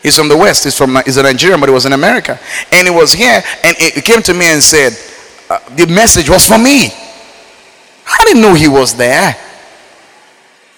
He's 0.03 0.17
from 0.17 0.27
the 0.27 0.35
West. 0.35 0.65
He's 0.65 0.77
from 0.77 0.97
he's 1.05 1.15
a 1.15 1.23
Nigerian, 1.23 1.61
but 1.61 1.69
he 1.69 1.73
was 1.73 1.85
in 1.85 1.93
America. 1.93 2.37
And 2.73 2.89
he 2.89 2.93
was 2.93 3.13
here, 3.13 3.41
and 3.63 3.77
he 3.77 4.01
came 4.01 4.21
to 4.23 4.33
me 4.33 4.47
and 4.47 4.61
said, 4.61 4.91
uh, 5.49 5.59
the 5.75 5.85
message 5.87 6.29
was 6.29 6.45
for 6.45 6.57
me. 6.57 6.89
I 8.05 8.23
didn't 8.25 8.41
know 8.41 8.53
he 8.53 8.67
was 8.67 8.95
there. 8.95 9.37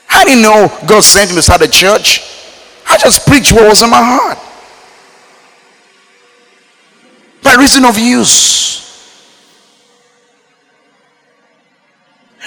I 0.09 0.26
didn't 0.26 0.41
know 0.43 0.69
God 0.88 1.03
sent 1.03 1.30
him 1.30 1.36
to 1.36 1.41
start 1.41 1.61
a 1.61 1.67
church. 1.67 2.21
I 2.88 2.97
just 2.97 3.28
preached 3.28 3.51
what 3.51 3.67
was 3.67 3.82
in 3.82 3.89
my 3.89 4.01
heart. 4.01 4.38
By 7.41 7.55
reason 7.55 7.86
of 7.86 7.97
use. 7.97 8.82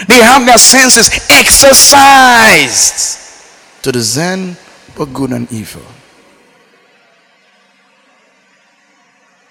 They 0.09 0.21
have 0.21 0.45
their 0.47 0.59
senses 0.59 1.09
exercised 1.31 3.19
to 3.83 3.93
discern 3.93 4.57
both 4.95 5.13
good 5.13 5.33
and 5.33 5.51
evil. 5.51 5.83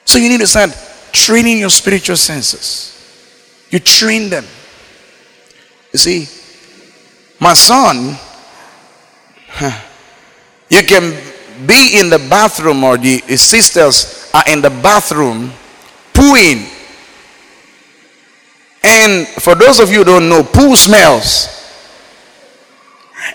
So 0.06 0.20
you 0.20 0.30
need 0.30 0.40
to 0.42 0.48
start 0.48 0.70
training 1.12 1.60
your 1.60 1.70
spiritual 1.70 2.16
senses. 2.16 2.92
You 3.72 3.80
train 3.80 4.30
them. 4.30 4.46
You 5.96 6.00
see, 6.00 6.28
my 7.40 7.54
son, 7.54 8.18
you 10.70 10.84
can 10.84 11.18
be 11.66 11.98
in 11.98 12.10
the 12.10 12.20
bathroom 12.30 12.84
or 12.84 12.98
the 12.98 13.20
sisters 13.38 14.30
are 14.34 14.44
in 14.46 14.62
the 14.62 14.70
bathroom 14.70 15.54
pooing. 16.12 16.70
And 18.84 19.26
for 19.42 19.56
those 19.56 19.80
of 19.80 19.90
you 19.90 20.04
don't 20.04 20.28
know, 20.28 20.44
poo 20.44 20.76
smells. 20.76 21.48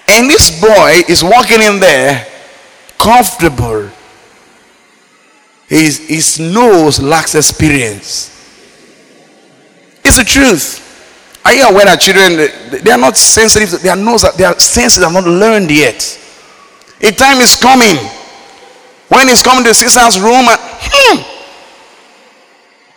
And 0.06 0.28
this 0.28 0.60
boy 0.60 1.00
is 1.08 1.24
walking 1.24 1.62
in 1.62 1.80
there 1.80 2.26
comfortable. 2.98 3.88
His, 5.66 6.06
his 6.06 6.38
nose 6.38 7.00
lacks 7.00 7.34
experience. 7.34 8.28
It's 10.04 10.18
the 10.18 10.24
truth. 10.24 10.88
Are 11.44 11.54
you 11.54 11.64
aware 11.64 11.86
that 11.86 12.00
children 12.00 12.36
they 12.84 12.90
are 12.90 12.98
not 12.98 13.16
sensitive? 13.16 13.80
Their 13.80 13.96
nose, 13.96 14.24
their 14.36 14.58
senses 14.58 15.02
are 15.02 15.12
not 15.12 15.24
learned 15.24 15.70
yet. 15.70 16.18
A 17.02 17.12
time 17.12 17.38
is 17.38 17.56
coming 17.56 17.96
when 19.08 19.28
he's 19.28 19.42
coming 19.42 19.64
to 19.64 19.74
sister's 19.74 20.20
room 20.20 20.44
and 20.46 20.60
hmm, 20.60 21.18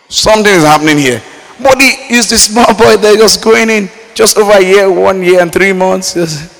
something 0.08 0.52
is 0.52 0.62
happening 0.62 0.98
here. 0.98 1.22
But 1.62 1.80
he 1.80 2.14
is 2.14 2.28
the 2.28 2.36
small 2.36 2.66
boy 2.78 2.96
that 2.96 3.16
just 3.18 3.42
going 3.42 3.70
in 3.70 3.88
just 4.14 4.36
over 4.36 4.52
a 4.52 4.62
year, 4.62 4.90
one 4.90 5.22
year 5.22 5.40
and 5.40 5.52
three 5.52 5.72
months. 5.72 6.14
Just 6.14 6.52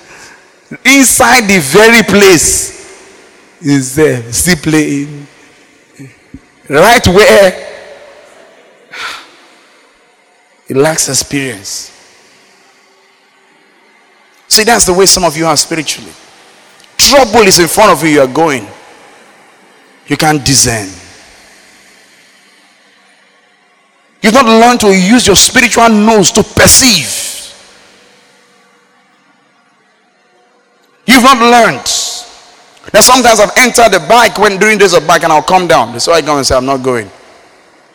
inside 0.85 1.43
the 1.43 1.61
very 1.61 2.03
place 2.03 2.75
is 3.61 3.95
there, 3.95 4.33
still 4.33 4.57
playing. 4.57 5.27
Right 6.69 7.07
where 7.07 7.74
he 10.67 10.75
lacks 10.75 11.09
experience. 11.09 11.91
See, 14.49 14.65
that's 14.65 14.87
the 14.87 14.93
way 14.93 15.07
some 15.07 15.25
of 15.25 15.37
you 15.37 15.47
are 15.47 15.57
spiritually. 15.57 16.13
Trouble 16.97 17.43
is 17.43 17.59
in 17.59 17.69
front 17.69 17.93
of 17.93 18.03
you, 18.03 18.11
you 18.11 18.21
are 18.21 18.33
going. 18.33 18.67
You 20.07 20.17
can't 20.17 20.45
discern. 20.45 20.89
You've 24.23 24.35
not 24.35 24.47
learned 24.47 24.81
to 24.81 24.89
use 24.89 25.27
your 25.27 25.37
spiritual 25.37 25.89
nose 25.89 26.33
to 26.33 26.43
perceive. 26.43 27.55
You've 31.07 31.23
not 31.23 31.39
learned. 31.39 31.85
Now 32.93 33.01
sometimes 33.01 33.41
I've 33.41 33.53
entered 33.59 33.99
the 33.99 34.07
bike 34.09 34.39
when 34.39 34.59
during 34.59 34.79
days 34.79 34.95
of 34.95 35.07
bike 35.07 35.25
and 35.25 35.33
I'll 35.33 35.43
come 35.43 35.67
down. 35.67 35.99
So 36.01 36.13
I 36.13 36.23
come 36.23 36.39
and 36.39 36.47
say, 36.47 36.57
I'm 36.57 36.65
not 36.65 36.83
going. 36.83 37.11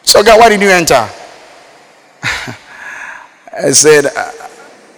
So 0.03 0.24
God, 0.24 0.39
why 0.39 0.49
did 0.49 0.61
you 0.61 0.70
enter? 0.70 1.09
I 3.51 3.72
said, 3.72 4.05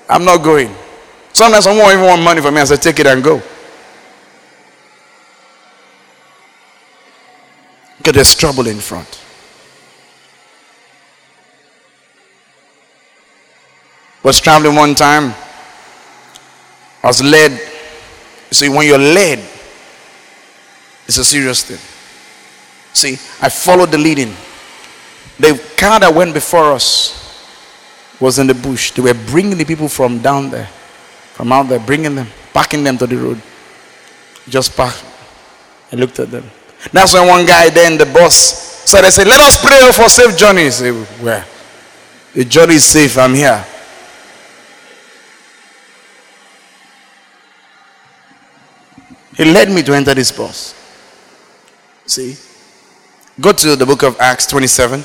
I'm 0.09 0.25
not 0.25 0.43
going. 0.43 0.73
Sometimes 1.33 1.63
someone 1.63 1.91
even 1.91 2.05
want 2.05 2.21
money 2.21 2.41
from 2.41 2.53
me. 2.53 2.61
I 2.61 2.65
said, 2.65 2.81
take 2.81 2.99
it 2.99 3.07
and 3.07 3.23
go. 3.23 3.41
Because 7.97 8.13
there's 8.13 8.35
trouble 8.35 8.67
in 8.67 8.79
front. 8.79 9.19
Was 14.23 14.39
traveling 14.39 14.75
one 14.75 14.95
time. 14.95 15.33
I 17.03 17.07
was 17.07 17.23
led. 17.23 17.59
See, 18.51 18.69
when 18.69 18.85
you're 18.85 18.97
led, 18.97 19.39
it's 21.07 21.17
a 21.17 21.23
serious 21.23 21.63
thing. 21.63 21.79
See, 22.93 23.13
I 23.41 23.49
followed 23.49 23.91
the 23.91 23.97
leading. 23.97 24.33
The 25.41 25.59
car 25.75 25.99
that 25.99 26.13
went 26.13 26.35
before 26.35 26.71
us 26.71 27.17
was 28.19 28.37
in 28.37 28.45
the 28.45 28.53
bush. 28.53 28.91
They 28.91 29.01
were 29.01 29.15
bringing 29.15 29.57
the 29.57 29.65
people 29.65 29.87
from 29.87 30.19
down 30.19 30.51
there, 30.51 30.67
from 31.33 31.51
out 31.51 31.67
there, 31.67 31.79
bringing 31.79 32.13
them, 32.13 32.27
packing 32.53 32.83
them 32.83 32.95
to 32.99 33.07
the 33.07 33.17
road. 33.17 33.41
Just 34.47 34.77
parked. 34.77 35.03
I 35.91 35.95
looked 35.95 36.19
at 36.19 36.29
them. 36.29 36.45
That's 36.93 37.15
when 37.15 37.27
one 37.27 37.45
guy 37.47 37.69
then 37.71 37.97
the 37.97 38.05
boss 38.05 38.35
said, 38.35 39.03
I 39.03 39.09
said, 39.09 39.25
let 39.25 39.39
us 39.39 39.59
pray 39.63 39.91
for 39.91 40.09
safe 40.09 40.37
journey. 40.37 40.65
He 40.65 40.71
said, 40.71 40.93
where? 41.19 41.45
The 42.35 42.45
journey 42.45 42.75
is 42.75 42.85
safe. 42.85 43.17
I'm 43.17 43.33
here. 43.33 43.65
He 49.35 49.45
led 49.45 49.71
me 49.71 49.81
to 49.81 49.93
enter 49.93 50.13
this 50.13 50.31
bus. 50.31 50.75
See? 52.05 52.37
Go 53.39 53.51
to 53.53 53.75
the 53.75 53.85
book 53.87 54.03
of 54.03 54.19
Acts 54.19 54.45
27. 54.45 55.03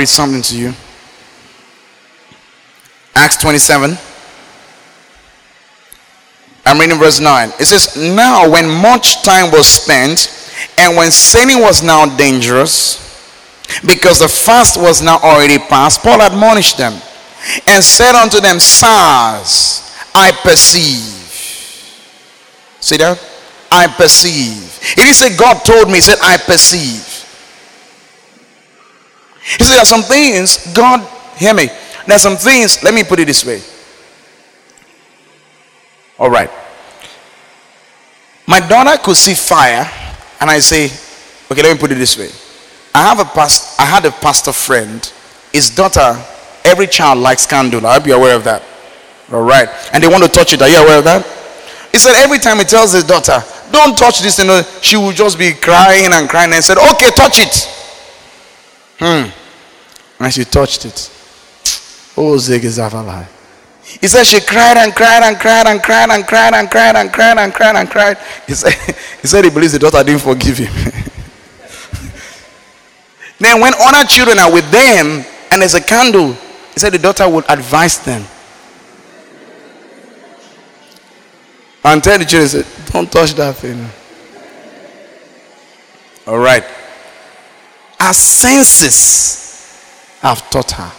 Read 0.00 0.08
something 0.08 0.40
to 0.40 0.58
you. 0.58 0.72
Acts 3.14 3.36
27. 3.36 3.98
I'm 6.64 6.78
reading 6.80 6.98
verse 6.98 7.20
9. 7.20 7.48
It 7.60 7.66
says, 7.66 7.96
Now 7.96 8.50
when 8.50 8.66
much 8.66 9.22
time 9.22 9.52
was 9.52 9.66
spent, 9.66 10.32
and 10.78 10.96
when 10.96 11.10
sinning 11.10 11.60
was 11.60 11.82
now 11.82 12.16
dangerous, 12.16 12.98
because 13.86 14.20
the 14.20 14.28
fast 14.28 14.80
was 14.80 15.02
now 15.02 15.18
already 15.18 15.58
past, 15.58 16.02
Paul 16.02 16.22
admonished 16.22 16.78
them 16.78 16.94
and 17.66 17.84
said 17.84 18.14
unto 18.14 18.40
them, 18.40 18.58
Sirs, 18.58 19.82
I 20.14 20.32
perceive. 20.42 21.18
See 22.80 22.96
that? 22.96 23.20
I 23.70 23.86
perceive. 23.86 24.78
He 24.80 25.02
didn't 25.02 25.14
say 25.14 25.36
God 25.36 25.62
told 25.62 25.88
me, 25.88 25.96
he 25.96 26.00
said, 26.00 26.18
I 26.22 26.38
perceive. 26.38 27.09
He 29.42 29.64
said, 29.64 29.74
There 29.74 29.82
are 29.82 29.86
some 29.86 30.02
things, 30.02 30.72
God, 30.74 31.00
hear 31.36 31.54
me. 31.54 31.66
There 32.06 32.16
are 32.16 32.18
some 32.18 32.36
things, 32.36 32.82
let 32.82 32.94
me 32.94 33.04
put 33.04 33.18
it 33.20 33.26
this 33.26 33.44
way. 33.44 33.60
All 36.18 36.30
right. 36.30 36.50
My 38.46 38.60
daughter 38.60 39.00
could 39.02 39.16
see 39.16 39.34
fire, 39.34 39.88
and 40.40 40.50
I 40.50 40.58
say, 40.58 40.86
Okay, 41.50 41.62
let 41.62 41.74
me 41.74 41.80
put 41.80 41.90
it 41.92 41.96
this 41.96 42.16
way. 42.18 42.30
I 42.94 43.02
have 43.02 43.20
a 43.20 43.24
past, 43.24 43.78
I 43.80 43.84
had 43.84 44.04
a 44.04 44.10
pastor 44.10 44.52
friend, 44.52 45.12
his 45.52 45.70
daughter, 45.70 46.16
every 46.64 46.86
child 46.86 47.18
likes 47.18 47.46
candle. 47.46 47.86
I 47.86 47.94
hope 47.94 48.06
you're 48.06 48.18
aware 48.18 48.36
of 48.36 48.44
that. 48.44 48.62
All 49.32 49.42
right. 49.42 49.68
And 49.92 50.02
they 50.02 50.08
want 50.08 50.24
to 50.24 50.28
touch 50.28 50.52
it. 50.52 50.62
Are 50.62 50.68
you 50.68 50.78
aware 50.78 50.98
of 50.98 51.04
that? 51.04 51.24
He 51.92 51.98
said 51.98 52.14
every 52.22 52.38
time 52.38 52.58
he 52.58 52.64
tells 52.64 52.92
his 52.92 53.04
daughter, 53.04 53.42
don't 53.72 53.96
touch 53.96 54.20
this, 54.20 54.38
you 54.38 54.46
know, 54.46 54.62
she 54.82 54.96
will 54.96 55.12
just 55.12 55.38
be 55.38 55.52
crying 55.52 56.12
and 56.12 56.28
crying 56.28 56.52
and 56.52 56.62
said, 56.62 56.78
okay, 56.78 57.10
touch 57.10 57.38
it. 57.38 57.79
Hmm. 59.00 59.30
And 60.22 60.32
she 60.32 60.44
touched 60.44 60.84
it. 60.84 61.10
Oh, 62.16 62.34
alive. 62.34 63.28
He 64.00 64.06
said 64.06 64.24
she 64.24 64.40
cried 64.40 64.76
and 64.76 64.94
cried 64.94 65.22
and 65.22 65.38
cried 65.40 65.66
and 65.66 65.82
cried 65.82 66.10
and 66.10 66.26
cried 66.26 66.54
and 66.54 66.70
cried 66.70 66.96
and 66.96 67.12
cried 67.12 67.38
and 67.38 67.52
cried 67.54 67.76
and 67.76 67.90
cried. 67.90 68.18
He 68.46 68.52
said 68.52 68.72
he, 69.22 69.26
said 69.26 69.44
he 69.44 69.50
believes 69.50 69.72
the 69.72 69.78
daughter 69.78 70.04
didn't 70.04 70.20
forgive 70.20 70.58
him. 70.58 70.72
then 73.38 73.60
when 73.60 73.72
other 73.80 74.06
children 74.06 74.38
are 74.38 74.52
with 74.52 74.70
them 74.70 75.24
and 75.50 75.62
there's 75.62 75.74
a 75.74 75.80
candle, 75.80 76.34
he 76.74 76.78
said 76.78 76.92
the 76.92 76.98
daughter 76.98 77.26
would 77.28 77.46
advise 77.48 77.98
them. 78.04 78.22
And 81.82 82.04
tell 82.04 82.18
the 82.18 82.26
children, 82.26 82.64
don't 82.92 83.10
touch 83.10 83.32
that 83.34 83.56
thing. 83.56 83.88
All 86.26 86.38
right. 86.38 86.64
Our 88.00 88.14
senses 88.14 89.78
have 90.20 90.48
taught 90.50 90.70
her. 90.72 90.92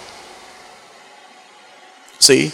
See? 2.20 2.52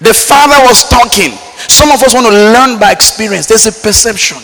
The 0.00 0.14
father 0.14 0.62
was 0.64 0.88
talking. 0.88 1.32
Some 1.56 1.90
of 1.90 2.02
us 2.02 2.14
want 2.14 2.26
to 2.26 2.32
learn 2.32 2.78
by 2.78 2.92
experience. 2.92 3.46
There's 3.46 3.66
a 3.66 3.72
perception. 3.72 4.38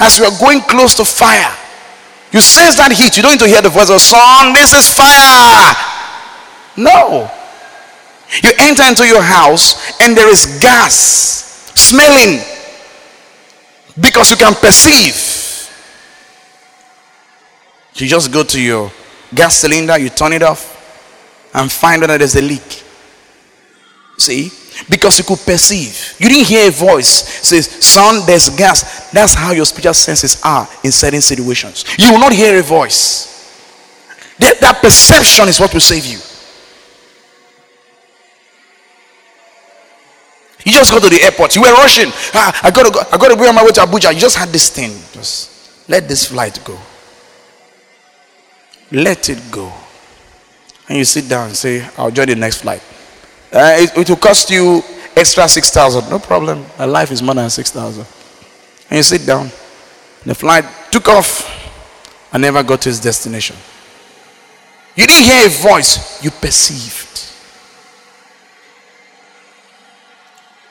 As 0.00 0.18
you 0.18 0.24
are 0.24 0.38
going 0.38 0.60
close 0.62 0.94
to 0.96 1.04
fire, 1.04 1.54
you 2.32 2.40
sense 2.40 2.76
that 2.76 2.92
heat. 2.92 3.16
You 3.16 3.22
don't 3.22 3.32
need 3.32 3.40
to 3.40 3.48
hear 3.48 3.62
the 3.62 3.68
voice 3.68 3.90
of 3.90 4.00
son. 4.00 4.52
This 4.52 4.72
is 4.72 4.92
fire. 4.92 5.76
No. 6.76 7.30
You 8.42 8.50
enter 8.58 8.82
into 8.84 9.06
your 9.06 9.22
house 9.22 10.00
and 10.00 10.16
there 10.16 10.28
is 10.28 10.58
gas 10.60 11.70
smelling 11.76 12.40
because 14.00 14.30
you 14.30 14.36
can 14.36 14.54
perceive. 14.54 15.41
You 17.94 18.06
just 18.06 18.32
go 18.32 18.42
to 18.42 18.60
your 18.60 18.90
gas 19.34 19.56
cylinder, 19.56 19.98
you 19.98 20.08
turn 20.08 20.32
it 20.32 20.42
off, 20.42 21.50
and 21.54 21.70
find 21.70 22.02
out 22.02 22.08
that 22.08 22.18
there's 22.18 22.36
a 22.36 22.42
leak. 22.42 22.82
See? 24.18 24.50
Because 24.88 25.18
you 25.18 25.24
could 25.24 25.44
perceive. 25.44 26.16
You 26.18 26.28
didn't 26.28 26.46
hear 26.46 26.68
a 26.68 26.72
voice 26.72 27.42
says, 27.52 27.66
Son, 27.84 28.24
there's 28.26 28.48
gas. 28.56 29.10
That's 29.10 29.34
how 29.34 29.52
your 29.52 29.66
spiritual 29.66 29.94
senses 29.94 30.40
are 30.42 30.66
in 30.82 30.92
certain 30.92 31.20
situations. 31.20 31.84
You 31.98 32.12
will 32.12 32.20
not 32.20 32.32
hear 32.32 32.58
a 32.58 32.62
voice. 32.62 33.28
That, 34.38 34.58
that 34.60 34.80
perception 34.80 35.48
is 35.48 35.60
what 35.60 35.72
will 35.72 35.80
save 35.80 36.06
you. 36.06 36.18
You 40.64 40.72
just 40.72 40.92
go 40.92 41.00
to 41.00 41.08
the 41.08 41.22
airport. 41.22 41.54
You 41.56 41.62
were 41.62 41.72
rushing. 41.72 42.10
Ah, 42.34 42.60
I 42.62 42.70
gotta 42.70 42.90
go. 42.90 43.00
I 43.12 43.18
gotta 43.18 43.36
be 43.36 43.46
on 43.46 43.54
my 43.54 43.64
way 43.64 43.72
to 43.72 43.80
Abuja. 43.80 44.14
You 44.14 44.20
just 44.20 44.36
had 44.36 44.48
this 44.48 44.68
thing. 44.70 44.92
Just 45.12 45.88
let 45.88 46.08
this 46.08 46.26
flight 46.26 46.60
go. 46.64 46.78
Let 48.92 49.30
it 49.30 49.50
go. 49.50 49.72
And 50.88 50.98
you 50.98 51.04
sit 51.04 51.28
down 51.28 51.48
and 51.48 51.56
say, 51.56 51.88
I'll 51.96 52.10
join 52.10 52.26
the 52.26 52.36
next 52.36 52.60
flight. 52.60 52.82
Uh, 53.50 53.76
it, 53.78 53.96
it, 53.96 54.08
will 54.08 54.16
cost 54.16 54.50
you 54.50 54.82
extra 55.16 55.48
6,000. 55.48 56.10
No 56.10 56.18
problem. 56.18 56.64
My 56.78 56.84
life 56.84 57.10
is 57.10 57.22
more 57.22 57.34
than 57.34 57.48
6,000. 57.48 58.06
And 58.90 58.96
you 58.96 59.02
sit 59.02 59.26
down. 59.26 59.46
The 60.26 60.34
flight 60.34 60.64
took 60.90 61.08
off 61.08 61.48
and 62.32 62.42
never 62.42 62.62
got 62.62 62.82
to 62.82 62.90
its 62.90 63.00
destination. 63.00 63.56
You 64.94 65.06
didn't 65.06 65.24
hear 65.24 65.46
a 65.46 65.48
voice, 65.48 66.22
you 66.22 66.30
perceived. 66.30 67.08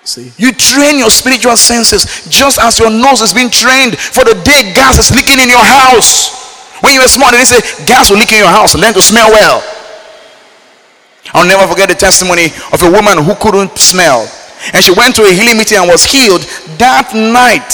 See, 0.03 0.32
you 0.38 0.51
train 0.51 0.99
your 0.99 1.09
spiritual 1.09 1.55
senses 1.55 2.28
just 2.28 2.59
as 2.59 2.80
your 2.80 2.89
nose 2.89 3.22
is 3.22 3.34
being 3.34 3.49
trained 3.49 3.97
for 3.97 4.24
the 4.24 4.34
day 4.43 4.74
gas 4.74 4.97
is 4.97 5.15
leaking 5.15 5.39
in 5.39 5.49
your 5.49 5.63
house. 5.63 6.40
When 6.82 6.93
you 6.93 7.01
were 7.01 7.07
small, 7.07 7.32
they 7.32 7.45
say 7.45 7.61
gas 7.86 8.09
will 8.09 8.17
leak 8.17 8.32
in 8.34 8.39
your 8.39 8.49
house, 8.49 8.75
learn 8.75 8.93
to 8.93 9.01
smell 9.01 9.29
well. 9.29 9.63
I'll 11.34 11.47
never 11.47 11.67
forget 11.71 11.88
the 11.88 11.95
testimony 11.95 12.47
of 12.73 12.82
a 12.82 12.91
woman 12.91 13.23
who 13.23 13.36
couldn't 13.36 13.77
smell. 13.77 14.29
And 14.73 14.84
she 14.84 14.91
went 14.91 15.15
to 15.15 15.23
a 15.23 15.32
healing 15.32 15.57
meeting 15.57 15.77
and 15.77 15.88
was 15.88 16.03
healed. 16.03 16.41
That 16.77 17.13
night, 17.13 17.71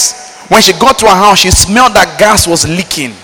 when 0.49 0.61
she 0.61 0.73
got 0.73 0.99
to 0.99 1.07
her 1.07 1.15
house, 1.15 1.39
she 1.39 1.51
smelled 1.51 1.93
that 1.95 2.19
gas 2.19 2.47
was 2.47 2.67
leaking. 2.67 3.15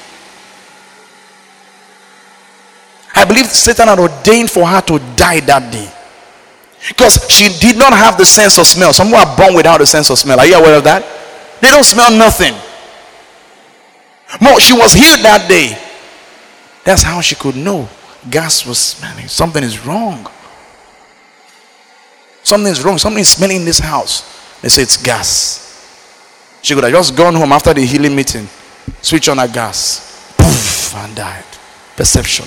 I 3.16 3.26
believe 3.26 3.46
Satan 3.48 3.88
had 3.88 4.00
ordained 4.00 4.50
for 4.50 4.66
her 4.66 4.82
to 4.82 5.00
die 5.16 5.40
that 5.42 5.72
day. 5.72 5.88
Because 6.88 7.30
she 7.30 7.48
did 7.60 7.78
not 7.78 7.94
have 7.94 8.18
the 8.18 8.26
sense 8.26 8.58
of 8.58 8.68
smell. 8.68 8.92
Some 8.92 9.14
are 9.14 9.38
born 9.38 9.56
without 9.56 9.78
the 9.80 9.86
sense 9.86 10.10
of 10.10 10.18
smell. 10.18 10.40
Are 10.40 10.46
you 10.46 10.56
aware 10.56 10.78
of 10.78 10.84
that? 10.84 11.06
They 11.62 11.70
don't 11.70 11.86
smell 11.86 12.12
nothing. 12.12 12.54
More, 14.42 14.60
she 14.60 14.74
was 14.74 14.94
healed 14.94 15.20
that 15.20 15.48
day. 15.48 15.78
That's 16.84 17.04
how 17.04 17.22
she 17.22 17.36
could 17.36 17.56
know 17.56 17.88
gas 18.30 18.66
was 18.66 18.78
smelling. 18.78 19.28
Something 19.28 19.64
is 19.64 19.86
wrong. 19.86 20.28
Something 22.44 22.72
is 22.72 22.84
wrong. 22.84 22.98
Something 22.98 23.22
is 23.22 23.30
smelling 23.30 23.58
in 23.58 23.66
this 23.66 23.80
house. 23.80 24.60
They 24.62 24.70
say 24.70 24.82
it's 24.84 24.98
gas. 24.98 25.60
She 26.62 26.74
could 26.74 26.84
have 26.84 26.94
just 26.94 27.16
gone 27.16 27.36
home 27.36 27.52
after 27.52 27.74
the 27.74 27.86
healing 27.86 28.16
meeting, 28.16 28.48
switch 29.02 29.28
on 29.28 29.38
her 29.38 29.48
gas, 29.48 30.34
poof, 30.38 30.96
and 30.96 31.16
died. 31.16 31.44
Perception. 31.96 32.46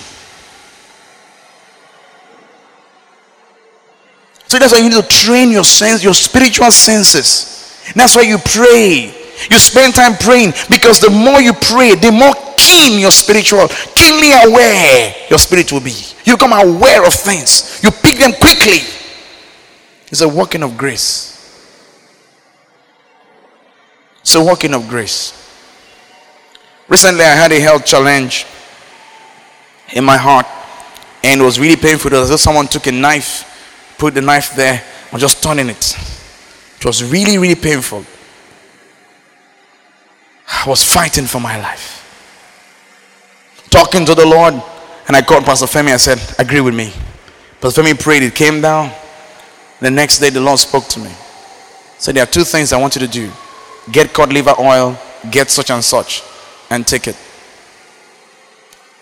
So 4.48 4.58
that's 4.58 4.72
why 4.72 4.78
you 4.78 4.88
need 4.88 5.02
to 5.02 5.08
train 5.08 5.50
your 5.50 5.64
sense, 5.64 6.02
your 6.02 6.14
spiritual 6.14 6.70
senses. 6.70 7.92
that's 7.94 8.16
why 8.16 8.22
you 8.22 8.38
pray. 8.38 9.15
You 9.50 9.58
spend 9.58 9.94
time 9.94 10.16
praying 10.16 10.52
because 10.70 11.00
the 11.00 11.10
more 11.10 11.40
you 11.40 11.52
pray, 11.52 11.94
the 11.94 12.10
more 12.10 12.34
keen 12.56 12.98
your 12.98 13.10
spiritual, 13.10 13.68
keenly 13.94 14.32
aware 14.32 15.14
your 15.28 15.38
spirit 15.38 15.70
will 15.72 15.80
be. 15.80 15.94
You 16.24 16.36
become 16.36 16.52
aware 16.52 17.06
of 17.06 17.12
things. 17.12 17.80
You 17.82 17.90
pick 17.90 18.16
them 18.16 18.32
quickly. 18.32 18.80
It's 20.08 20.20
a 20.20 20.28
working 20.28 20.62
of 20.62 20.76
grace. 20.76 21.32
It's 24.20 24.34
a 24.34 24.42
working 24.42 24.74
of 24.74 24.88
grace. 24.88 25.32
Recently, 26.88 27.24
I 27.24 27.34
had 27.34 27.52
a 27.52 27.60
health 27.60 27.84
challenge 27.84 28.46
in 29.92 30.04
my 30.04 30.16
heart, 30.16 30.46
and 31.22 31.40
it 31.40 31.44
was 31.44 31.60
really 31.60 31.76
painful. 31.76 32.14
As 32.14 32.30
if 32.30 32.40
someone 32.40 32.66
took 32.66 32.86
a 32.86 32.92
knife, 32.92 33.94
put 33.98 34.14
the 34.14 34.22
knife 34.22 34.54
there, 34.54 34.82
and 35.12 35.20
just 35.20 35.42
turning 35.42 35.68
it. 35.68 35.96
It 36.78 36.84
was 36.84 37.04
really, 37.04 37.38
really 37.38 37.54
painful. 37.54 38.04
I 40.48 40.68
was 40.68 40.82
fighting 40.82 41.24
for 41.26 41.40
my 41.40 41.58
life. 41.60 42.02
Talking 43.70 44.06
to 44.06 44.14
the 44.14 44.26
Lord, 44.26 44.54
and 45.08 45.16
I 45.16 45.22
called 45.22 45.44
Pastor 45.44 45.66
Femi. 45.66 45.92
I 45.92 45.96
said, 45.96 46.18
Agree 46.38 46.60
with 46.60 46.74
me. 46.74 46.92
Pastor 47.60 47.82
Femi 47.82 48.00
prayed, 48.00 48.22
it 48.22 48.34
came 48.34 48.60
down. 48.60 48.92
The 49.80 49.90
next 49.90 50.18
day, 50.18 50.30
the 50.30 50.40
Lord 50.40 50.58
spoke 50.58 50.86
to 50.88 51.00
me. 51.00 51.10
Said, 51.98 52.14
There 52.16 52.22
are 52.22 52.26
two 52.26 52.44
things 52.44 52.72
I 52.72 52.80
want 52.80 52.94
you 52.94 53.00
to 53.00 53.08
do 53.08 53.30
get 53.90 54.12
cod 54.12 54.32
liver 54.32 54.54
oil, 54.58 54.98
get 55.30 55.48
such 55.50 55.70
and 55.70 55.82
such, 55.82 56.22
and 56.70 56.86
take 56.86 57.06
it. 57.06 57.16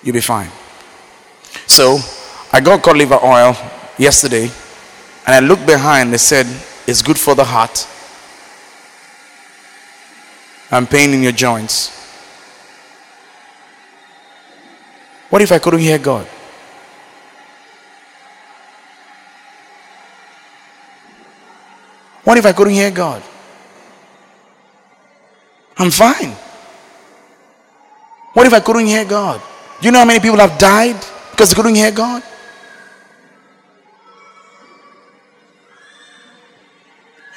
You'll 0.03 0.15
be 0.15 0.21
fine. 0.21 0.51
So, 1.67 1.99
I 2.53 2.61
got 2.61 2.83
cod 2.83 2.97
liver 2.97 3.19
oil 3.23 3.57
yesterday, 3.99 4.45
and 5.27 5.35
I 5.35 5.41
looked 5.41 5.67
behind. 5.67 6.13
They 6.13 6.19
said, 6.19 6.47
It's 6.87 7.03
good 7.03 7.19
for 7.19 7.35
the 7.35 7.45
heart 7.45 7.87
and 10.75 10.91
pain 10.91 11.15
in 11.15 11.23
your 11.23 11.31
joints. 11.31 11.95
What 15.31 15.41
if 15.41 15.53
I 15.53 15.61
couldn't 15.61 15.79
hear 15.79 15.99
God? 15.99 16.27
What 22.25 22.39
if 22.39 22.47
I 22.47 22.53
couldn't 22.53 22.73
hear 22.73 22.91
God? 22.91 23.23
I'm 25.79 25.93
fine. 25.93 26.35
What 28.33 28.47
if 28.47 28.53
I 28.53 28.59
couldn't 28.59 28.87
hear 28.87 29.05
God? 29.05 29.41
Do 29.81 29.87
you 29.87 29.93
know 29.93 30.01
how 30.01 30.05
many 30.05 30.19
people 30.19 30.39
have 30.39 30.59
died 30.59 30.99
because 31.31 31.51
they 31.51 31.55
couldn't 31.55 31.77
hear 31.77 31.93
God? 31.93 32.23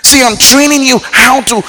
See, 0.08 0.24
I'm 0.24 0.38
training 0.38 0.84
you 0.84 1.00
how 1.04 1.42
to 1.42 1.60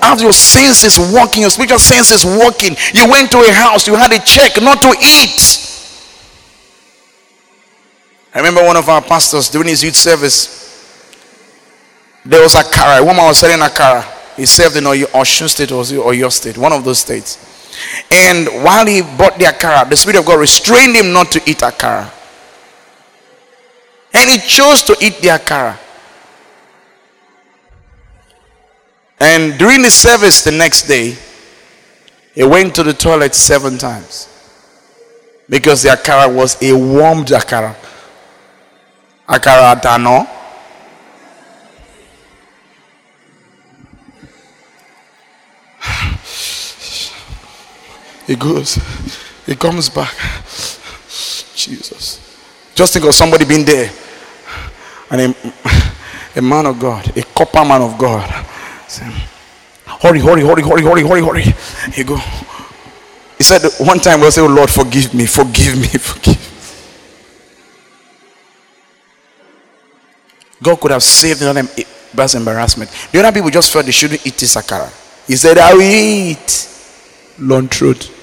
have 0.00 0.20
your 0.20 0.32
senses 0.32 0.98
working, 1.12 1.40
your 1.42 1.50
spiritual 1.50 1.80
senses 1.80 2.24
working. 2.24 2.76
You 2.94 3.10
went 3.10 3.32
to 3.32 3.38
a 3.38 3.50
house, 3.52 3.88
you 3.88 3.96
had 3.96 4.12
a 4.12 4.20
check 4.20 4.62
not 4.62 4.80
to 4.82 4.94
eat. 5.02 5.58
I 8.32 8.38
remember 8.38 8.62
one 8.64 8.76
of 8.76 8.88
our 8.88 9.02
pastors 9.02 9.50
during 9.50 9.68
his 9.68 9.82
youth 9.82 9.96
service. 9.96 10.62
There 12.24 12.40
was 12.40 12.54
a 12.54 12.62
car, 12.62 13.00
a 13.00 13.04
woman 13.04 13.24
was 13.24 13.38
selling 13.38 13.60
a 13.60 13.68
car. 13.68 14.06
He 14.36 14.46
served 14.46 14.76
in 14.76 14.84
Osun 14.84 15.48
State 15.48 15.72
or 15.72 16.14
your 16.14 16.30
state, 16.30 16.56
one 16.56 16.72
of 16.72 16.84
those 16.84 17.00
states. 17.00 17.36
And 18.12 18.46
while 18.62 18.86
he 18.86 19.02
bought 19.02 19.40
their 19.40 19.52
car, 19.52 19.84
the 19.86 19.96
Spirit 19.96 20.20
of 20.20 20.26
God 20.26 20.38
restrained 20.38 20.94
him 20.94 21.12
not 21.12 21.32
to 21.32 21.42
eat 21.50 21.62
a 21.62 21.72
car. 21.72 22.10
And 24.14 24.30
he 24.30 24.38
chose 24.38 24.84
to 24.84 24.96
eat 25.00 25.20
their 25.20 25.40
car. 25.40 25.78
And 29.22 29.56
during 29.56 29.82
the 29.82 29.90
service 29.90 30.42
the 30.42 30.50
next 30.50 30.88
day, 30.88 31.16
he 32.34 32.42
went 32.42 32.74
to 32.74 32.82
the 32.82 32.92
toilet 32.92 33.36
seven 33.36 33.78
times 33.78 34.26
because 35.48 35.84
the 35.84 35.90
akara 35.90 36.26
was 36.34 36.60
a 36.60 36.72
warmed 36.72 37.28
akara. 37.28 37.76
Akara 39.28 39.76
àtàná. 39.76 40.26
He 48.26 48.34
goes, 48.34 48.74
he 49.46 49.54
comes 49.54 49.88
back. 49.88 50.12
Jesus. 51.54 52.18
Just 52.74 52.92
think 52.92 53.04
of 53.04 53.14
somebody 53.14 53.44
being 53.44 53.64
there 53.64 53.88
and 55.12 55.20
a, 55.20 55.34
a 56.38 56.42
man 56.42 56.66
of 56.66 56.80
God, 56.80 57.16
a 57.16 57.22
copper 57.22 57.64
man 57.64 57.82
of 57.82 57.96
God. 57.96 58.48
Hurry, 59.00 60.20
hurry, 60.20 60.42
hurry, 60.42 60.62
hurry, 60.62 60.82
hurry, 60.82 61.02
hurry, 61.02 61.22
hurry. 61.22 61.42
He 61.92 62.04
go. 62.04 62.16
He 63.38 63.44
said 63.44 63.62
one 63.86 63.98
time 63.98 64.20
we'll 64.20 64.30
say, 64.30 64.40
oh 64.40 64.46
Lord, 64.46 64.70
forgive 64.70 65.14
me, 65.14 65.26
forgive 65.26 65.76
me, 65.76 65.86
forgive. 65.98 66.38
God 70.62 70.80
could 70.80 70.92
have 70.92 71.02
saved 71.02 71.40
them 71.40 71.68
bad 72.14 72.34
embarrassment. 72.34 72.90
The 73.10 73.18
other 73.18 73.32
people 73.32 73.50
just 73.50 73.72
felt 73.72 73.84
they 73.84 73.92
shouldn't 73.92 74.24
eat 74.24 74.34
this 74.34 74.54
akara. 74.54 74.90
He 75.26 75.36
said, 75.36 75.58
I 75.58 75.74
will 75.74 75.82
eat. 75.82 76.68
Long 77.38 77.68
truth. 77.68 78.18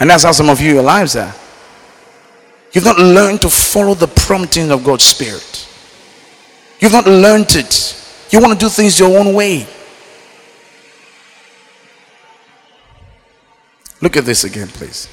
And 0.00 0.08
that's 0.08 0.24
how 0.24 0.32
some 0.32 0.48
of 0.48 0.60
you, 0.60 0.74
your 0.74 0.82
lives 0.82 1.14
are. 1.14 1.34
You've 2.72 2.84
not 2.84 2.98
learned 2.98 3.42
to 3.42 3.50
follow 3.50 3.94
the 3.94 4.06
prompting 4.06 4.70
of 4.70 4.84
God's 4.84 5.04
Spirit. 5.04 5.68
You've 6.80 6.92
not 6.92 7.06
learned 7.06 7.56
it. 7.56 7.96
You 8.30 8.40
want 8.40 8.52
to 8.52 8.58
do 8.58 8.68
things 8.68 8.98
your 8.98 9.18
own 9.18 9.34
way. 9.34 9.66
Look 14.00 14.16
at 14.16 14.24
this 14.24 14.44
again, 14.44 14.68
please. 14.68 15.08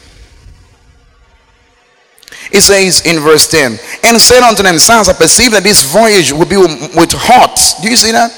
It 2.52 2.62
says 2.62 3.06
in 3.06 3.22
verse 3.22 3.48
10, 3.50 3.78
and 4.04 4.22
said 4.22 4.42
unto 4.42 4.64
them, 4.64 4.78
Sons, 4.80 5.10
I 5.10 5.14
perceive 5.14 5.52
that 5.52 5.64
this 5.64 5.84
voyage 5.84 6.32
will 6.32 6.46
be 6.46 6.56
with 6.56 7.12
hot. 7.12 7.60
Do 7.82 7.90
you 7.90 7.98
see 7.98 8.12
that? 8.12 8.32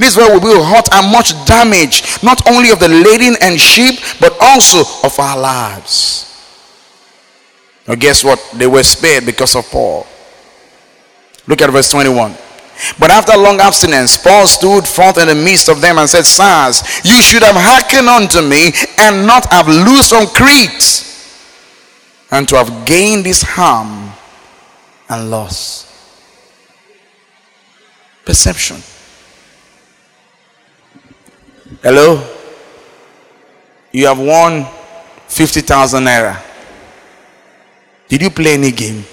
This 0.00 0.16
voyage 0.16 0.30
will 0.30 0.40
be 0.40 0.48
with 0.48 0.66
hot 0.66 0.88
and 0.92 1.12
much 1.12 1.30
damage, 1.46 2.22
not 2.24 2.48
only 2.50 2.70
of 2.70 2.80
the 2.80 2.88
laden 2.88 3.36
and 3.40 3.60
sheep, 3.60 4.00
but 4.18 4.36
also 4.40 4.82
of 5.06 5.16
our 5.20 5.38
lives. 5.38 6.35
Now, 7.86 7.94
guess 7.94 8.24
what? 8.24 8.42
They 8.54 8.66
were 8.66 8.82
spared 8.82 9.24
because 9.26 9.54
of 9.54 9.68
Paul. 9.70 10.06
Look 11.46 11.62
at 11.62 11.70
verse 11.70 11.90
21. 11.90 12.34
But 12.98 13.10
after 13.10 13.36
long 13.36 13.60
abstinence, 13.60 14.16
Paul 14.16 14.46
stood 14.46 14.86
forth 14.86 15.18
in 15.18 15.28
the 15.28 15.34
midst 15.34 15.68
of 15.68 15.80
them 15.80 15.98
and 15.98 16.08
said, 16.08 16.24
Sirs, 16.24 16.82
you 17.04 17.22
should 17.22 17.42
have 17.42 17.56
hearkened 17.56 18.08
unto 18.08 18.42
me 18.42 18.72
and 18.98 19.26
not 19.26 19.50
have 19.50 19.68
loosed 19.68 20.10
from 20.10 20.26
Crete, 20.26 21.04
and 22.30 22.48
to 22.48 22.56
have 22.56 22.84
gained 22.84 23.24
this 23.24 23.42
harm 23.42 24.12
and 25.08 25.30
loss. 25.30 25.84
Perception. 28.24 28.82
Hello? 31.82 32.22
You 33.92 34.06
have 34.08 34.18
won 34.18 34.66
50,000 35.28 36.04
naira. 36.04 36.45
Did 38.08 38.22
you 38.22 38.30
play 38.30 38.54
any 38.54 38.70
game? 38.70 39.04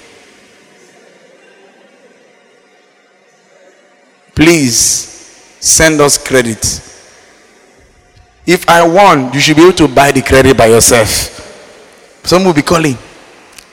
Please 4.36 4.78
send 5.60 6.02
us 6.02 6.18
credit. 6.18 6.64
If 8.46 8.68
I 8.68 8.86
won, 8.86 9.32
you 9.34 9.40
should 9.40 9.56
be 9.56 9.64
able 9.64 9.74
to 9.78 9.88
buy 9.88 10.12
the 10.12 10.22
credit 10.22 10.58
by 10.58 10.68
yourself. 10.68 11.40
Some 12.24 12.44
will 12.46 12.54
be 12.54 12.62
calling. 12.62 12.98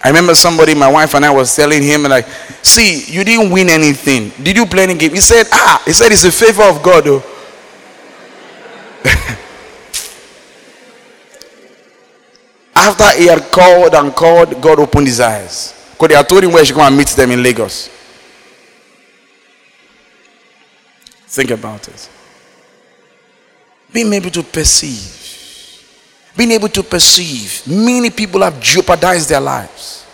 I 0.02 0.08
remember 0.08 0.34
somebody, 0.34 0.74
my 0.74 0.88
wife 0.90 1.14
and 1.14 1.24
I 1.24 1.30
was 1.30 1.54
telling 1.54 1.82
him, 1.82 2.04
like, 2.04 2.26
see, 2.62 3.04
you 3.04 3.24
didn't 3.24 3.50
win 3.50 3.68
anything. 3.68 4.30
Did 4.42 4.56
you 4.56 4.66
play 4.66 4.84
any 4.84 4.94
game? 4.94 5.12
He 5.12 5.20
said, 5.20 5.46
ah, 5.52 5.82
he 5.84 5.92
said 5.92 6.12
it's 6.12 6.24
a 6.24 6.32
favor 6.32 6.62
of 6.62 6.82
God. 6.82 7.04
After 12.80 13.10
he 13.18 13.26
had 13.26 13.52
called 13.52 13.94
and 13.94 14.14
called, 14.14 14.60
God 14.62 14.80
opened 14.80 15.06
his 15.06 15.20
eyes. 15.20 15.74
Because 15.90 16.08
they 16.08 16.14
had 16.14 16.26
told 16.26 16.42
him 16.42 16.52
where 16.52 16.62
he 16.62 16.66
should 16.66 16.76
go 16.76 16.80
and 16.80 16.96
meet 16.96 17.08
them 17.08 17.30
in 17.30 17.42
Lagos. 17.42 17.90
Think 21.26 21.50
about 21.50 21.86
it. 21.88 22.08
Being 23.92 24.10
able 24.14 24.30
to 24.30 24.42
perceive. 24.42 25.84
Being 26.34 26.52
able 26.52 26.68
to 26.68 26.82
perceive. 26.82 27.66
Many 27.66 28.08
people 28.08 28.40
have 28.40 28.58
jeopardized 28.60 29.28
their 29.28 29.40
lives. 29.40 30.06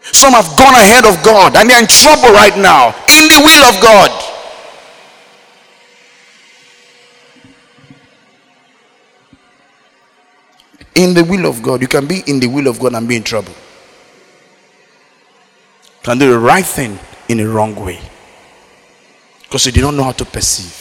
Some 0.00 0.32
have 0.32 0.58
gone 0.58 0.74
ahead 0.74 1.06
of 1.06 1.22
God 1.22 1.54
and 1.56 1.70
they're 1.70 1.80
in 1.80 1.86
trouble 1.86 2.34
right 2.34 2.56
now. 2.58 2.88
In 3.08 3.28
the 3.28 3.40
will 3.44 3.64
of 3.64 3.80
God. 3.80 4.10
In 10.94 11.14
the 11.14 11.24
will 11.24 11.46
of 11.46 11.62
God. 11.62 11.82
You 11.82 11.88
can 11.88 12.06
be 12.06 12.22
in 12.26 12.40
the 12.40 12.46
will 12.46 12.68
of 12.68 12.78
God 12.78 12.94
and 12.94 13.08
be 13.08 13.16
in 13.16 13.22
trouble. 13.22 13.52
You 15.82 16.02
can 16.02 16.18
do 16.18 16.30
the 16.30 16.38
right 16.38 16.64
thing 16.64 16.98
in 17.28 17.38
the 17.38 17.48
wrong 17.48 17.74
way. 17.74 18.00
Because 19.42 19.66
you 19.66 19.72
do 19.72 19.82
not 19.82 19.94
know 19.94 20.04
how 20.04 20.12
to 20.12 20.24
perceive. 20.24 20.80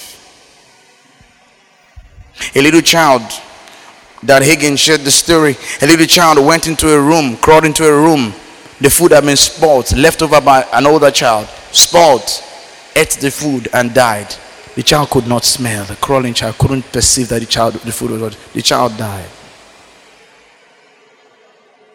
A 2.55 2.61
little 2.61 2.81
child 2.81 3.21
that 4.23 4.41
Hagin 4.41 4.77
shared 4.77 5.01
the 5.01 5.11
story. 5.11 5.55
A 5.81 5.87
little 5.87 6.05
child 6.05 6.43
went 6.45 6.67
into 6.67 6.91
a 6.91 6.99
room, 6.99 7.37
crawled 7.37 7.65
into 7.65 7.85
a 7.85 7.91
room. 7.91 8.33
The 8.79 8.89
food 8.89 9.11
had 9.11 9.23
been 9.23 9.37
spoiled, 9.37 9.95
left 9.95 10.21
over 10.21 10.41
by 10.41 10.63
an 10.73 10.85
older 10.87 11.11
child, 11.11 11.47
spoiled, 11.71 12.23
ate 12.95 13.11
the 13.11 13.31
food 13.31 13.69
and 13.73 13.93
died. 13.93 14.35
The 14.75 14.83
child 14.83 15.11
could 15.11 15.27
not 15.27 15.45
smell. 15.45 15.85
The 15.85 15.95
crawling 15.95 16.33
child 16.33 16.57
couldn't 16.57 16.91
perceive 16.91 17.29
that 17.29 17.39
the 17.39 17.45
child, 17.45 17.75
the 17.75 17.91
food 17.91 18.19
was. 18.19 18.35
The 18.53 18.61
child 18.61 18.97
died 18.97 19.29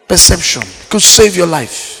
perception 0.09 0.63
could 0.89 1.01
save 1.01 1.37
your 1.37 1.47
life. 1.47 1.95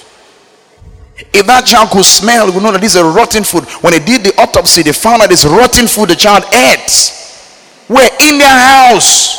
If 1.31 1.45
that 1.45 1.65
child 1.65 1.91
could 1.91 2.05
smell, 2.05 2.51
we 2.51 2.59
know 2.59 2.71
that 2.71 2.81
this 2.81 2.95
is 2.95 3.01
a 3.01 3.05
rotten 3.05 3.43
food. 3.43 3.65
When 3.83 3.93
they 3.93 3.99
did 3.99 4.23
the 4.23 4.33
autopsy, 4.41 4.81
they 4.81 4.93
found 4.93 5.21
that 5.21 5.29
this 5.29 5.45
rotten 5.45 5.87
food 5.87 6.09
the 6.09 6.15
child 6.15 6.43
ate 6.53 7.13
were 7.87 8.09
in 8.27 8.39
their 8.39 8.59
house. 8.59 9.37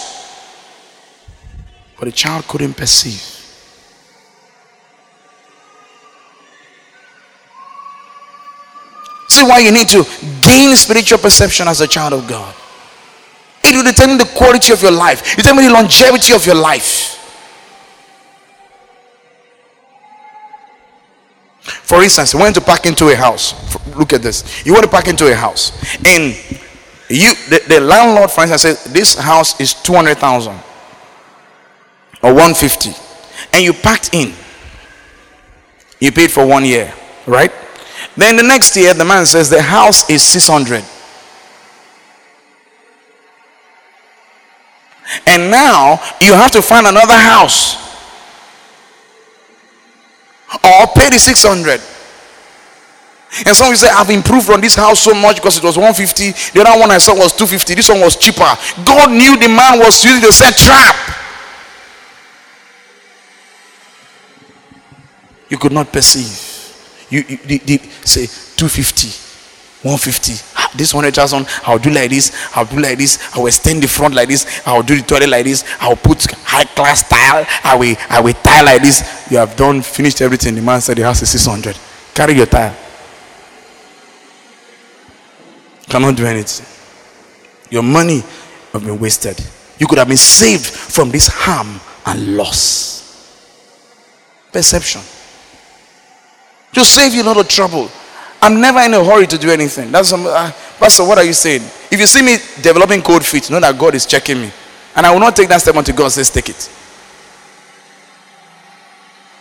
But 1.99 2.07
the 2.07 2.13
child 2.13 2.47
couldn't 2.47 2.75
perceive. 2.75 3.21
See 9.29 9.43
why 9.43 9.61
you 9.61 9.73
need 9.73 9.89
to 9.89 10.05
gain 10.43 10.77
spiritual 10.77 11.19
perception 11.19 11.67
as 11.67 11.81
a 11.81 11.89
child 11.89 12.13
of 12.13 12.29
God. 12.29 12.55
It 13.63 13.75
will 13.75 13.85
determine 13.85 14.19
the 14.19 14.31
quality 14.37 14.73
of 14.73 14.83
your 14.83 14.93
life, 14.93 15.33
It 15.33 15.43
determine 15.43 15.65
the 15.65 15.73
longevity 15.73 16.35
of 16.35 16.45
your 16.47 16.57
life. 16.57 17.20
For 21.71 22.03
instance, 22.03 22.33
you 22.35 22.41
went 22.41 22.55
to 22.57 22.61
park 22.61 22.87
into 22.87 23.09
a 23.09 23.17
house. 23.17 23.55
Look 23.97 24.13
at 24.13 24.23
this. 24.23 24.65
You 24.65 24.73
want 24.73 24.85
to 24.85 24.91
park 24.91 25.09
into 25.09 25.31
a 25.31 25.35
house. 25.35 25.73
And 26.05 26.35
you 27.09 27.35
the, 27.49 27.63
the 27.69 27.81
landlord, 27.81 28.31
for 28.31 28.43
instance, 28.43 28.63
says 28.63 28.85
this 28.85 29.19
house 29.19 29.61
is 29.61 29.75
200,000 29.75 30.53
or 32.23 32.35
150. 32.35 32.91
And 33.53 33.65
you 33.65 33.73
packed 33.73 34.11
in. 34.13 34.33
You 35.99 36.13
paid 36.13 36.31
for 36.31 36.47
one 36.47 36.65
year, 36.65 36.93
right? 37.27 37.53
Then 38.17 38.37
the 38.37 38.43
next 38.43 38.77
year, 38.77 38.95
the 38.95 39.05
man 39.05 39.27
says 39.27 39.51
the 39.51 39.63
house 39.63 40.09
is 40.09 40.23
600. 40.23 40.85
And 45.27 45.51
now 45.51 46.01
you 46.21 46.35
have 46.35 46.51
to 46.53 46.63
find 46.63 46.87
another 46.87 47.15
house 47.15 47.90
or 50.53 50.87
pay 50.95 51.11
the 51.11 51.19
600 51.19 51.81
and 53.47 53.57
some 53.57 53.67
of 53.67 53.71
you 53.71 53.77
say 53.77 53.89
i've 53.95 54.11
improved 54.11 54.51
on 54.51 54.61
this 54.61 54.75
house 54.75 55.01
so 55.01 55.15
much 55.15 55.37
because 55.37 55.57
it 55.57 55.63
was 55.63 55.77
150 55.77 56.33
the 56.53 56.67
other 56.67 56.81
one 56.81 56.91
i 56.91 56.99
saw 56.99 57.15
was 57.15 57.33
250 57.33 57.75
this 57.75 57.89
one 57.89 58.01
was 58.01 58.17
cheaper. 58.17 58.51
God 58.85 59.11
knew 59.11 59.37
the 59.37 59.49
man 59.49 59.79
was 59.79 60.05
using 60.05 60.21
the 60.21 60.33
set 60.33 60.57
trap. 60.57 60.97
You 65.49 65.59
could 65.59 65.73
not 65.73 65.93
perceive. 65.93 66.49
You, 67.11 67.25
you 67.29 67.59
did 67.59 67.83
say 68.07 68.27
250 68.57 69.09
150 69.83 70.50
this 70.75 70.95
100,000 70.95 71.47
I'll 71.65 71.79
do 71.79 71.91
like 71.91 72.11
this 72.11 72.33
I'll 72.55 72.65
do 72.65 72.79
like 72.81 72.99
this 72.99 73.19
I 73.35 73.39
will 73.39 73.47
extend 73.47 73.83
the 73.83 73.89
front 73.89 74.15
like 74.15 74.29
this 74.29 74.63
I'll 74.67 74.83
do 74.83 74.97
the 74.97 75.03
toilet 75.03 75.29
like 75.29 75.45
this 75.45 75.65
I'll 75.81 75.97
put 75.97 76.31
high 76.45 76.65
class 76.65 77.09
tile 77.09 77.47
I 77.65 77.77
will 77.77 77.97
I 78.09 78.21
will 78.21 78.35
tile 78.35 78.65
like 78.65 78.83
this. 78.83 79.31
You 79.31 79.39
have 79.39 79.57
done 79.57 79.83
finished 79.83 80.21
everything. 80.21 80.55
The 80.55 80.63
man 80.63 80.81
said 80.81 80.97
the 80.97 81.03
house 81.03 81.23
is 81.23 81.31
600 81.31 81.77
carry 82.15 82.35
your 82.35 82.47
tile. 82.47 82.77
Cannot 85.89 86.17
do 86.17 86.25
anything. 86.25 86.67
Your 87.71 87.83
money 87.83 88.23
have 88.73 88.85
been 88.85 88.99
wasted. 88.99 89.41
You 89.79 89.87
could 89.87 89.99
have 89.99 90.09
been 90.09 90.17
saved 90.17 90.67
from 90.67 91.11
this 91.11 91.29
harm 91.29 91.81
and 92.07 92.37
loss. 92.37 93.01
Perception. 94.53 95.01
To 96.75 96.85
save 96.85 97.15
you 97.15 97.23
a 97.23 97.25
lot 97.25 97.39
of 97.39 97.49
trouble. 97.49 97.91
I'm 98.43 98.61
never 98.61 98.81
in 98.81 98.95
a 98.95 99.05
hurry 99.05 99.27
to 99.27 99.39
do 99.39 99.51
anything. 99.51 99.93
That's 99.93 100.13
uh, 100.13 100.53
Pastor, 100.79 101.05
what 101.05 101.19
are 101.19 101.25
you 101.25 101.35
saying? 101.35 101.63
If 101.91 102.01
you 102.01 102.07
see 102.07 102.23
me 102.23 102.37
developing 102.63 103.03
cold 103.03 103.25
feet, 103.25 103.51
know 103.51 103.61
that 103.61 103.79
God 103.79 103.95
is 103.95 104.07
checking 104.07 104.41
me. 104.41 104.51
And 104.97 105.07
I 105.07 105.13
will 105.13 105.21
not 105.21 105.37
take 105.37 105.49
that 105.49 105.61
step 105.61 105.77
until 105.77 105.95
God 105.95 106.09
says, 106.09 106.31
take 106.31 106.49
it. 106.49 106.71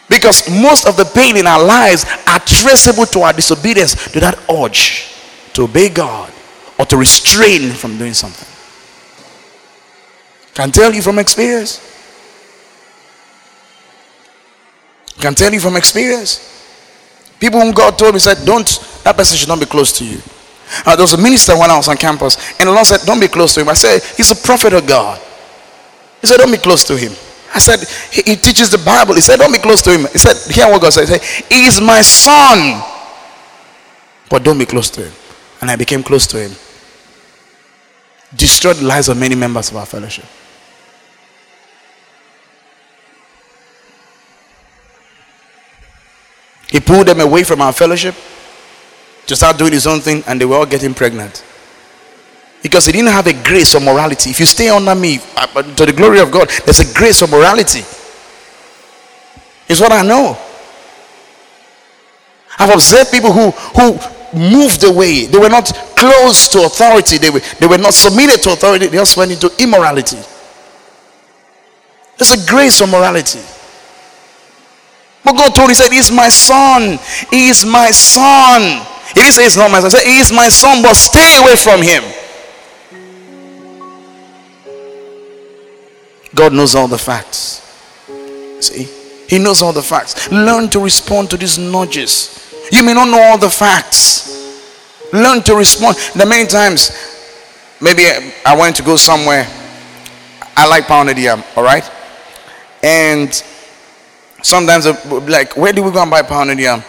Because 0.09 0.49
most 0.49 0.87
of 0.87 0.97
the 0.97 1.05
pain 1.05 1.37
in 1.37 1.47
our 1.47 1.63
lives 1.63 2.05
are 2.27 2.39
traceable 2.39 3.05
to 3.05 3.21
our 3.21 3.33
disobedience, 3.33 4.11
to 4.11 4.19
that 4.19 4.37
urge 4.49 5.15
to 5.53 5.63
obey 5.63 5.89
God 5.89 6.31
or 6.77 6.85
to 6.85 6.97
restrain 6.97 7.71
from 7.71 7.97
doing 7.97 8.13
something. 8.13 8.47
Can 10.53 10.71
tell 10.71 10.93
you 10.93 11.01
from 11.01 11.19
experience. 11.19 11.85
Can 15.19 15.35
tell 15.35 15.53
you 15.53 15.59
from 15.59 15.75
experience. 15.75 16.58
People 17.39 17.61
whom 17.61 17.73
God 17.73 17.97
told 17.97 18.13
me 18.13 18.19
said, 18.19 18.45
Don't, 18.45 18.67
that 19.03 19.15
person 19.15 19.37
should 19.37 19.47
not 19.47 19.59
be 19.59 19.65
close 19.65 19.97
to 19.99 20.05
you. 20.05 20.19
Uh, 20.85 20.95
there 20.95 21.03
was 21.03 21.13
a 21.13 21.17
minister 21.17 21.57
when 21.57 21.71
I 21.71 21.77
was 21.77 21.87
on 21.87 21.97
campus, 21.97 22.37
and 22.59 22.69
the 22.69 22.73
Lord 22.73 22.85
said, 22.85 23.01
Don't 23.05 23.19
be 23.19 23.27
close 23.27 23.53
to 23.55 23.61
him. 23.61 23.69
I 23.69 23.73
said, 23.73 24.01
He's 24.17 24.31
a 24.31 24.35
prophet 24.35 24.73
of 24.73 24.85
God. 24.85 25.19
He 26.21 26.27
said, 26.27 26.37
Don't 26.37 26.51
be 26.51 26.57
close 26.57 26.83
to 26.85 26.97
him. 26.97 27.11
I 27.53 27.59
said, 27.59 27.79
he, 28.11 28.21
he, 28.21 28.35
teaches 28.35 28.69
the 28.69 28.77
Bible. 28.77 29.15
He 29.15 29.21
said, 29.21 29.37
Don't 29.37 29.51
be 29.51 29.57
close 29.57 29.81
to 29.83 29.91
him. 29.91 30.01
He 30.11 30.19
said, 30.19 30.35
Hear 30.53 30.67
what 30.71 30.81
God 30.81 30.93
said. 30.93 31.07
He 31.07 31.17
said, 31.17 31.45
is 31.49 31.81
my 31.81 32.01
son. 32.01 32.83
But 34.29 34.43
don't 34.43 34.59
be 34.59 34.65
close 34.65 34.89
to 34.91 35.05
him. 35.05 35.13
And 35.61 35.71
I 35.71 35.75
became 35.75 36.03
close 36.03 36.27
to 36.27 36.37
him. 36.37 36.51
Destroyed 38.35 38.75
the 38.75 38.85
lives 38.85 39.09
of 39.09 39.17
many 39.17 39.33
members 39.33 39.71
of 39.71 39.77
our 39.77 39.85
fellowship. 39.87 40.25
He 46.71 46.79
pulled 46.79 47.07
them 47.07 47.19
away 47.19 47.43
from 47.43 47.61
our 47.61 47.73
fellowship 47.73 48.15
to 49.25 49.35
start 49.35 49.57
doing 49.57 49.73
his 49.73 49.87
own 49.87 49.99
thing, 49.99 50.23
and 50.27 50.39
they 50.39 50.45
were 50.45 50.55
all 50.55 50.65
getting 50.65 50.93
pregnant. 50.93 51.43
Because 52.61 52.85
he 52.85 52.91
didn't 52.91 53.11
have 53.11 53.27
a 53.27 53.33
grace 53.33 53.73
or 53.73 53.79
morality. 53.79 54.29
If 54.29 54.39
you 54.39 54.45
stay 54.45 54.69
under 54.69 54.93
me, 54.93 55.19
uh, 55.35 55.61
to 55.61 55.85
the 55.85 55.93
glory 55.93 56.19
of 56.19 56.29
God, 56.31 56.49
there's 56.65 56.79
a 56.79 56.93
grace 56.93 57.21
or 57.21 57.27
morality. 57.27 57.79
It's 59.67 59.79
what 59.79 59.91
I 59.91 60.01
know. 60.01 60.37
I've 62.57 62.73
observed 62.73 63.11
people 63.11 63.31
who, 63.31 63.51
who 63.51 63.97
moved 64.37 64.83
away. 64.83 65.25
They 65.25 65.37
were 65.37 65.49
not 65.49 65.71
close 65.95 66.49
to 66.49 66.65
authority. 66.65 67.17
They 67.17 67.29
were, 67.29 67.39
they 67.59 67.67
were 67.67 67.77
not 67.77 67.93
submitted 67.93 68.41
to 68.43 68.53
authority. 68.53 68.87
They 68.87 68.97
just 68.97 69.15
went 69.15 69.31
into 69.31 69.51
immorality. 69.61 70.17
There's 72.17 72.31
a 72.31 72.49
grace 72.49 72.81
or 72.81 72.87
morality. 72.87 73.39
But 75.23 75.33
God 75.33 75.55
told, 75.55 75.69
him, 75.69 75.69
He 75.69 75.75
said, 75.75 75.91
He's 75.91 76.11
my 76.11 76.29
son. 76.29 76.99
He 77.29 77.49
is 77.49 77.65
my 77.65 77.91
son. 77.91 78.85
He 79.09 79.21
didn't 79.21 79.33
say 79.33 79.43
he's 79.43 79.57
not 79.57 79.71
my 79.71 79.79
son. 79.79 79.89
He 79.89 79.97
said, 79.97 80.07
He 80.07 80.19
is 80.19 80.31
my 80.31 80.49
son, 80.49 80.83
but 80.83 80.93
stay 80.93 81.37
away 81.41 81.55
from 81.55 81.81
him. 81.81 82.03
God 86.35 86.53
knows 86.53 86.75
all 86.75 86.87
the 86.87 86.97
facts. 86.97 87.65
See? 88.61 88.87
He 89.27 89.39
knows 89.39 89.61
all 89.61 89.73
the 89.73 89.81
facts. 89.81 90.31
Learn 90.31 90.69
to 90.69 90.79
respond 90.79 91.29
to 91.31 91.37
these 91.37 91.57
nudges. 91.57 92.53
You 92.71 92.83
may 92.83 92.93
not 92.93 93.09
know 93.09 93.19
all 93.19 93.37
the 93.37 93.49
facts. 93.49 94.29
Learn 95.11 95.41
to 95.43 95.55
respond. 95.55 95.97
The 96.15 96.25
many 96.25 96.47
times, 96.47 96.91
maybe 97.81 98.05
uh, 98.05 98.31
I 98.45 98.57
went 98.57 98.75
to 98.75 98.83
go 98.83 98.95
somewhere. 98.95 99.47
I 100.55 100.67
like 100.67 100.85
pounded 100.85 101.17
yam, 101.17 101.43
all 101.55 101.63
right? 101.63 101.89
And 102.83 103.43
sometimes, 104.41 104.85
like, 105.27 105.55
where 105.57 105.73
do 105.73 105.83
we 105.83 105.91
go 105.91 106.01
and 106.01 106.11
buy 106.11 106.21
pounded 106.21 106.59
yam? 106.59 106.83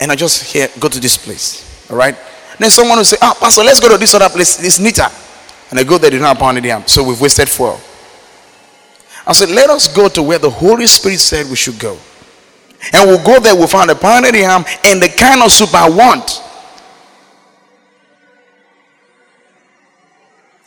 And 0.00 0.10
I 0.10 0.16
just 0.16 0.52
here 0.52 0.68
go 0.80 0.88
to 0.88 1.00
this 1.00 1.16
place, 1.16 1.88
all 1.90 1.96
right? 1.96 2.16
Then 2.58 2.70
someone 2.70 2.98
will 2.98 3.04
say, 3.04 3.16
Ah, 3.20 3.36
Pastor, 3.38 3.62
let's 3.62 3.80
go 3.80 3.88
to 3.88 3.98
this 3.98 4.14
other 4.14 4.28
place. 4.28 4.62
It's 4.62 4.78
neater. 4.78 5.08
And 5.70 5.78
I 5.78 5.84
go 5.84 5.96
there, 5.96 6.10
they 6.10 6.18
don't 6.18 6.26
have 6.26 6.38
pounded 6.38 6.64
yam. 6.64 6.86
So 6.86 7.02
we've 7.02 7.20
wasted 7.20 7.48
four. 7.48 7.78
I 9.26 9.32
said, 9.32 9.50
let 9.50 9.70
us 9.70 9.88
go 9.88 10.08
to 10.08 10.22
where 10.22 10.38
the 10.38 10.50
Holy 10.50 10.86
Spirit 10.86 11.18
said 11.18 11.48
we 11.48 11.56
should 11.56 11.78
go. 11.78 11.96
And 12.92 13.08
we'll 13.08 13.24
go 13.24 13.38
there, 13.38 13.54
we'll 13.54 13.68
find 13.68 13.90
a 13.90 13.94
pounded 13.94 14.34
yam 14.34 14.64
and 14.84 15.00
the 15.00 15.08
kind 15.08 15.42
of 15.42 15.52
soup 15.52 15.72
I 15.74 15.88
want. 15.88 16.42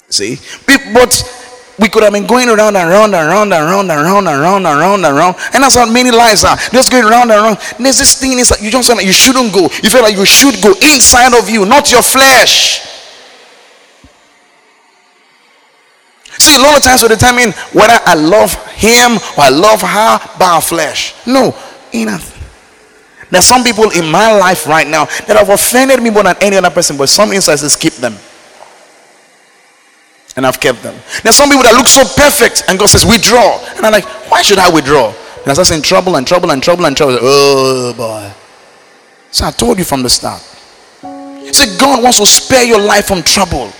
See? 0.09 0.37
But 0.65 1.44
we 1.77 1.89
could 1.89 2.03
have 2.03 2.13
been 2.13 2.25
going 2.25 2.47
around 2.47 2.75
and 2.75 2.89
around 2.89 3.13
and 3.13 3.27
around 3.27 3.51
and 3.51 3.61
around 3.61 3.89
and 3.89 3.99
around 3.99 4.27
and 4.27 4.39
around 4.39 4.65
and 4.65 4.79
around 4.79 5.05
and 5.05 5.17
around. 5.17 5.35
And 5.53 5.63
that's 5.63 5.75
how 5.75 5.89
many 5.89 6.11
lives 6.11 6.45
are. 6.45 6.55
Just 6.71 6.91
going 6.91 7.03
around 7.03 7.31
and 7.31 7.39
around. 7.39 7.57
There's 7.77 7.97
this 7.97 8.19
thing 8.19 8.37
inside. 8.37 8.61
You 8.61 8.71
just 8.71 8.87
feel 8.87 8.95
like 8.95 9.05
you 9.05 9.11
shouldn't 9.11 9.53
go. 9.53 9.63
You 9.83 9.89
feel 9.89 10.01
like 10.01 10.15
you 10.15 10.25
should 10.25 10.61
go 10.63 10.73
inside 10.81 11.37
of 11.37 11.49
you, 11.49 11.65
not 11.65 11.91
your 11.91 12.01
flesh. 12.01 12.79
See, 16.37 16.55
a 16.55 16.59
lot 16.59 16.77
of 16.77 16.83
times 16.83 17.01
we 17.01 17.09
determine 17.09 17.51
whether 17.73 17.97
I 18.05 18.13
love 18.15 18.53
him 18.75 19.17
or 19.37 19.43
I 19.43 19.49
love 19.49 19.81
her 19.81 20.19
by 20.39 20.51
our 20.55 20.61
flesh. 20.61 21.15
No, 21.25 21.55
enough. 21.93 22.31
There's 23.29 23.45
some 23.45 23.63
people 23.63 23.89
in 23.91 24.09
my 24.09 24.31
life 24.37 24.67
right 24.67 24.87
now 24.87 25.05
that 25.05 25.35
have 25.35 25.49
offended 25.49 26.01
me 26.01 26.09
more 26.09 26.23
than 26.23 26.35
any 26.41 26.57
other 26.57 26.69
person, 26.69 26.95
but 26.95 27.09
some 27.09 27.31
instances 27.31 27.75
keep 27.75 27.93
them. 27.93 28.15
And 30.35 30.45
I've 30.45 30.59
kept 30.59 30.83
them. 30.83 30.95
There's 31.23 31.35
some 31.35 31.49
people 31.49 31.63
that 31.63 31.73
look 31.75 31.87
so 31.87 32.03
perfect, 32.03 32.63
and 32.67 32.77
God 32.77 32.87
says, 32.87 33.05
withdraw. 33.05 33.63
And 33.77 33.85
I'm 33.85 33.93
like, 33.93 34.05
why 34.29 34.41
should 34.41 34.59
I 34.59 34.69
withdraw? 34.69 35.13
And 35.45 35.47
I 35.47 35.53
start 35.53 35.67
saying 35.67 35.83
trouble 35.83 36.17
and 36.17 36.27
trouble 36.27 36.51
and 36.51 36.61
trouble 36.61 36.85
and 36.87 36.97
trouble. 36.97 37.17
Oh 37.21 37.93
boy. 37.95 38.31
So 39.31 39.45
I 39.45 39.51
told 39.51 39.77
you 39.77 39.85
from 39.85 40.01
the 40.01 40.09
start. 40.09 40.41
See, 41.53 41.77
God 41.77 42.03
wants 42.03 42.17
to 42.19 42.25
spare 42.25 42.65
your 42.65 42.79
life 42.81 43.05
from 43.07 43.21
trouble. 43.21 43.71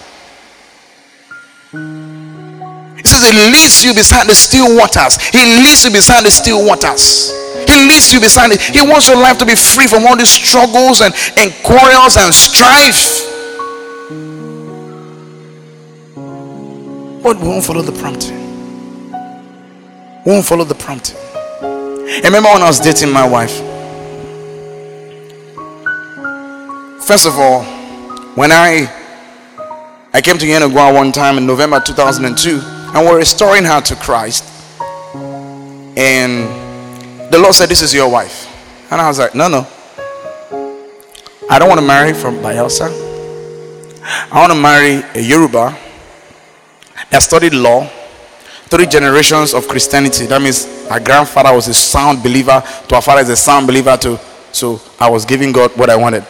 He 2.96 3.04
says 3.04 3.24
he 3.26 3.34
leads 3.52 3.84
you 3.84 3.94
beside 3.94 4.28
the 4.28 4.36
still 4.36 4.78
waters. 4.78 5.18
He 5.18 5.44
leads 5.44 5.84
you 5.84 5.92
beside 5.92 6.24
the 6.24 6.32
still 6.32 6.66
waters. 6.66 7.34
He 7.68 7.76
leads 7.90 8.14
you 8.14 8.20
beside 8.20 8.52
it. 8.52 8.62
He 8.62 8.82
wants 8.82 9.08
your 9.08 9.18
life 9.18 9.38
to 9.40 9.46
be 9.46 9.56
free 9.56 9.88
from 9.88 10.06
all 10.06 10.16
these 10.16 10.30
struggles 10.30 11.02
and, 11.02 11.14
and 11.38 11.52
quarrels 11.64 12.16
and 12.16 12.34
strife. 12.34 13.35
But 17.26 17.40
we 17.40 17.48
won't 17.48 17.66
follow 17.66 17.82
the 17.82 17.92
prompting. 17.92 18.38
We 20.26 20.32
won't 20.32 20.46
follow 20.46 20.64
the 20.64 20.76
prompting. 20.76 21.18
I 21.18 22.22
remember 22.24 22.50
when 22.54 22.62
I 22.62 22.68
was 22.68 22.80
dating 22.80 23.12
my 23.12 23.28
wife. 23.28 23.50
First 27.04 27.26
of 27.26 27.34
all, 27.40 27.64
when 28.36 28.52
I 28.52 28.86
I 30.14 30.22
came 30.22 30.38
to 30.38 30.46
Yenagoa 30.46 30.94
one 30.94 31.12
time 31.12 31.40
in 31.40 31.48
November 31.48 31.80
2002 31.80 32.60
and 32.94 33.08
we're 33.08 33.18
restoring 33.18 33.64
her 33.64 33.82
to 33.82 33.96
Christ. 33.96 34.44
And 35.98 36.44
the 37.34 37.40
Lord 37.40 37.56
said, 37.56 37.70
This 37.70 37.82
is 37.82 37.92
your 37.92 38.08
wife. 38.08 38.46
And 38.92 39.02
I 39.02 39.08
was 39.08 39.18
like, 39.18 39.34
No, 39.34 39.48
no. 39.48 39.66
I 41.50 41.58
don't 41.58 41.70
want 41.70 41.82
to 41.82 41.88
marry 41.88 42.14
from 42.14 42.36
Bayelsa. 42.36 42.86
I 44.32 44.40
want 44.40 44.54
to 44.54 44.60
marry 44.60 45.02
a 45.20 45.20
Yoruba 45.26 45.76
that 47.12 47.22
studied 47.22 47.54
law, 47.54 47.88
three 48.68 48.86
generations 48.88 49.54
of 49.54 49.68
Christianity. 49.68 50.26
That 50.26 50.42
means 50.42 50.88
our 50.90 51.00
grandfather 51.00 51.54
was 51.54 51.68
a 51.68 51.74
sound 51.74 52.24
believer, 52.24 52.64
to 52.88 52.96
our 52.96 53.02
father 53.02 53.22
is 53.22 53.30
a 53.30 53.36
sound 53.36 53.68
believer 53.68 53.98
too. 53.98 54.18
So 54.52 54.82
I 55.00 55.10
was 55.10 55.26
giving 55.26 55.52
God 55.52 55.76
what 55.78 55.90
I 55.90 55.96
wanted. 55.96 56.26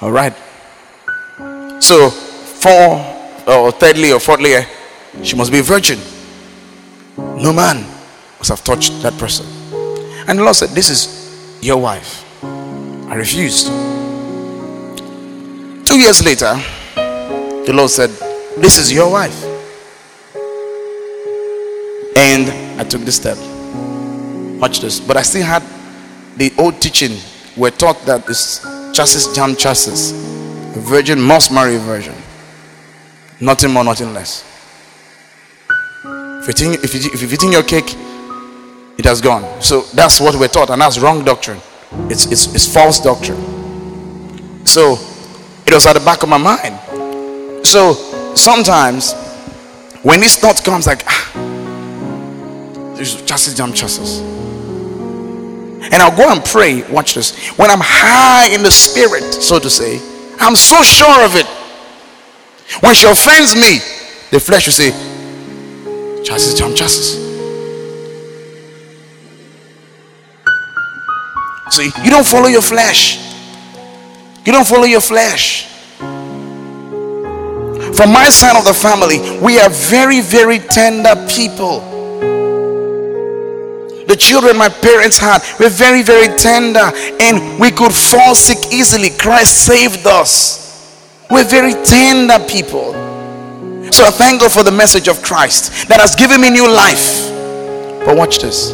All 0.00 0.12
right. 0.12 0.32
So, 1.80 2.10
four 2.10 2.96
or 3.46 3.70
thirdly 3.72 4.12
or 4.12 4.20
fourthly, 4.20 4.54
eh, 4.54 4.66
she 5.22 5.36
must 5.36 5.52
be 5.52 5.58
a 5.58 5.62
virgin. 5.62 5.98
No 7.16 7.52
man 7.52 7.84
must 8.38 8.48
have 8.50 8.64
touched 8.64 9.02
that 9.02 9.12
person. 9.18 9.46
And 10.26 10.38
the 10.38 10.42
Lord 10.42 10.56
said, 10.56 10.70
This 10.70 10.88
is 10.88 11.58
your 11.60 11.76
wife. 11.78 12.24
I 12.42 13.16
refused. 13.16 13.66
Two 15.86 15.98
years 15.98 16.24
later, 16.24 16.54
the 16.94 17.72
Lord 17.74 17.90
said, 17.90 18.10
This 18.56 18.78
is 18.78 18.92
your 18.92 19.10
wife. 19.10 19.53
And 22.16 22.80
I 22.80 22.84
took 22.84 23.02
this 23.02 23.16
step. 23.16 23.36
Watch 24.60 24.80
this. 24.80 25.00
But 25.00 25.16
I 25.16 25.22
still 25.22 25.44
had 25.44 25.62
the 26.36 26.52
old 26.58 26.80
teaching. 26.80 27.18
We're 27.56 27.70
taught 27.70 28.00
that 28.06 28.26
this 28.26 28.62
chassis 28.92 29.34
jam 29.34 29.56
chassis. 29.56 30.14
A 30.76 30.80
virgin 30.80 31.20
must 31.20 31.52
marry 31.52 31.76
a 31.76 31.78
virgin. 31.78 32.14
Nothing 33.40 33.72
more, 33.72 33.84
nothing 33.84 34.12
less. 34.14 34.44
If 36.06 36.46
you 36.48 36.52
think, 36.52 36.84
if 36.84 36.94
you, 36.94 37.10
if 37.12 37.42
you 37.42 37.50
your 37.50 37.62
cake, 37.62 37.94
it 38.98 39.04
has 39.04 39.20
gone. 39.20 39.60
So 39.62 39.82
that's 39.94 40.20
what 40.20 40.34
we're 40.34 40.48
taught, 40.48 40.70
and 40.70 40.80
that's 40.80 40.98
wrong 40.98 41.24
doctrine. 41.24 41.60
It's, 42.10 42.26
it's, 42.26 42.54
it's 42.54 42.72
false 42.72 43.00
doctrine. 43.00 43.38
So 44.66 44.98
it 45.66 45.72
was 45.72 45.86
at 45.86 45.94
the 45.94 46.04
back 46.04 46.22
of 46.22 46.28
my 46.28 46.38
mind. 46.38 46.78
So 47.66 47.94
sometimes 48.34 49.14
when 50.02 50.20
this 50.20 50.36
thought 50.36 50.62
comes, 50.62 50.86
like, 50.86 51.02
ah, 51.06 51.53
chassis 52.96 53.54
jam 53.54 53.72
chassis. 53.72 54.22
And 55.92 56.02
I'll 56.02 56.16
go 56.16 56.30
and 56.30 56.44
pray. 56.44 56.82
Watch 56.90 57.14
this. 57.14 57.50
When 57.58 57.70
I'm 57.70 57.80
high 57.80 58.48
in 58.54 58.62
the 58.62 58.70
spirit, 58.70 59.34
so 59.34 59.58
to 59.58 59.68
say, 59.68 60.00
I'm 60.40 60.56
so 60.56 60.82
sure 60.82 61.24
of 61.24 61.36
it. 61.36 61.46
When 62.80 62.94
she 62.94 63.06
offends 63.06 63.54
me, 63.54 63.78
the 64.30 64.40
flesh 64.40 64.66
will 64.66 64.72
say, 64.72 64.90
Justice, 66.24 66.54
John, 66.54 66.74
justice. 66.74 67.22
See, 71.70 71.90
you 72.02 72.10
don't 72.10 72.26
follow 72.26 72.48
your 72.48 72.62
flesh. 72.62 73.18
You 74.46 74.52
don't 74.52 74.66
follow 74.66 74.84
your 74.84 75.00
flesh. 75.00 75.66
From 77.94 78.12
my 78.12 78.28
side 78.30 78.56
of 78.58 78.64
the 78.64 78.74
family, 78.74 79.38
we 79.40 79.60
are 79.60 79.70
very, 79.70 80.20
very 80.20 80.58
tender 80.58 81.14
people. 81.28 81.93
The 84.14 84.20
children 84.20 84.56
my 84.56 84.68
parents 84.68 85.18
had 85.18 85.42
were 85.58 85.68
very, 85.68 86.04
very 86.04 86.28
tender 86.38 86.92
and 87.18 87.58
we 87.58 87.72
could 87.72 87.92
fall 87.92 88.36
sick 88.36 88.72
easily. 88.72 89.10
Christ 89.10 89.66
saved 89.66 90.06
us. 90.06 91.18
We're 91.28 91.42
very 91.42 91.72
tender 91.82 92.38
people. 92.46 92.92
So 93.90 94.04
I 94.04 94.12
thank 94.12 94.40
God 94.40 94.52
for 94.52 94.62
the 94.62 94.70
message 94.70 95.08
of 95.08 95.20
Christ 95.20 95.88
that 95.88 95.98
has 95.98 96.14
given 96.14 96.40
me 96.40 96.50
new 96.50 96.70
life. 96.70 97.28
But 98.06 98.16
watch 98.16 98.38
this. 98.38 98.70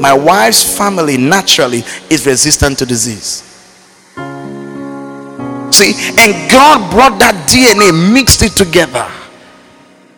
My 0.00 0.12
wife's 0.12 0.76
family 0.76 1.16
naturally 1.16 1.84
is 2.10 2.26
resistant 2.26 2.80
to 2.80 2.84
disease. 2.84 3.44
See, 5.70 5.94
and 6.18 6.50
God 6.50 6.90
brought 6.90 7.20
that 7.20 7.46
DNA, 7.48 8.12
mixed 8.12 8.42
it 8.42 8.56
together 8.56 9.08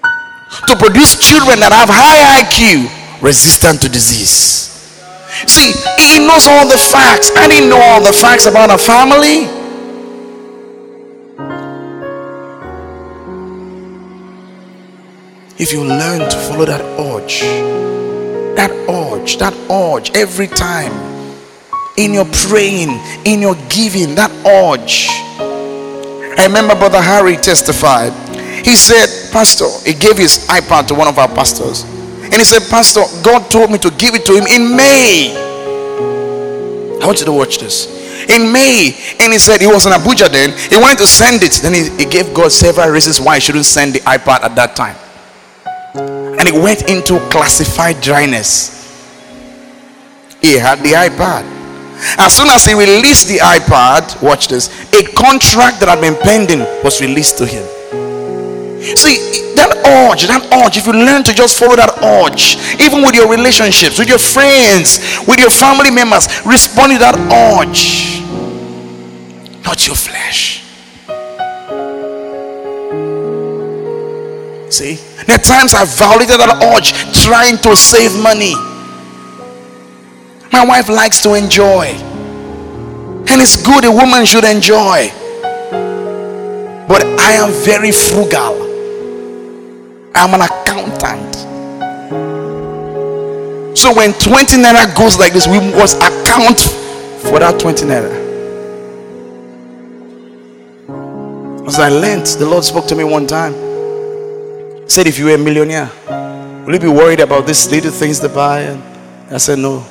to 0.00 0.76
produce 0.76 1.20
children 1.20 1.60
that 1.60 1.70
have 1.70 1.90
high 1.92 2.40
IQ 2.40 3.03
resistant 3.24 3.80
to 3.80 3.88
disease. 3.88 4.70
See, 5.48 5.72
he 5.98 6.26
knows 6.26 6.46
all 6.46 6.68
the 6.68 6.76
facts. 6.76 7.32
I 7.34 7.48
didn't 7.48 7.70
know 7.70 7.80
all 7.80 8.04
the 8.04 8.12
facts 8.12 8.44
about 8.44 8.70
a 8.70 8.76
family. 8.76 9.48
If 15.56 15.72
you 15.72 15.84
learn 15.84 16.28
to 16.28 16.36
follow 16.36 16.66
that 16.66 16.82
urge, 17.00 17.40
that 18.56 18.70
urge, 18.90 19.38
that 19.38 19.54
urge 19.70 20.10
every 20.14 20.48
time 20.48 20.92
in 21.96 22.12
your 22.12 22.26
praying, 22.26 23.00
in 23.24 23.40
your 23.40 23.54
giving, 23.70 24.14
that 24.16 24.30
urge. 24.44 25.08
I 26.38 26.46
remember 26.46 26.74
Brother 26.74 27.00
Harry 27.00 27.36
testified. 27.36 28.12
He 28.66 28.74
said, 28.74 29.32
Pastor, 29.32 29.70
he 29.88 29.94
gave 29.94 30.18
his 30.18 30.46
iPad 30.48 30.88
to 30.88 30.94
one 30.94 31.08
of 31.08 31.18
our 31.18 31.28
pastors. 31.28 31.93
And 32.24 32.34
he 32.34 32.44
said, 32.44 32.68
Pastor, 32.70 33.02
God 33.22 33.50
told 33.50 33.70
me 33.70 33.78
to 33.78 33.90
give 33.90 34.14
it 34.14 34.24
to 34.26 34.32
him 34.34 34.46
in 34.46 34.76
May. 34.76 35.34
I 37.00 37.06
want 37.06 37.20
you 37.20 37.26
to 37.26 37.32
watch 37.32 37.58
this. 37.58 38.02
In 38.30 38.50
May, 38.50 38.96
and 39.20 39.32
he 39.32 39.38
said 39.38 39.60
he 39.60 39.66
was 39.66 39.84
in 39.84 39.92
Abuja 39.92 40.30
then. 40.30 40.56
He 40.70 40.76
wanted 40.76 40.98
to 40.98 41.06
send 41.06 41.42
it. 41.42 41.52
Then 41.60 41.74
he, 41.74 41.90
he 42.02 42.10
gave 42.10 42.32
God 42.32 42.50
several 42.50 42.88
reasons 42.88 43.20
why 43.20 43.34
he 43.36 43.40
shouldn't 43.40 43.66
send 43.66 43.92
the 43.92 44.00
iPad 44.00 44.40
at 44.42 44.56
that 44.56 44.74
time. 44.74 44.96
And 45.94 46.48
he 46.48 46.58
went 46.58 46.88
into 46.88 47.18
classified 47.28 48.00
dryness. 48.00 48.72
He 50.40 50.54
had 50.58 50.78
the 50.80 50.92
iPad. 50.92 51.44
As 52.18 52.36
soon 52.36 52.48
as 52.48 52.64
he 52.64 52.74
released 52.74 53.28
the 53.28 53.38
iPad, 53.38 54.20
watch 54.22 54.48
this, 54.48 54.68
a 54.92 55.04
contract 55.12 55.80
that 55.80 55.88
had 55.88 56.00
been 56.00 56.16
pending 56.16 56.60
was 56.82 57.00
released 57.00 57.38
to 57.38 57.46
him. 57.46 57.64
See, 58.93 59.16
that 59.57 59.72
urge, 59.80 60.26
that 60.28 60.45
urge, 60.53 60.76
if 60.76 60.87
you 60.87 60.93
learn 60.93 61.24
to 61.24 61.32
just 61.32 61.59
follow 61.59 61.76
that 61.76 61.97
urge, 62.05 62.61
even 62.80 63.01
with 63.01 63.14
your 63.14 63.28
relationships, 63.30 63.99
with 63.99 64.09
your 64.09 64.18
friends, 64.18 65.01
with 65.26 65.41
your 65.41 65.49
family 65.49 65.91
members, 65.91 66.28
respond 66.45 66.93
to 66.93 66.99
that 66.99 67.16
urge, 67.32 68.20
not 69.64 69.87
your 69.87 69.97
flesh. 69.97 70.61
See, 74.68 75.01
there 75.24 75.37
are 75.37 75.43
times 75.43 75.72
I 75.72 75.85
violated 75.89 76.37
that 76.41 76.61
urge 76.61 76.93
trying 77.24 77.57
to 77.64 77.74
save 77.74 78.12
money. 78.20 78.53
My 80.53 80.64
wife 80.66 80.91
likes 80.91 81.22
to 81.22 81.35
enjoy, 81.35 81.97
and 83.32 83.41
it's 83.41 83.57
good 83.64 83.87
a 83.87 83.91
woman 83.91 84.26
should 84.26 84.45
enjoy, 84.45 85.09
but 86.87 87.03
I 87.18 87.32
am 87.41 87.51
very 87.64 87.91
frugal. 87.91 88.73
I'm 90.16 90.32
an 90.34 90.42
accountant. 90.42 91.34
So 93.76 93.92
when 93.92 94.12
20 94.12 94.56
naira 94.58 94.96
goes 94.96 95.18
like 95.18 95.32
this, 95.32 95.46
we 95.46 95.58
must 95.58 95.96
account 95.96 96.60
for 97.20 97.40
that 97.40 97.58
20 97.58 97.84
naira. 97.84 98.24
As 101.66 101.78
I 101.78 101.88
learned, 101.88 102.26
the 102.26 102.46
Lord 102.46 102.62
spoke 102.62 102.86
to 102.86 102.94
me 102.94 103.04
one 103.04 103.26
time. 103.26 103.52
Said, 104.88 105.06
if 105.06 105.18
you 105.18 105.24
were 105.26 105.34
a 105.34 105.38
millionaire, 105.38 105.90
will 106.64 106.74
you 106.74 106.80
be 106.80 106.88
worried 106.88 107.20
about 107.20 107.46
these 107.46 107.68
little 107.70 107.90
things 107.90 108.20
to 108.20 108.28
buy? 108.28 108.60
And 108.60 108.82
I 109.34 109.38
said, 109.38 109.58
no. 109.58 109.84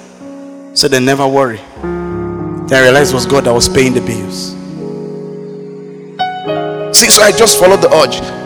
Said, 0.73 0.91
then 0.91 1.03
never 1.03 1.27
worry. 1.27 1.57
Then 1.81 2.73
I 2.73 2.81
realized 2.83 3.11
it 3.11 3.15
was 3.15 3.25
God 3.25 3.43
that 3.43 3.53
was 3.53 3.67
paying 3.67 3.93
the 3.93 4.01
bills. 4.01 4.53
See, 6.97 7.09
so 7.09 7.21
I 7.21 7.31
just 7.31 7.59
followed 7.59 7.81
the 7.81 7.93
urge. 7.93 8.42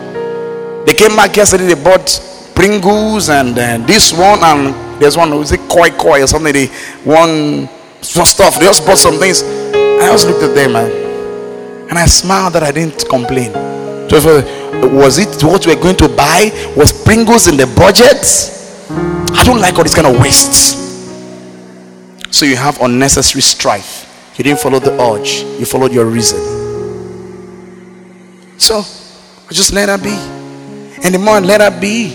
They 0.88 0.94
came 0.94 1.14
back 1.14 1.36
yesterday, 1.36 1.66
they 1.66 1.84
bought 1.84 2.08
Pringles 2.54 3.28
and 3.28 3.50
uh, 3.58 3.76
this 3.86 4.10
one, 4.10 4.42
and 4.42 4.74
there's 4.98 5.18
one, 5.18 5.36
was 5.36 5.52
it 5.52 5.60
Koi 5.68 5.90
Koi 5.90 6.22
or 6.22 6.26
something? 6.26 6.50
They 6.50 6.68
one 7.04 7.68
some 8.00 8.24
stuff. 8.24 8.54
They 8.54 8.64
just 8.64 8.86
bought 8.86 8.96
some 8.96 9.18
things. 9.18 9.42
I 9.42 10.08
just 10.10 10.26
looked 10.26 10.42
at 10.42 10.54
them, 10.54 10.72
man, 10.72 10.90
and 11.90 11.98
I 11.98 12.06
smiled 12.06 12.54
that 12.54 12.62
I 12.62 12.72
didn't 12.72 13.06
complain. 13.06 13.52
Was 13.52 15.18
it 15.18 15.42
what 15.44 15.66
we're 15.66 15.76
going 15.76 15.96
to 15.96 16.08
buy? 16.08 16.50
Was 16.74 16.90
Pringles 17.04 17.48
in 17.48 17.58
the 17.58 17.66
budget? 17.76 18.24
I 19.38 19.44
don't 19.44 19.60
like 19.60 19.74
all 19.74 19.82
this 19.82 19.94
kind 19.94 20.06
of 20.06 20.18
waste. 20.18 20.78
So 22.32 22.46
you 22.46 22.56
have 22.56 22.80
unnecessary 22.80 23.42
strife. 23.42 24.06
You 24.38 24.44
didn't 24.44 24.60
follow 24.60 24.78
the 24.78 24.98
urge, 24.98 25.42
you 25.60 25.66
followed 25.66 25.92
your 25.92 26.06
reason. 26.06 26.38
So 28.56 28.80
just 29.50 29.74
let 29.74 29.90
her 29.90 29.98
be. 29.98 30.37
And 31.04 31.14
the 31.14 31.18
more 31.18 31.36
I 31.36 31.40
let 31.40 31.60
her 31.60 31.80
be, 31.80 32.08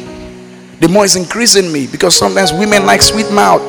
the 0.79 0.89
more 0.89 1.05
it's 1.05 1.15
increasing 1.15 1.71
me 1.71 1.87
because 1.87 2.17
sometimes 2.17 2.51
women 2.51 2.85
like 2.85 3.01
sweet 3.01 3.31
mouth. 3.31 3.61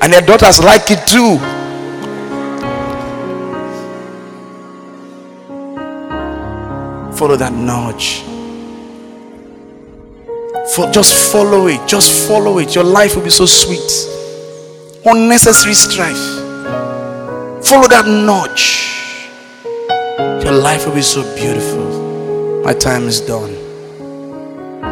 And 0.00 0.12
their 0.12 0.22
daughters 0.22 0.62
like 0.62 0.90
it 0.90 1.06
too. 1.06 1.38
Follow 7.18 7.36
that 7.36 7.52
nudge. 7.52 8.22
For 10.74 10.90
just 10.92 11.32
follow 11.32 11.66
it. 11.66 11.86
Just 11.88 12.28
follow 12.28 12.58
it. 12.58 12.74
Your 12.74 12.84
life 12.84 13.16
will 13.16 13.24
be 13.24 13.30
so 13.30 13.44
sweet. 13.44 13.90
Unnecessary 15.04 15.74
strife. 15.74 16.16
Follow 17.66 17.88
that 17.88 18.06
nudge. 18.06 18.84
Your 20.44 20.52
life 20.52 20.86
will 20.86 20.94
be 20.94 21.02
so 21.02 21.22
beautiful. 21.34 21.97
My 22.68 22.74
time 22.74 23.04
is 23.04 23.22
done. 23.22 23.54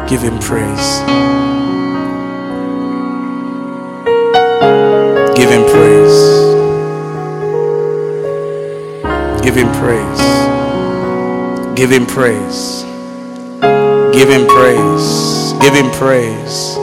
Give 0.07 0.19
him 0.19 0.39
praise. 0.39 0.97
Give 5.37 5.51
him 5.51 5.63
praise. 5.69 6.17
Give 9.43 9.53
him 9.53 9.71
praise. 9.77 10.23
Give 11.75 11.91
him 11.91 12.07
praise. 12.07 12.81
Give 14.11 14.27
him 14.27 14.47
praise. 14.47 15.53
Give 15.61 15.75
him 15.75 15.91
praise. 15.91 16.77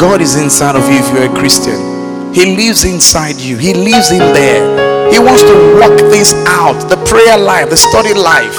God 0.00 0.20
is 0.20 0.34
inside 0.34 0.74
of 0.74 0.82
you 0.90 0.98
if 0.98 1.14
you're 1.14 1.32
a 1.32 1.38
Christian. 1.38 2.34
He 2.34 2.56
lives 2.56 2.82
inside 2.82 3.36
you. 3.36 3.56
He 3.56 3.72
lives 3.72 4.10
in 4.10 4.18
there. 4.18 5.12
He 5.12 5.20
wants 5.20 5.42
to 5.42 5.54
work 5.78 5.96
things 6.10 6.32
out. 6.48 6.90
The 6.90 6.96
prayer 7.06 7.38
life, 7.38 7.70
the 7.70 7.76
study 7.76 8.12
life, 8.12 8.58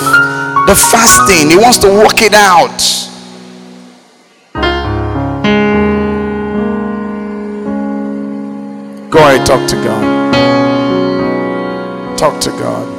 the 0.67 0.75
fasting. 0.75 1.49
He 1.49 1.57
wants 1.57 1.77
to 1.79 1.87
work 1.87 2.21
it 2.21 2.33
out. 2.33 2.77
Go 9.09 9.19
ahead, 9.19 9.47
talk 9.47 9.65
to 9.69 9.75
God. 9.77 10.27
Talk 12.17 12.41
to 12.41 12.49
God. 12.49 12.96